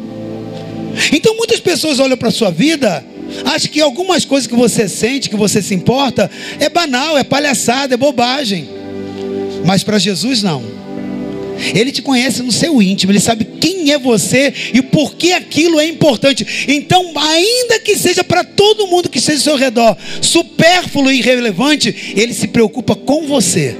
Então 1.12 1.36
muitas 1.36 1.60
pessoas 1.60 2.00
olham 2.00 2.16
para 2.16 2.26
a 2.26 2.32
sua 2.32 2.50
vida, 2.50 3.04
acham 3.44 3.70
que 3.70 3.80
algumas 3.80 4.24
coisas 4.24 4.48
que 4.48 4.56
você 4.56 4.88
sente, 4.88 5.30
que 5.30 5.36
você 5.36 5.62
se 5.62 5.74
importa, 5.74 6.28
é 6.58 6.68
banal, 6.68 7.16
é 7.16 7.22
palhaçada, 7.22 7.94
é 7.94 7.96
bobagem. 7.96 8.68
Mas 9.64 9.84
para 9.84 9.96
Jesus 9.96 10.42
não. 10.42 10.64
Ele 11.72 11.92
te 11.92 12.02
conhece 12.02 12.42
no 12.42 12.50
seu 12.50 12.82
íntimo, 12.82 13.12
ele 13.12 13.20
sabe 13.20 13.44
quem 13.60 13.92
é 13.92 13.98
você 13.98 14.52
e 14.74 14.82
por 14.82 15.14
que 15.14 15.34
aquilo 15.34 15.78
é 15.78 15.86
importante. 15.86 16.66
Então, 16.66 17.12
ainda 17.16 17.78
que 17.78 17.96
seja 17.96 18.24
para 18.24 18.42
todo 18.42 18.88
mundo 18.88 19.08
que 19.08 19.18
esteja 19.18 19.38
ao 19.38 19.44
seu 19.44 19.56
redor 19.56 19.96
supérfluo 20.20 21.12
e 21.12 21.20
irrelevante, 21.20 22.14
ele 22.16 22.34
se 22.34 22.48
preocupa 22.48 22.96
com 22.96 23.28
você. 23.28 23.76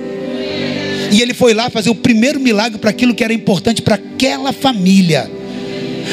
E 1.12 1.20
ele 1.20 1.34
foi 1.34 1.54
lá 1.54 1.70
fazer 1.70 1.90
o 1.90 1.94
primeiro 1.94 2.40
milagre 2.40 2.78
para 2.78 2.90
aquilo 2.90 3.14
que 3.14 3.24
era 3.24 3.32
importante 3.32 3.82
para 3.82 3.94
aquela 3.94 4.52
família. 4.52 5.30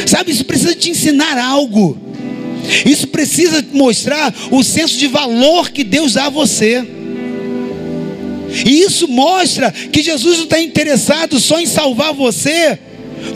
Sabe, 0.05 0.31
isso 0.31 0.45
precisa 0.45 0.75
te 0.75 0.89
ensinar 0.89 1.37
algo. 1.37 1.97
Isso 2.85 3.07
precisa 3.07 3.63
mostrar 3.73 4.33
o 4.51 4.63
senso 4.63 4.97
de 4.97 5.07
valor 5.07 5.69
que 5.71 5.83
Deus 5.83 6.13
dá 6.13 6.25
a 6.25 6.29
você. 6.29 6.85
E 8.65 8.81
isso 8.81 9.07
mostra 9.07 9.71
que 9.71 10.01
Jesus 10.01 10.37
não 10.37 10.43
está 10.45 10.61
interessado 10.61 11.39
só 11.39 11.59
em 11.59 11.65
salvar 11.65 12.13
você 12.13 12.77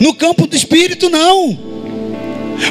no 0.00 0.14
campo 0.14 0.46
do 0.46 0.54
espírito, 0.56 1.10
não. 1.10 1.67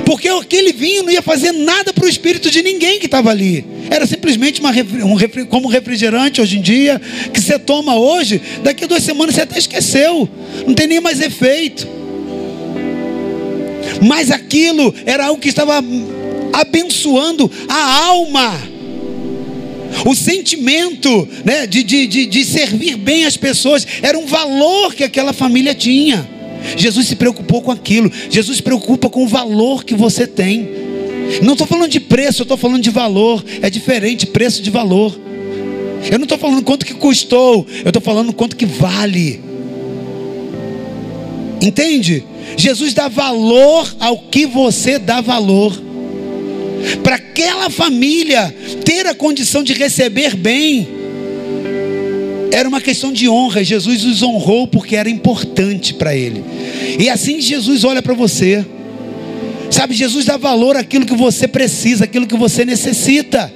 Porque 0.05 0.27
aquele 0.27 0.73
vinho 0.73 1.03
não 1.03 1.11
ia 1.11 1.21
fazer 1.21 1.51
nada 1.51 1.93
para 1.93 2.05
o 2.05 2.09
espírito 2.09 2.49
de 2.51 2.61
ninguém 2.61 2.99
que 2.99 3.05
estava 3.05 3.29
ali. 3.29 3.65
Era 3.89 4.05
simplesmente 4.05 4.59
uma, 4.59 4.71
um, 4.71 5.45
como 5.45 5.67
refrigerante 5.67 6.41
hoje 6.41 6.57
em 6.57 6.61
dia, 6.61 7.01
que 7.33 7.39
você 7.39 7.57
toma 7.57 7.95
hoje, 7.95 8.41
daqui 8.63 8.83
a 8.83 8.87
duas 8.87 9.03
semanas 9.03 9.35
você 9.35 9.41
até 9.41 9.57
esqueceu, 9.57 10.29
não 10.65 10.73
tem 10.73 10.87
nem 10.87 10.99
mais 10.99 11.21
efeito. 11.21 11.87
Mas 14.05 14.29
aquilo 14.29 14.93
era 15.05 15.25
algo 15.27 15.41
que 15.41 15.49
estava 15.49 15.81
abençoando 16.53 17.49
a 17.67 18.05
alma, 18.05 18.59
o 20.05 20.15
sentimento 20.15 21.27
né, 21.45 21.65
de, 21.65 21.83
de, 21.83 22.07
de, 22.07 22.25
de 22.25 22.45
servir 22.45 22.97
bem 22.97 23.25
as 23.25 23.37
pessoas, 23.37 23.87
era 24.01 24.17
um 24.17 24.25
valor 24.25 24.93
que 24.93 25.03
aquela 25.03 25.33
família 25.33 25.73
tinha. 25.73 26.36
Jesus 26.75 27.07
se 27.07 27.15
preocupou 27.15 27.61
com 27.61 27.71
aquilo. 27.71 28.11
Jesus 28.29 28.57
se 28.57 28.63
preocupa 28.63 29.09
com 29.09 29.23
o 29.23 29.27
valor 29.27 29.83
que 29.83 29.95
você 29.95 30.25
tem. 30.25 30.69
Não 31.41 31.53
estou 31.53 31.67
falando 31.67 31.89
de 31.89 31.99
preço, 31.99 32.41
eu 32.41 32.45
estou 32.45 32.57
falando 32.57 32.81
de 32.81 32.89
valor. 32.89 33.43
É 33.61 33.69
diferente 33.69 34.25
preço 34.25 34.61
de 34.61 34.69
valor. 34.69 35.17
Eu 36.11 36.17
não 36.17 36.23
estou 36.23 36.37
falando 36.37 36.63
quanto 36.63 36.85
que 36.85 36.93
custou, 36.93 37.65
eu 37.83 37.89
estou 37.89 38.01
falando 38.01 38.31
quanto 38.31 38.55
que 38.55 38.65
vale. 38.65 39.41
Entende? 41.61 42.23
Jesus 42.55 42.93
dá 42.93 43.07
valor 43.07 43.95
ao 43.99 44.19
que 44.19 44.45
você 44.45 44.99
dá 44.99 45.21
valor. 45.21 45.77
Para 47.03 47.15
aquela 47.15 47.69
família 47.69 48.55
ter 48.85 49.07
a 49.07 49.15
condição 49.15 49.63
de 49.63 49.73
receber 49.73 50.35
bem, 50.35 50.87
era 52.51 52.67
uma 52.67 52.81
questão 52.81 53.11
de 53.11 53.27
honra. 53.29 53.63
Jesus 53.63 54.03
os 54.03 54.21
honrou 54.23 54.67
porque 54.67 54.95
era 54.95 55.09
importante 55.09 55.93
para 55.93 56.15
ele. 56.15 56.43
E 56.99 57.09
assim 57.09 57.39
Jesus 57.41 57.83
olha 57.83 58.01
para 58.01 58.13
você. 58.13 58.65
Sabe, 59.69 59.93
Jesus 59.93 60.25
dá 60.25 60.37
valor 60.37 60.77
àquilo 60.77 61.05
que 61.05 61.15
você 61.15 61.47
precisa, 61.47 62.05
àquilo 62.05 62.25
que 62.25 62.37
você 62.37 62.63
necessita. 62.63 63.51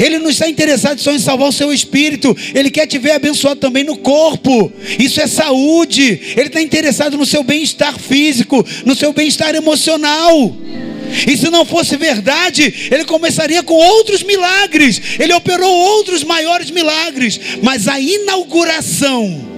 Ele 0.00 0.18
não 0.18 0.30
está 0.30 0.48
interessado 0.48 0.98
só 0.98 1.12
em 1.12 1.18
salvar 1.18 1.48
o 1.48 1.52
seu 1.52 1.72
espírito, 1.72 2.34
ele 2.54 2.70
quer 2.70 2.86
te 2.86 2.98
ver 2.98 3.12
abençoado 3.12 3.60
também 3.60 3.84
no 3.84 3.96
corpo. 3.96 4.72
Isso 4.98 5.20
é 5.20 5.26
saúde. 5.26 6.20
Ele 6.36 6.46
está 6.46 6.62
interessado 6.62 7.16
no 7.16 7.26
seu 7.26 7.42
bem-estar 7.42 7.98
físico, 7.98 8.64
no 8.86 8.94
seu 8.94 9.12
bem-estar 9.12 9.54
emocional. 9.54 10.56
E 11.26 11.36
se 11.36 11.50
não 11.50 11.64
fosse 11.64 11.96
verdade, 11.96 12.88
ele 12.90 13.04
começaria 13.04 13.62
com 13.62 13.74
outros 13.74 14.22
milagres. 14.22 15.00
Ele 15.18 15.32
operou 15.32 15.70
outros 15.70 16.24
maiores 16.24 16.70
milagres. 16.70 17.38
Mas 17.62 17.88
a 17.88 18.00
inauguração 18.00 19.52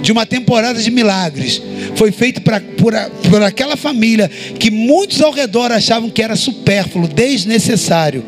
de 0.00 0.10
uma 0.10 0.26
temporada 0.26 0.82
de 0.82 0.90
milagres 0.90 1.62
foi 1.94 2.10
feita 2.10 2.40
por, 2.40 2.92
por 3.30 3.42
aquela 3.42 3.76
família 3.76 4.28
que 4.58 4.70
muitos 4.70 5.20
ao 5.20 5.30
redor 5.30 5.70
achavam 5.70 6.10
que 6.10 6.22
era 6.22 6.34
supérfluo, 6.34 7.06
desnecessário. 7.06 8.24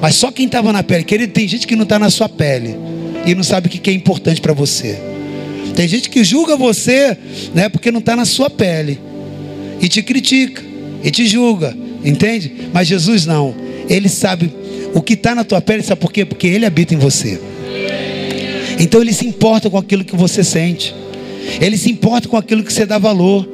Mas 0.00 0.14
só 0.14 0.30
quem 0.30 0.46
estava 0.46 0.72
na 0.72 0.82
pele, 0.82 1.04
querido, 1.04 1.32
tem 1.32 1.48
gente 1.48 1.66
que 1.66 1.74
não 1.74 1.82
está 1.82 1.98
na 1.98 2.10
sua 2.10 2.28
pele 2.28 2.76
e 3.24 3.34
não 3.34 3.42
sabe 3.42 3.66
o 3.66 3.70
que 3.70 3.90
é 3.90 3.92
importante 3.92 4.40
para 4.40 4.52
você. 4.52 4.98
Tem 5.74 5.88
gente 5.88 6.08
que 6.08 6.22
julga 6.22 6.56
você, 6.56 7.16
né, 7.54 7.68
porque 7.68 7.90
não 7.90 8.00
está 8.00 8.14
na 8.14 8.24
sua 8.24 8.48
pele 8.48 9.00
e 9.80 9.88
te 9.88 10.02
critica 10.02 10.62
e 11.02 11.10
te 11.10 11.26
julga, 11.26 11.76
entende? 12.04 12.52
Mas 12.72 12.88
Jesus 12.88 13.26
não, 13.26 13.54
ele 13.88 14.08
sabe 14.08 14.52
o 14.94 15.02
que 15.02 15.14
está 15.14 15.34
na 15.34 15.44
tua 15.44 15.60
pele, 15.60 15.82
sabe 15.82 16.00
por 16.00 16.12
quê? 16.12 16.24
Porque 16.24 16.46
ele 16.46 16.66
habita 16.66 16.94
em 16.94 16.98
você. 16.98 17.40
Então 18.78 19.00
ele 19.00 19.12
se 19.12 19.26
importa 19.26 19.70
com 19.70 19.78
aquilo 19.78 20.04
que 20.04 20.16
você 20.16 20.44
sente. 20.44 20.94
Ele 21.60 21.76
se 21.78 21.90
importa 21.90 22.28
com 22.28 22.36
aquilo 22.36 22.62
que 22.62 22.72
você 22.72 22.84
dá 22.84 22.98
valor. 22.98 23.48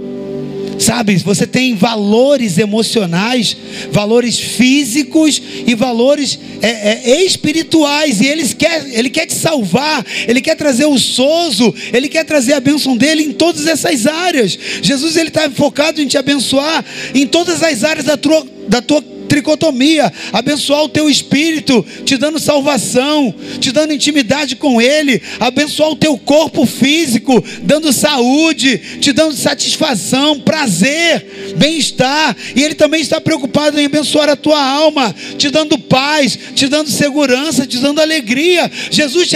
Sabe, 0.82 1.16
você 1.18 1.46
tem 1.46 1.76
valores 1.76 2.58
emocionais, 2.58 3.56
valores 3.92 4.36
físicos 4.36 5.40
e 5.64 5.76
valores 5.76 6.36
é, 6.60 7.12
é, 7.12 7.22
espirituais, 7.22 8.20
e 8.20 8.26
ele 8.26 8.42
quer, 8.52 8.84
ele 8.90 9.08
quer 9.08 9.26
te 9.26 9.34
salvar, 9.34 10.04
ele 10.26 10.40
quer 10.40 10.56
trazer 10.56 10.86
o 10.86 10.98
sozo, 10.98 11.72
ele 11.92 12.08
quer 12.08 12.24
trazer 12.24 12.54
a 12.54 12.60
bênção 12.60 12.96
dele 12.96 13.22
em 13.22 13.32
todas 13.32 13.68
essas 13.68 14.08
áreas. 14.08 14.58
Jesus 14.82 15.16
ele 15.16 15.28
está 15.28 15.48
focado 15.50 16.02
em 16.02 16.08
te 16.08 16.18
abençoar 16.18 16.84
em 17.14 17.28
todas 17.28 17.62
as 17.62 17.84
áreas 17.84 18.06
da 18.06 18.16
tua, 18.16 18.44
da 18.66 18.82
tua 18.82 19.00
tricotomia, 19.32 20.12
abençoar 20.30 20.82
o 20.82 20.90
teu 20.90 21.08
espírito, 21.08 21.82
te 22.04 22.18
dando 22.18 22.38
salvação, 22.38 23.34
te 23.58 23.72
dando 23.72 23.94
intimidade 23.94 24.56
com 24.56 24.78
Ele, 24.78 25.22
abençoar 25.40 25.88
o 25.88 25.96
teu 25.96 26.18
corpo 26.18 26.66
físico, 26.66 27.42
dando 27.62 27.94
saúde, 27.94 28.76
te 29.00 29.10
dando 29.10 29.34
satisfação, 29.34 30.38
prazer, 30.38 31.54
bem-estar, 31.56 32.36
e 32.54 32.62
Ele 32.62 32.74
também 32.74 33.00
está 33.00 33.22
preocupado 33.22 33.80
em 33.80 33.86
abençoar 33.86 34.28
a 34.28 34.36
tua 34.36 34.62
alma, 34.62 35.14
te 35.38 35.48
dando 35.48 35.78
paz, 35.78 36.38
te 36.54 36.68
dando 36.68 36.90
segurança, 36.90 37.66
te 37.66 37.78
dando 37.78 38.02
alegria. 38.02 38.70
Jesus 38.90 39.30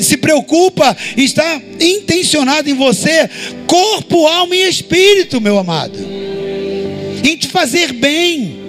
se 0.00 0.16
preocupa 0.16 0.96
e 1.16 1.24
está 1.24 1.60
intencionado 1.80 2.70
em 2.70 2.74
você, 2.74 3.28
corpo, 3.66 4.28
alma 4.28 4.54
e 4.54 4.68
espírito, 4.68 5.40
meu 5.40 5.58
amado, 5.58 5.98
em 7.24 7.36
te 7.36 7.48
fazer 7.48 7.92
bem 7.92 8.63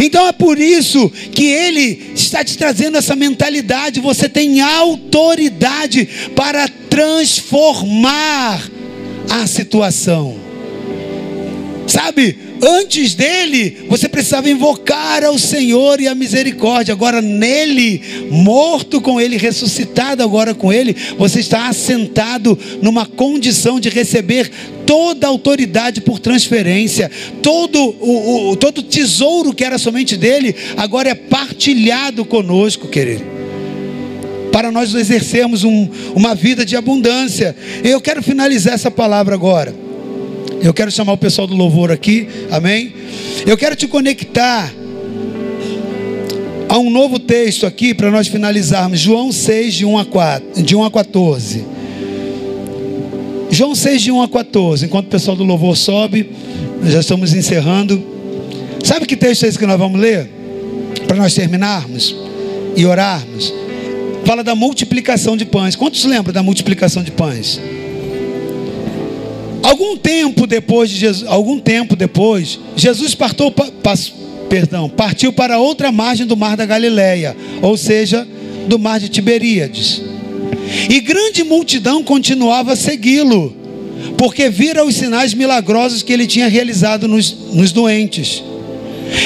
então 0.00 0.26
é 0.26 0.32
por 0.32 0.58
isso 0.58 1.10
que 1.32 1.44
ele 1.44 2.12
está 2.14 2.44
te 2.44 2.56
trazendo 2.56 2.98
essa 2.98 3.14
mentalidade. 3.14 4.00
Você 4.00 4.28
tem 4.28 4.60
autoridade 4.60 6.08
para 6.34 6.68
transformar 6.68 8.68
a 9.30 9.46
situação. 9.46 10.36
Sabe, 11.86 12.36
antes 12.62 13.14
dele, 13.14 13.86
você 13.88 14.08
precisava 14.08 14.50
invocar 14.50 15.24
ao 15.24 15.38
Senhor 15.38 16.00
e 16.00 16.08
a 16.08 16.14
misericórdia. 16.14 16.92
Agora, 16.92 17.20
nele, 17.20 18.28
morto 18.30 19.00
com 19.00 19.20
ele, 19.20 19.36
ressuscitado 19.36 20.22
agora 20.22 20.54
com 20.54 20.72
ele, 20.72 20.96
você 21.18 21.40
está 21.40 21.68
assentado 21.68 22.58
numa 22.82 23.06
condição 23.06 23.78
de 23.80 23.88
receber 23.88 24.50
toda 24.84 25.26
a 25.26 25.30
autoridade 25.30 26.00
por 26.00 26.18
transferência, 26.18 27.10
todo 27.42 27.78
o, 27.78 28.50
o 28.50 28.56
todo 28.56 28.82
tesouro 28.82 29.52
que 29.52 29.64
era 29.64 29.78
somente 29.78 30.16
dele, 30.16 30.54
agora 30.76 31.10
é 31.10 31.14
partilhado 31.14 32.24
conosco, 32.24 32.88
querido 32.88 33.36
para 34.56 34.72
nós 34.72 34.94
exercermos 34.94 35.64
um, 35.64 35.86
uma 36.14 36.34
vida 36.34 36.64
de 36.64 36.76
abundância. 36.76 37.54
Eu 37.84 38.00
quero 38.00 38.22
finalizar 38.22 38.72
essa 38.72 38.90
palavra 38.90 39.34
agora. 39.34 39.85
Eu 40.60 40.72
quero 40.74 40.90
chamar 40.90 41.12
o 41.12 41.18
pessoal 41.18 41.46
do 41.46 41.54
louvor 41.54 41.90
aqui, 41.92 42.26
amém? 42.50 42.92
Eu 43.46 43.56
quero 43.56 43.76
te 43.76 43.86
conectar 43.86 44.72
a 46.68 46.78
um 46.78 46.90
novo 46.90 47.18
texto 47.18 47.66
aqui 47.66 47.94
para 47.94 48.10
nós 48.10 48.26
finalizarmos. 48.26 48.98
João 48.98 49.30
6, 49.30 49.74
de 49.74 49.84
1 49.84 49.98
a, 49.98 50.04
4, 50.04 50.62
de 50.62 50.76
1 50.76 50.84
a 50.84 50.90
14. 50.90 51.64
João 53.50 53.74
6, 53.74 54.02
de 54.02 54.10
1 54.10 54.22
a 54.22 54.28
14. 54.28 54.86
Enquanto 54.86 55.06
o 55.06 55.10
pessoal 55.10 55.36
do 55.36 55.44
louvor 55.44 55.76
sobe, 55.76 56.30
nós 56.82 56.92
já 56.92 57.00
estamos 57.00 57.32
encerrando. 57.32 58.02
Sabe 58.82 59.06
que 59.06 59.16
texto 59.16 59.44
é 59.44 59.48
esse 59.48 59.58
que 59.58 59.66
nós 59.66 59.78
vamos 59.78 60.00
ler? 60.00 60.28
Para 61.06 61.16
nós 61.16 61.34
terminarmos 61.34 62.14
e 62.74 62.84
orarmos. 62.84 63.52
Fala 64.24 64.42
da 64.42 64.54
multiplicação 64.54 65.36
de 65.36 65.44
pães. 65.44 65.76
Quantos 65.76 66.04
lembram 66.04 66.32
da 66.32 66.42
multiplicação 66.42 67.02
de 67.02 67.12
pães? 67.12 67.60
Algum 69.76 69.94
tempo 69.94 70.46
depois 70.46 70.88
de 70.88 70.96
Jesus, 70.96 71.28
algum 71.28 71.60
tempo 71.60 71.94
depois, 71.94 72.58
Jesus 72.74 73.14
partou, 73.14 73.52
perdão, 74.48 74.88
partiu 74.88 75.34
para 75.34 75.58
outra 75.58 75.92
margem 75.92 76.24
do 76.24 76.34
mar 76.34 76.56
da 76.56 76.64
Galileia, 76.64 77.36
ou 77.60 77.76
seja, 77.76 78.26
do 78.66 78.78
mar 78.78 78.98
de 78.98 79.10
Tiberíades. 79.10 80.00
E 80.88 80.98
grande 81.00 81.44
multidão 81.44 82.02
continuava 82.02 82.72
a 82.72 82.76
segui-lo, 82.76 83.54
porque 84.16 84.48
vira 84.48 84.82
os 84.82 84.94
sinais 84.94 85.34
milagrosos 85.34 86.02
que 86.02 86.10
ele 86.10 86.26
tinha 86.26 86.48
realizado 86.48 87.06
nos, 87.06 87.36
nos 87.52 87.70
doentes. 87.70 88.42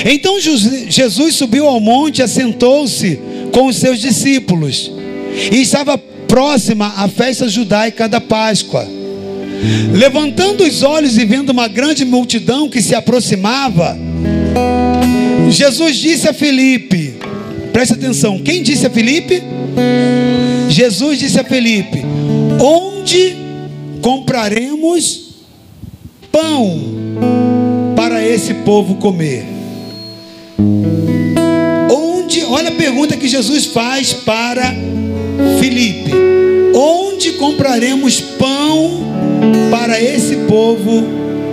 Então 0.04 0.40
Jesus 0.40 1.36
subiu 1.36 1.64
ao 1.68 1.78
monte, 1.78 2.24
assentou-se 2.24 3.20
com 3.52 3.68
os 3.68 3.76
seus 3.76 4.00
discípulos, 4.00 4.90
e 5.52 5.60
estava 5.60 5.96
próxima 6.26 6.92
à 6.96 7.06
festa 7.06 7.48
judaica 7.48 8.08
da 8.08 8.20
Páscoa. 8.20 8.98
Levantando 9.92 10.64
os 10.64 10.82
olhos 10.82 11.18
e 11.18 11.24
vendo 11.24 11.50
uma 11.50 11.68
grande 11.68 12.04
multidão 12.04 12.68
que 12.68 12.80
se 12.80 12.94
aproximava, 12.94 13.96
Jesus 15.50 15.96
disse 15.96 16.28
a 16.28 16.32
Felipe: 16.32 17.14
preste 17.72 17.94
atenção, 17.94 18.38
quem 18.38 18.62
disse 18.62 18.86
a 18.86 18.90
Felipe? 18.90 19.42
Jesus 20.68 21.18
disse 21.18 21.38
a 21.38 21.44
Felipe: 21.44 22.02
Onde 22.60 23.36
compraremos 24.00 25.34
pão 26.32 26.80
para 27.94 28.24
esse 28.26 28.54
povo 28.54 28.94
comer? 28.94 29.44
Onde, 31.90 32.44
olha 32.44 32.68
a 32.68 32.74
pergunta 32.74 33.16
que 33.16 33.28
Jesus 33.28 33.66
faz 33.66 34.12
para 34.12 34.74
Felipe: 35.58 36.12
Onde 36.74 37.32
compraremos 37.32 38.20
pão 38.20 39.29
para 39.70 40.00
esse 40.00 40.36
povo 40.48 41.04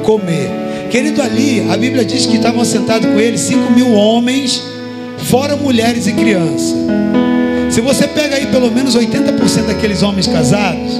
comer. 0.03 0.49
Querido, 0.89 1.21
ali, 1.21 1.65
a 1.69 1.77
Bíblia 1.77 2.05
diz 2.05 2.25
que 2.25 2.37
estavam 2.37 2.63
sentados 2.63 3.09
com 3.09 3.19
ele 3.19 3.37
cinco 3.37 3.71
mil 3.71 3.91
homens, 3.91 4.63
fora 5.25 5.55
mulheres 5.55 6.07
e 6.07 6.13
crianças. 6.13 6.75
Se 7.69 7.81
você 7.81 8.07
pega 8.07 8.37
aí 8.37 8.47
pelo 8.47 8.71
menos 8.71 8.95
80% 8.95 9.67
daqueles 9.67 10.01
homens 10.01 10.27
casados, 10.27 10.93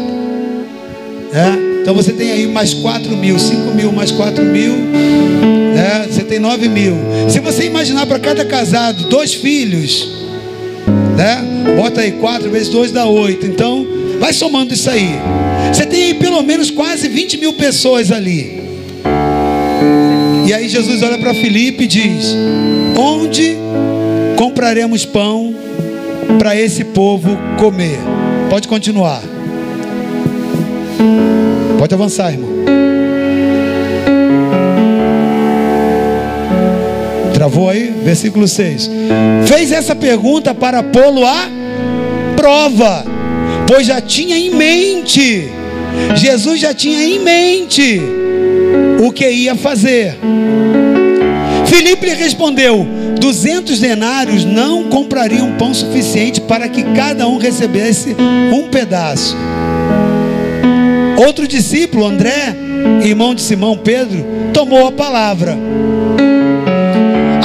é, 1.34 1.82
então 1.82 1.96
você 1.96 2.12
tem 2.12 2.32
aí 2.32 2.48
mais 2.48 2.74
4 2.74 3.16
mil, 3.16 3.40
5 3.40 3.74
mil 3.74 3.92
mais 3.94 4.12
4 4.12 4.44
mil, 4.44 4.74
é, 5.76 6.08
você 6.08 6.24
tem 6.24 6.40
9 6.40 6.68
mil. 6.68 6.96
Se 7.30 7.40
você 7.40 7.66
imaginar 7.66 8.06
para 8.06 8.20
cada 8.20 8.44
casado 8.44 9.06
dois 9.06 9.34
filhos, 9.34 10.18
né? 11.16 11.42
Bota 11.76 12.02
aí 12.02 12.14
4 12.14 12.50
vezes 12.50 12.70
2 12.70 12.92
dá 12.92 13.06
8. 13.06 13.46
Então, 13.46 13.88
vai 14.28 14.34
somando 14.34 14.73
isso 14.73 14.89
aí. 14.89 15.15
Você 15.71 15.86
tem 15.86 16.03
aí 16.03 16.13
pelo 16.15 16.41
menos 16.43 16.69
quase 16.69 17.07
20 17.07 17.38
mil 17.38 17.53
pessoas 17.53 18.11
ali. 18.11 18.61
E 20.45 20.53
aí 20.53 20.67
Jesus 20.67 21.01
olha 21.01 21.17
para 21.17 21.34
Filipe 21.34 21.86
e 21.86 21.88
diz: 21.88 22.36
Onde 22.97 23.55
compraremos 24.36 25.05
pão 25.05 25.55
para 26.38 26.59
esse 26.59 26.84
povo 26.84 27.38
comer? 27.57 27.99
Pode 28.49 28.67
continuar. 28.67 29.21
Pode 31.80 31.93
avançar, 31.93 32.34
irmão. 32.34 32.49
Travou 37.34 37.69
aí? 37.69 37.93
Versículo 38.03 38.45
6. 38.45 38.89
Fez 39.45 39.71
essa 39.71 39.95
pergunta 39.95 40.53
para 40.53 40.84
pô-lo 40.84 41.25
a 41.25 41.49
prova, 42.36 43.16
pois 43.68 43.88
já 43.88 44.01
tinha 44.01 44.38
em 44.38 44.49
mente 44.49 45.51
Jesus 46.15 46.59
já 46.59 46.74
tinha 46.74 47.03
em 47.03 47.20
mente 47.20 48.01
o 48.99 49.11
que 49.11 49.30
ia 49.30 49.55
fazer. 49.55 50.18
Filipe 51.65 52.07
respondeu: 52.09 52.88
duzentos 53.20 53.80
denários 53.80 54.43
não 54.43 54.86
comprariam 54.86 55.55
pão 55.57 55.74
suficiente 55.74 56.41
para 56.41 56.68
que 56.68 56.84
cada 56.95 57.28
um 57.28 57.38
recebesse 57.38 58.15
um 58.53 58.70
pedaço. 58.70 59.36
Outro 61.18 61.47
discípulo, 61.47 62.05
André, 62.05 62.55
irmão 63.03 63.34
de 63.34 63.41
Simão 63.41 63.78
Pedro, 63.78 64.26
tomou 64.53 64.88
a 64.88 64.91
palavra. 64.91 65.57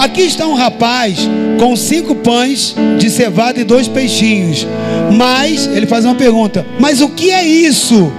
Aqui 0.02 0.22
está 0.22 0.46
um 0.46 0.54
rapaz 0.54 1.28
com 1.62 1.76
cinco 1.76 2.16
pães 2.16 2.74
de 2.98 3.08
cevada 3.08 3.60
e 3.60 3.62
dois 3.62 3.86
peixinhos. 3.86 4.66
Mas, 5.12 5.68
ele 5.68 5.86
faz 5.86 6.04
uma 6.04 6.16
pergunta: 6.16 6.66
Mas 6.80 7.00
o 7.00 7.10
que 7.10 7.30
é 7.30 7.46
isso 7.46 8.12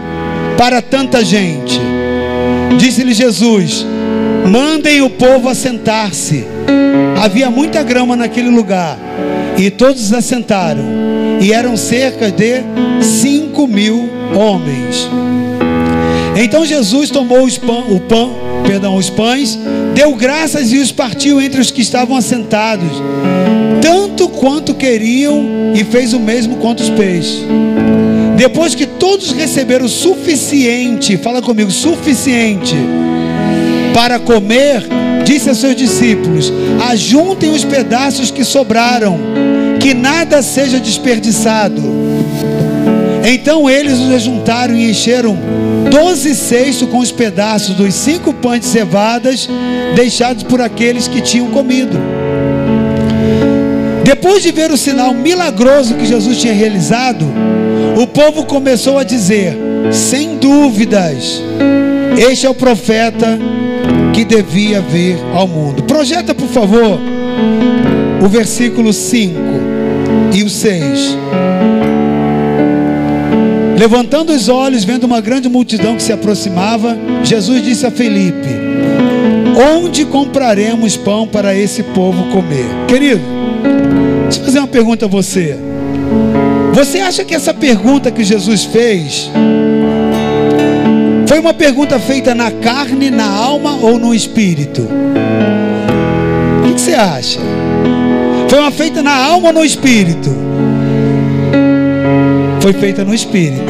para 0.58 0.82
tanta 0.82 1.26
gente. 1.26 1.78
Disse-lhe 2.78 3.14
Jesus: 3.14 3.86
Mandem 4.50 5.02
o 5.02 5.10
povo 5.10 5.50
assentar-se. 5.50 6.46
Havia 7.22 7.52
muita 7.52 7.84
grama 7.84 8.16
naquele 8.16 8.50
lugar. 8.50 8.98
E 9.58 9.70
todos 9.70 10.14
assentaram. 10.14 10.86
E 11.42 11.52
eram 11.52 11.76
cerca 11.76 12.32
de 12.32 12.64
cinco 13.02 13.68
mil 13.68 14.10
homens. 14.34 15.10
Então 16.38 16.66
Jesus 16.66 17.10
tomou 17.10 17.44
os 17.44 17.58
pão, 17.58 17.94
o 17.94 18.00
pão, 18.00 18.36
perdão, 18.66 18.96
os 18.96 19.10
pães, 19.10 19.60
deu 19.94 20.16
graças 20.16 20.72
e 20.72 20.78
os 20.78 20.92
partiu 20.92 21.42
entre 21.42 21.62
os 21.62 21.72
que 21.72 21.82
estavam 21.82 22.18
assentados, 22.18 22.92
tanto 23.82 24.28
quanto 24.28 24.74
queriam, 24.74 25.74
e 25.76 25.84
fez 25.84 26.14
o 26.14 26.20
mesmo 26.20 26.58
quanto 26.58 26.82
os 26.82 26.90
peixes. 26.90 27.44
Depois 28.36 28.76
que 28.76 28.86
todos 28.86 29.32
receberam 29.32 29.86
o 29.86 29.90
suficiente, 29.90 31.18
fala 31.18 31.42
comigo, 31.42 31.72
suficiente. 31.72 32.76
para 33.94 34.18
comer, 34.18 34.84
disse 35.24 35.50
a 35.50 35.56
seus 35.56 35.76
discípulos: 35.76 36.52
Ajuntem 36.90 37.52
os 37.52 37.64
pedaços 37.64 38.32
que 38.32 38.44
sobraram, 38.44 39.20
que 39.80 39.94
nada 39.94 40.42
seja 40.42 40.80
desperdiçado. 40.80 41.82
Então 43.24 43.70
eles 43.70 44.00
os 44.00 44.12
ajuntaram 44.12 44.76
e 44.76 44.90
encheram 44.90 45.38
doze 45.90 46.36
cestos 46.36 46.88
com 46.90 47.00
os 47.00 47.12
pedaços 47.12 47.76
dos 47.76 47.94
cinco 47.94 48.34
pães 48.34 48.62
de 48.62 48.68
cevadas 48.68 49.50
deixados 49.96 50.44
por 50.44 50.62
aqueles 50.62 51.08
que 51.08 51.22
tinham 51.22 51.48
comido. 51.48 51.98
Depois 54.04 54.44
de 54.44 54.52
ver 54.52 54.72
o 54.72 54.78
sinal 54.78 55.14
milagroso 55.14 55.96
que 55.96 56.06
Jesus 56.06 56.38
tinha 56.38 56.54
realizado, 56.54 57.26
o 58.02 58.06
povo 58.06 58.46
começou 58.46 58.98
a 58.98 59.04
dizer: 59.04 59.58
sem 59.92 60.38
dúvidas, 60.38 61.42
este 62.18 62.46
é 62.46 62.50
o 62.50 62.54
profeta 62.54 63.40
que 64.14 64.24
devia 64.24 64.82
vir 64.82 65.18
ao 65.34 65.48
mundo. 65.48 65.84
Projeta, 65.84 66.36
por 66.36 66.48
favor, 66.48 67.00
o 68.24 68.28
versículo 68.28 68.94
5 68.94 69.40
e 70.34 70.44
o 70.44 70.50
6. 70.50 71.18
Levantando 73.84 74.32
os 74.32 74.48
olhos, 74.48 74.86
vendo 74.86 75.04
uma 75.04 75.20
grande 75.20 75.50
multidão 75.50 75.98
que 75.98 76.04
se 76.04 76.14
aproximava, 76.14 76.98
Jesus 77.22 77.62
disse 77.62 77.86
a 77.86 77.92
Felipe: 77.92 78.48
Onde 79.76 80.06
compraremos 80.06 80.96
pão 80.96 81.28
para 81.28 81.54
esse 81.54 81.84
povo 81.84 82.32
comer? 82.32 82.66
Querido, 82.88 83.22
deixa 84.24 84.40
eu 84.40 84.46
fazer 84.46 84.60
uma 84.60 84.70
pergunta 84.70 85.04
a 85.04 85.10
você. 85.10 85.60
Você 86.74 87.00
acha 87.02 87.26
que 87.26 87.36
essa 87.36 87.54
pergunta 87.54 88.10
que 88.10 88.24
Jesus 88.24 88.64
fez 88.64 89.30
foi 91.28 91.40
uma 91.40 91.54
pergunta 91.54 92.00
feita 92.00 92.34
na 92.34 92.52
carne, 92.52 93.12
na 93.12 93.30
alma 93.30 93.76
ou 93.82 94.00
no 94.00 94.16
espírito? 94.16 94.88
O 96.70 96.74
que 96.74 96.80
você 96.80 96.94
acha? 96.94 97.42
Foi 98.48 98.60
uma 98.60 98.72
feita 98.72 99.04
na 99.04 99.14
alma 99.14 99.50
ou 99.50 99.54
no 99.54 99.66
espírito? 99.66 100.34
Foi 102.64 102.72
feita 102.72 103.04
no 103.04 103.14
espírito. 103.14 103.62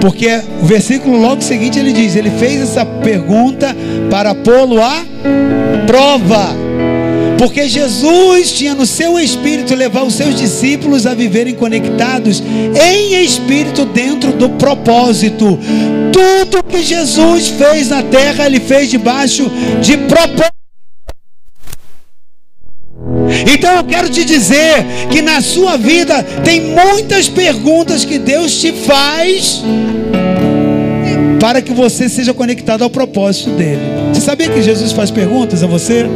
Porque 0.00 0.40
o 0.62 0.66
versículo 0.66 1.20
logo 1.20 1.42
seguinte 1.42 1.76
ele 1.76 1.92
diz: 1.92 2.14
Ele 2.14 2.30
fez 2.30 2.62
essa 2.62 2.86
pergunta 2.86 3.76
para 4.08 4.32
pô-lo 4.36 4.80
à 4.80 5.04
prova. 5.84 6.54
Porque 7.36 7.68
Jesus 7.68 8.52
tinha 8.52 8.72
no 8.72 8.86
seu 8.86 9.18
espírito 9.18 9.74
levar 9.74 10.04
os 10.04 10.14
seus 10.14 10.36
discípulos 10.36 11.04
a 11.04 11.12
viverem 11.12 11.56
conectados 11.56 12.40
em 12.40 13.24
espírito 13.24 13.84
dentro 13.84 14.30
do 14.34 14.50
propósito. 14.50 15.58
Tudo 16.12 16.62
que 16.62 16.84
Jesus 16.84 17.48
fez 17.48 17.88
na 17.88 18.04
terra, 18.04 18.46
ele 18.46 18.60
fez 18.60 18.88
debaixo 18.88 19.50
de 19.80 19.96
propósito. 19.96 20.61
Eu 23.82 23.86
quero 23.86 24.08
te 24.08 24.24
dizer 24.24 24.84
que 25.10 25.20
na 25.20 25.40
sua 25.40 25.76
vida 25.76 26.22
tem 26.44 26.60
muitas 26.60 27.28
perguntas 27.28 28.04
que 28.04 28.16
Deus 28.16 28.60
te 28.60 28.72
faz 28.72 29.60
para 31.40 31.60
que 31.60 31.72
você 31.72 32.08
seja 32.08 32.32
conectado 32.32 32.84
ao 32.84 32.90
propósito 32.90 33.50
dele. 33.50 33.80
Você 34.14 34.20
sabia 34.20 34.48
que 34.48 34.62
Jesus 34.62 34.92
faz 34.92 35.10
perguntas 35.10 35.64
a 35.64 35.66
você? 35.66 36.06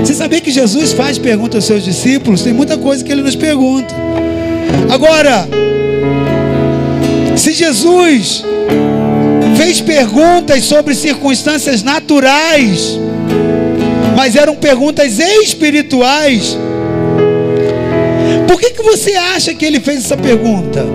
Você 0.00 0.14
sabia 0.14 0.40
que 0.40 0.50
Jesus 0.50 0.92
faz 0.92 1.16
pergunta 1.16 1.58
aos 1.58 1.64
seus 1.64 1.84
discípulos? 1.84 2.42
Tem 2.42 2.52
muita 2.52 2.76
coisa 2.76 3.04
que 3.04 3.12
ele 3.12 3.22
nos 3.22 3.36
pergunta. 3.36 3.94
Agora, 4.90 5.48
se 7.36 7.52
Jesus 7.52 8.44
fez 9.56 9.80
perguntas 9.80 10.64
sobre 10.64 10.92
circunstâncias 10.92 11.84
naturais, 11.84 12.98
mas 14.16 14.34
eram 14.34 14.56
perguntas 14.56 15.18
espirituais, 15.18 16.56
por 18.48 18.58
que, 18.58 18.70
que 18.70 18.82
você 18.82 19.12
acha 19.14 19.52
que 19.52 19.62
ele 19.62 19.78
fez 19.78 19.98
essa 19.98 20.16
pergunta? 20.16 20.86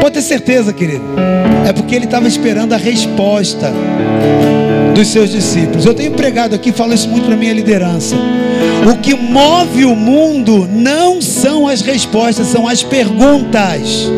Pode 0.00 0.14
ter 0.14 0.22
certeza, 0.22 0.72
querido. 0.72 1.04
É 1.64 1.72
porque 1.72 1.94
ele 1.94 2.06
estava 2.06 2.26
esperando 2.26 2.72
a 2.72 2.76
resposta 2.76 3.72
dos 4.96 5.06
seus 5.06 5.30
discípulos. 5.30 5.86
Eu 5.86 5.94
tenho 5.94 6.10
pregado 6.10 6.56
aqui, 6.56 6.72
falo 6.72 6.92
isso 6.92 7.08
muito 7.08 7.30
na 7.30 7.36
minha 7.36 7.52
liderança. 7.52 8.16
O 8.90 8.98
que 8.98 9.14
move 9.14 9.84
o 9.84 9.94
mundo 9.94 10.68
não 10.70 11.22
são 11.22 11.68
as 11.68 11.82
respostas, 11.82 12.48
são 12.48 12.66
as 12.66 12.82
perguntas. 12.82 14.10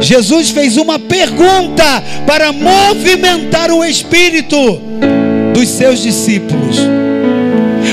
Jesus 0.00 0.50
fez 0.50 0.78
uma 0.78 0.98
pergunta 0.98 2.02
para 2.26 2.50
movimentar 2.50 3.70
o 3.70 3.84
espírito 3.84 4.85
dos 5.56 5.70
seus 5.70 6.00
discípulos. 6.00 6.76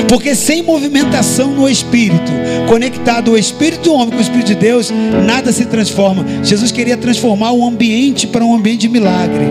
Porque 0.06 0.34
sem 0.34 0.62
movimentação 0.62 1.50
no 1.50 1.68
espírito, 1.68 2.30
conectado 2.68 3.32
o 3.32 3.38
espírito 3.38 3.84
do 3.84 3.94
homem 3.94 4.10
com 4.10 4.18
o 4.18 4.20
espírito 4.20 4.48
de 4.48 4.54
Deus, 4.54 4.92
nada 5.26 5.50
se 5.50 5.64
transforma. 5.64 6.26
Jesus 6.42 6.70
queria 6.70 6.96
transformar 6.96 7.52
o 7.52 7.66
ambiente 7.66 8.26
para 8.26 8.44
um 8.44 8.54
ambiente 8.54 8.82
de 8.82 8.88
milagre. 8.90 9.46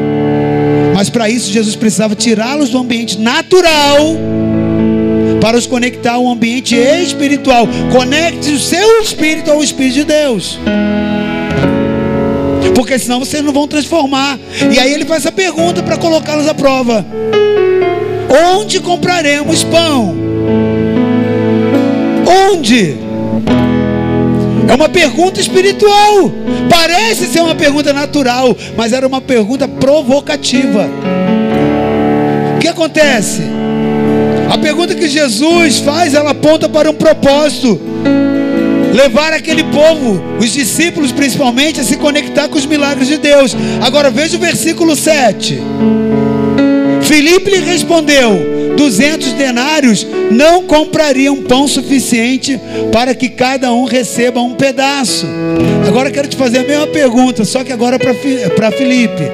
Mas 0.94 1.10
para 1.10 1.28
isso 1.28 1.52
Jesus 1.52 1.76
precisava 1.76 2.16
tirá-los 2.16 2.70
do 2.70 2.78
ambiente 2.78 3.18
natural 3.20 4.16
para 5.42 5.58
os 5.58 5.66
conectar 5.66 6.14
ao 6.14 6.28
ambiente 6.30 6.76
espiritual. 6.76 7.68
Conecte 7.92 8.52
o 8.52 8.60
seu 8.60 9.02
espírito 9.02 9.50
ao 9.50 9.64
espírito 9.64 9.96
de 9.96 10.04
Deus. 10.04 10.60
Porque 12.76 13.00
senão 13.00 13.20
vocês 13.20 13.44
não 13.44 13.52
vão 13.52 13.68
transformar. 13.68 14.38
E 14.72 14.78
aí 14.78 14.94
ele 14.94 15.06
faz 15.06 15.24
essa 15.24 15.32
pergunta 15.32 15.82
para 15.82 15.98
colocá-los 15.98 16.48
à 16.48 16.54
prova: 16.54 17.06
Onde 18.34 18.80
compraremos 18.80 19.64
pão? 19.64 20.16
Onde? 22.50 22.98
É 24.68 24.74
uma 24.74 24.90
pergunta 24.90 25.40
espiritual. 25.40 26.32
Parece 26.68 27.28
ser 27.28 27.42
uma 27.42 27.54
pergunta 27.54 27.94
natural, 27.94 28.58
mas 28.76 28.92
era 28.92 29.06
uma 29.06 29.22
pergunta 29.22 29.68
provocativa. 29.68 30.90
O 32.56 32.60
que 32.60 32.68
acontece? 32.68 33.44
A 34.50 34.58
pergunta 34.58 34.96
que 34.96 35.08
Jesus 35.08 35.78
faz, 35.78 36.16
ela 36.16 36.32
aponta 36.32 36.68
para 36.68 36.90
um 36.90 36.96
propósito. 36.96 37.80
Levar 38.94 39.32
aquele 39.32 39.64
povo, 39.66 40.20
os 40.40 40.52
discípulos 40.52 41.12
principalmente, 41.12 41.80
a 41.80 41.84
se 41.84 41.98
conectar 41.98 42.48
com 42.48 42.58
os 42.58 42.66
milagres 42.66 43.08
de 43.08 43.18
Deus. 43.18 43.56
Agora 43.80 44.10
veja 44.10 44.38
o 44.38 44.40
versículo 44.40 44.96
7. 44.96 45.62
Filipe 47.14 47.52
lhe 47.52 47.60
respondeu: 47.60 48.74
duzentos 48.76 49.34
denários 49.34 50.06
não 50.32 50.64
comprariam 50.64 51.44
pão 51.44 51.68
suficiente 51.68 52.60
para 52.92 53.14
que 53.14 53.30
cada 53.30 53.72
um 53.72 53.86
receba 53.86 54.42
um 54.42 54.56
pedaço. 54.56 55.28
Agora 55.88 56.10
quero 56.10 56.28
te 56.28 56.36
fazer 56.36 56.60
a 56.60 56.64
mesma 56.64 56.88
pergunta, 56.88 57.46
só 57.46 57.64
que 57.64 57.72
agora 57.72 58.00
para 58.00 58.72
Felipe. 58.72 59.32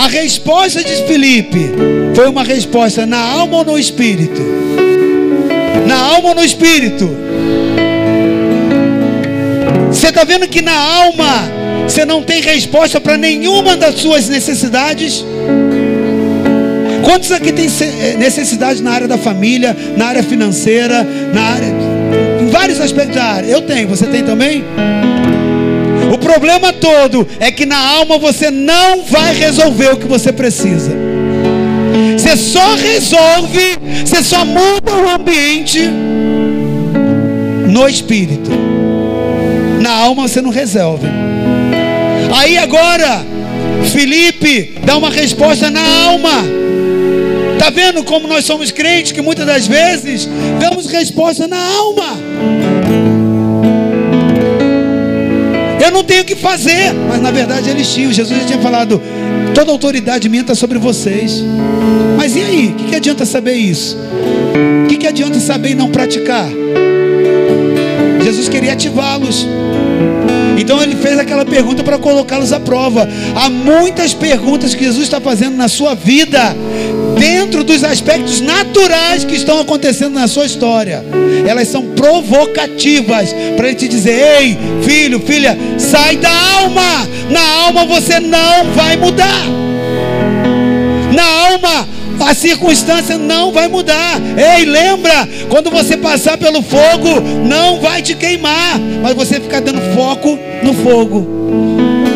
A 0.00 0.06
resposta 0.06 0.84
de 0.84 0.94
Felipe 1.08 1.72
foi 2.14 2.28
uma 2.28 2.44
resposta 2.44 3.04
na 3.04 3.18
alma 3.18 3.56
ou 3.56 3.64
no 3.64 3.76
espírito? 3.76 4.40
Na 5.88 5.96
alma 5.96 6.28
ou 6.28 6.34
no 6.36 6.44
espírito? 6.44 7.10
Você 9.90 10.06
está 10.06 10.22
vendo 10.22 10.46
que 10.46 10.62
na 10.62 10.76
alma 10.76 11.50
você 11.82 12.04
não 12.04 12.22
tem 12.22 12.40
resposta 12.40 13.00
para 13.00 13.16
nenhuma 13.16 13.76
das 13.76 13.96
suas 13.96 14.28
necessidades? 14.28 15.24
Quantos 17.06 17.30
aqui 17.30 17.52
tem 17.52 17.66
eh, 17.66 18.16
necessidade 18.18 18.82
na 18.82 18.90
área 18.90 19.06
da 19.06 19.16
família, 19.16 19.76
na 19.96 20.06
área 20.06 20.24
financeira, 20.24 21.06
na 21.32 21.40
área, 21.40 21.72
em 22.42 22.50
vários 22.50 22.80
aspectos 22.80 23.14
da 23.14 23.22
área? 23.22 23.46
Eu 23.46 23.62
tenho, 23.62 23.86
você 23.86 24.06
tem 24.06 24.24
também? 24.24 24.64
O 26.12 26.18
problema 26.18 26.72
todo 26.72 27.24
é 27.38 27.52
que 27.52 27.64
na 27.64 27.78
alma 27.78 28.18
você 28.18 28.50
não 28.50 29.04
vai 29.04 29.32
resolver 29.32 29.92
o 29.92 29.96
que 29.98 30.06
você 30.06 30.32
precisa. 30.32 30.90
Você 32.18 32.36
só 32.36 32.74
resolve, 32.74 33.78
você 34.04 34.20
só 34.20 34.44
muda 34.44 34.92
o 34.92 35.08
ambiente 35.08 35.88
no 37.68 37.88
espírito. 37.88 38.50
Na 39.80 39.92
alma 39.92 40.26
você 40.26 40.42
não 40.42 40.50
resolve. 40.50 41.06
Aí 42.36 42.58
agora, 42.58 43.24
Felipe 43.92 44.74
dá 44.84 44.96
uma 44.96 45.10
resposta 45.10 45.70
na 45.70 45.86
alma. 46.06 46.66
Vendo 47.76 48.02
como 48.02 48.26
nós 48.26 48.46
somos 48.46 48.70
crentes 48.70 49.12
que 49.12 49.20
muitas 49.20 49.44
das 49.44 49.66
vezes 49.66 50.26
damos 50.58 50.86
resposta 50.86 51.46
na 51.46 51.62
alma. 51.62 52.18
Eu 55.84 55.90
não 55.90 56.02
tenho 56.02 56.22
o 56.22 56.24
que 56.24 56.34
fazer, 56.34 56.94
mas 57.06 57.20
na 57.20 57.30
verdade 57.30 57.68
eles 57.68 57.92
tinham. 57.92 58.10
Jesus 58.10 58.40
já 58.40 58.46
tinha 58.46 58.58
falado: 58.60 58.98
toda 59.54 59.70
autoridade 59.70 60.26
minha 60.26 60.40
está 60.40 60.54
sobre 60.54 60.78
vocês. 60.78 61.44
Mas 62.16 62.34
e 62.34 62.40
aí? 62.40 62.68
O 62.68 62.74
que, 62.76 62.84
que 62.84 62.96
adianta 62.96 63.26
saber 63.26 63.52
isso? 63.52 63.98
O 64.84 64.88
que, 64.88 64.96
que 64.96 65.06
adianta 65.06 65.38
saber 65.38 65.72
e 65.72 65.74
não 65.74 65.90
praticar? 65.90 66.48
Jesus 68.24 68.48
queria 68.48 68.72
ativá-los. 68.72 69.46
Então 70.58 70.82
ele 70.82 70.96
fez 70.96 71.18
aquela 71.18 71.44
pergunta 71.44 71.84
para 71.84 71.98
colocá-los 71.98 72.52
à 72.52 72.58
prova. 72.58 73.06
Há 73.34 73.50
muitas 73.50 74.14
perguntas 74.14 74.74
que 74.74 74.82
Jesus 74.82 75.04
está 75.04 75.20
fazendo 75.20 75.56
na 75.56 75.68
sua 75.68 75.94
vida, 75.94 76.56
dentro 77.18 77.64
dos 77.64 77.82
aspectos 77.82 78.40
naturais 78.40 79.24
que 79.24 79.34
estão 79.34 79.60
acontecendo 79.60 80.14
na 80.14 80.28
sua 80.28 80.46
história. 80.46 81.04
Elas 81.46 81.68
são 81.68 81.82
provocativas 81.94 83.34
para 83.56 83.68
ele 83.68 83.76
te 83.76 83.88
dizer: 83.88 84.40
ei, 84.40 84.58
filho, 84.82 85.20
filha, 85.20 85.58
sai 85.78 86.16
da 86.16 86.30
alma. 86.30 87.08
Na 87.30 87.64
alma 87.64 87.84
você 87.86 88.20
não 88.20 88.70
vai 88.74 88.96
mudar. 88.96 89.44
Na 91.12 91.24
alma 91.50 91.88
a 92.20 92.34
circunstância 92.34 93.18
não 93.18 93.52
vai 93.52 93.68
mudar. 93.68 94.20
Ei, 94.36 94.64
lembra, 94.64 95.28
quando 95.48 95.70
você 95.70 95.96
passar 95.96 96.36
pelo 96.38 96.62
fogo, 96.62 97.20
não 97.46 97.80
vai 97.80 98.02
te 98.02 98.14
queimar, 98.14 98.78
mas 99.02 99.14
você 99.14 99.40
fica 99.40 99.60
dando 99.60 99.80
foco 99.94 100.38
no 100.62 100.74
fogo. 100.74 101.26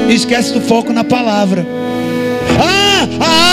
Esquece 0.08 0.52
do 0.52 0.60
foco 0.60 0.92
na 0.92 1.04
palavra. 1.04 1.79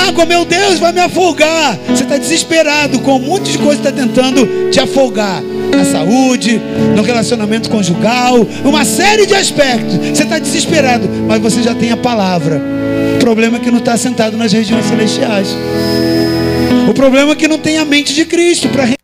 Água, 0.06 0.26
meu 0.26 0.46
Deus, 0.46 0.80
vai 0.80 0.92
me 0.92 1.00
afogar. 1.00 1.78
Você 1.90 2.04
está 2.04 2.18
desesperado 2.18 3.00
com 3.00 3.16
um 3.16 3.20
monte 3.20 3.52
de 3.52 3.58
coisa 3.58 3.82
está 3.82 3.92
tentando 3.92 4.70
te 4.70 4.80
afogar. 4.80 5.42
Na 5.42 5.86
saúde, 5.86 6.60
no 6.96 7.02
relacionamento 7.04 7.70
conjugal, 7.70 8.36
uma 8.64 8.84
série 8.84 9.26
de 9.26 9.34
aspectos. 9.36 9.96
Você 9.96 10.24
está 10.24 10.40
desesperado, 10.40 11.08
mas 11.28 11.42
você 11.42 11.62
já 11.62 11.76
tem 11.76 11.92
a 11.92 11.98
palavra. 11.98 12.62
O 13.16 13.20
problema 13.20 13.58
é 13.58 13.60
que 13.60 13.70
não 13.70 13.80
está 13.80 13.98
sentado 13.98 14.38
nas 14.38 14.52
regiões 14.52 14.86
celestiais. 14.86 15.56
O 16.90 16.94
problema 16.94 17.34
é 17.34 17.36
que 17.36 17.48
não 17.48 17.60
tem 17.60 17.78
a 17.78 17.86
mente 17.86 18.14
de 18.14 18.26
Cristo 18.26 18.70
para 18.70 18.97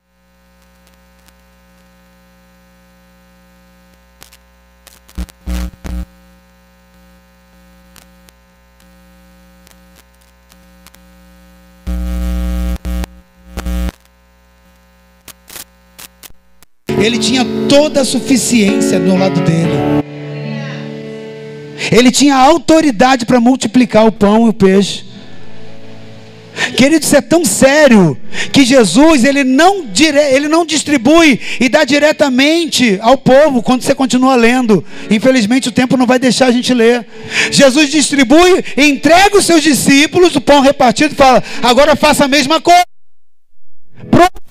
Ele 17.03 17.17
tinha 17.17 17.45
toda 17.67 17.99
a 17.99 18.05
suficiência 18.05 18.97
do 18.97 19.13
lado 19.17 19.41
dele. 19.41 20.03
Ele 21.91 22.09
tinha 22.09 22.33
autoridade 22.33 23.25
para 23.25 23.41
multiplicar 23.41 24.07
o 24.07 24.11
pão 24.11 24.45
e 24.45 24.49
o 24.49 24.53
peixe. 24.53 25.03
Querido, 26.77 27.03
isso 27.03 27.15
é 27.15 27.19
tão 27.19 27.43
sério 27.43 28.17
que 28.53 28.63
Jesus 28.63 29.25
ele 29.25 29.43
não, 29.43 29.85
dire... 29.85 30.17
ele 30.17 30.47
não 30.47 30.65
distribui 30.65 31.41
e 31.59 31.67
dá 31.67 31.83
diretamente 31.83 32.97
ao 33.01 33.17
povo 33.17 33.61
quando 33.61 33.81
você 33.81 33.93
continua 33.93 34.35
lendo. 34.35 34.85
Infelizmente 35.11 35.67
o 35.67 35.73
tempo 35.73 35.97
não 35.97 36.05
vai 36.05 36.19
deixar 36.19 36.45
a 36.45 36.51
gente 36.51 36.73
ler. 36.73 37.05
Jesus 37.51 37.89
distribui, 37.89 38.63
entrega 38.77 39.37
os 39.37 39.45
seus 39.45 39.61
discípulos 39.61 40.33
o 40.37 40.41
pão 40.41 40.61
repartido 40.61 41.13
e 41.13 41.17
fala: 41.17 41.43
agora 41.61 41.97
faça 41.97 42.23
a 42.23 42.29
mesma 42.29 42.61
coisa. 42.61 42.85
Pronto. 44.09 44.43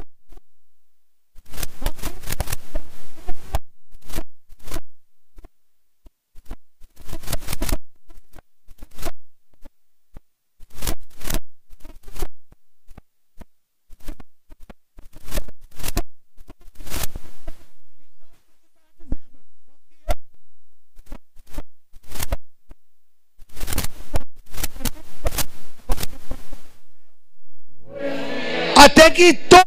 até 29.03 29.11
que 29.11 29.35
todo. 29.35 29.63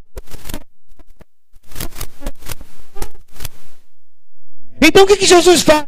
Então 4.95 5.03
o 5.03 5.07
que, 5.07 5.17
que 5.17 5.25
Jesus 5.25 5.61
faz? 5.61 5.83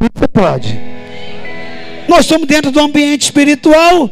Você 0.00 0.28
pode. 0.32 0.80
Nós 2.08 2.22
estamos 2.22 2.48
dentro 2.48 2.72
do 2.72 2.80
ambiente 2.80 3.22
espiritual. 3.22 4.10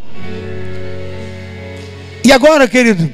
E 2.22 2.30
agora, 2.30 2.68
querido, 2.68 3.12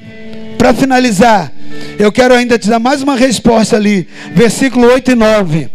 para 0.59 0.75
finalizar, 0.75 1.51
eu 1.99 2.13
quero 2.13 2.35
ainda 2.35 2.59
te 2.59 2.69
dar 2.69 2.79
mais 2.79 3.01
uma 3.01 3.17
resposta 3.17 3.77
ali, 3.77 4.07
versículo 4.35 4.89
8 4.89 5.13
e 5.13 5.15
9, 5.15 5.71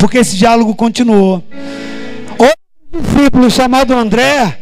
porque 0.00 0.18
esse 0.18 0.36
diálogo 0.36 0.74
continuou. 0.74 1.44
Discípulo 2.92 3.50
chamado 3.50 3.94
André, 3.94 4.58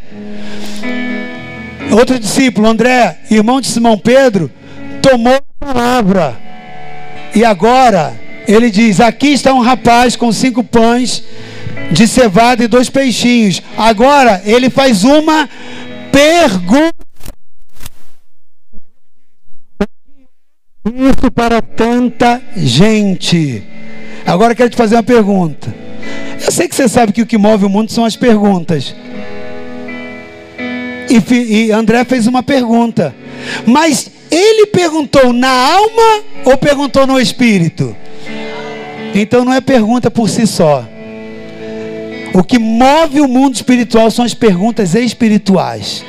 outro 1.91 2.17
discípulo, 2.17 2.69
André, 2.69 3.19
irmão 3.29 3.61
de 3.61 3.67
Simão 3.67 3.99
Pedro, 3.99 4.49
tomou 5.03 5.35
a 5.35 5.67
palavra, 5.67 6.41
e 7.35 7.45
agora 7.45 8.15
ele 8.47 8.71
diz: 8.71 9.01
Aqui 9.01 9.29
está 9.29 9.53
um 9.53 9.61
rapaz 9.61 10.15
com 10.15 10.33
cinco 10.33 10.63
pães 10.63 11.25
de 11.91 12.07
cevada 12.07 12.63
e 12.63 12.69
dois 12.69 12.89
peixinhos. 12.89 13.61
Agora 13.77 14.41
ele 14.45 14.71
faz 14.71 15.03
uma 15.05 15.49
pergunta. 16.13 16.95
Isso 20.85 21.31
para 21.33 21.61
tanta 21.61 22.41
gente. 22.57 23.63
Agora 24.25 24.55
quero 24.55 24.71
te 24.71 24.77
fazer 24.77 24.95
uma 24.97 25.03
pergunta. 25.03 25.90
Eu 26.45 26.51
sei 26.51 26.69
que 26.69 26.75
você 26.75 26.89
sabe 26.89 27.13
que 27.13 27.23
o 27.23 27.27
que 27.27 27.39
move 27.39 27.65
o 27.65 27.69
mundo 27.69 27.93
são 27.93 28.05
as 28.05 28.17
perguntas. 28.17 28.95
E, 31.09 31.35
e 31.35 31.73
André 31.73 32.05
fez 32.05 32.27
uma 32.27 32.43
pergunta. 32.43 33.15
Mas 33.67 34.11
ele 34.31 34.67
perguntou 34.67 35.33
na 35.33 35.51
alma 35.51 36.23
ou 36.45 36.57
perguntou 36.57 37.07
no 37.07 37.21
espírito? 37.21 37.97
Então 39.15 39.45
não 39.45 39.53
é 39.53 39.61
pergunta 39.61 40.11
por 40.11 40.29
si 40.29 40.47
só. 40.47 40.87
O 42.33 42.45
que 42.45 42.59
move 42.59 43.21
o 43.21 43.27
mundo 43.27 43.57
espiritual 43.57 44.11
são 44.11 44.25
as 44.25 44.35
perguntas 44.35 44.95
espirituais. 44.95 46.05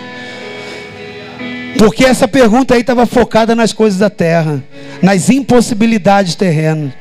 Porque 1.79 2.05
essa 2.05 2.27
pergunta 2.27 2.75
aí 2.75 2.81
estava 2.81 3.07
focada 3.07 3.55
nas 3.55 3.73
coisas 3.73 3.97
da 3.97 4.09
terra, 4.09 4.63
nas 5.01 5.31
impossibilidades 5.31 6.35
terrenas. 6.35 6.91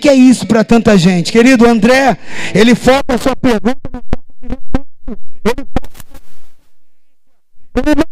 Que, 0.00 0.08
é 0.08 0.14
isso 0.14 0.46
para 0.46 0.64
tanta 0.64 0.96
gente? 0.96 1.32
Querido 1.32 1.66
André, 1.66 2.16
ele 2.54 2.74
foca 2.74 3.14
a 3.14 3.18
sua 3.18 3.34
pergunta 3.34 3.80
no 3.92 4.02
ele, 5.44 5.66
ele 7.82 7.94
não 7.94 8.06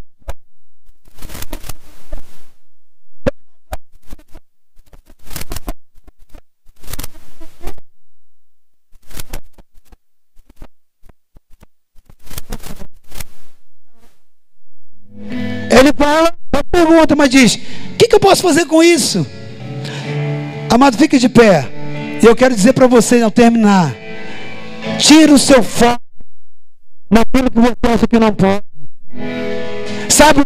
fala, 15.97 16.35
pergunta, 16.71 17.17
mas 17.17 17.31
diz: 17.31 17.55
o 17.55 17.97
que, 17.97 18.09
que 18.09 18.15
eu 18.15 18.21
posso 18.21 18.43
fazer 18.43 18.67
com 18.67 18.83
isso? 18.83 19.27
Amado, 20.75 20.99
fique 20.99 21.21
de 21.21 21.29
pé. 21.29 21.71
Eu 22.21 22.35
quero 22.35 22.53
dizer 22.53 22.73
para 22.73 22.89
você 22.89 23.23
ao 23.23 23.31
terminar: 23.31 23.95
tira 24.99 25.33
o 25.33 25.39
seu 25.39 25.63
foco 25.63 26.03
naquilo 27.09 27.49
que 27.49 27.61
você 27.61 27.93
acha 27.95 28.09
que 28.09 28.19
não 28.19 28.35
pode. 28.35 28.65
Sabe 30.09 30.43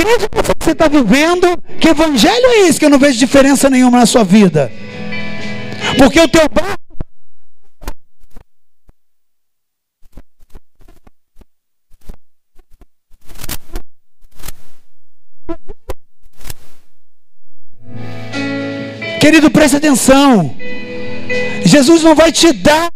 crise 0.00 0.28
que 0.28 0.64
você 0.64 0.70
está 0.70 0.88
vivendo, 0.88 1.46
que 1.78 1.88
evangelho 1.88 2.46
é 2.46 2.68
esse 2.68 2.78
que 2.78 2.86
eu 2.86 2.90
não 2.90 2.98
vejo 2.98 3.18
diferença 3.18 3.68
nenhuma 3.68 3.98
na 3.98 4.06
sua 4.06 4.24
vida? 4.24 4.72
Porque 5.98 6.20
o 6.20 6.28
teu 6.28 6.48
barco 6.48 6.80
Querido, 19.20 19.50
preste 19.50 19.76
atenção. 19.76 20.56
Jesus 21.62 22.02
não 22.02 22.14
vai 22.14 22.32
te 22.32 22.54
dar 22.54 22.90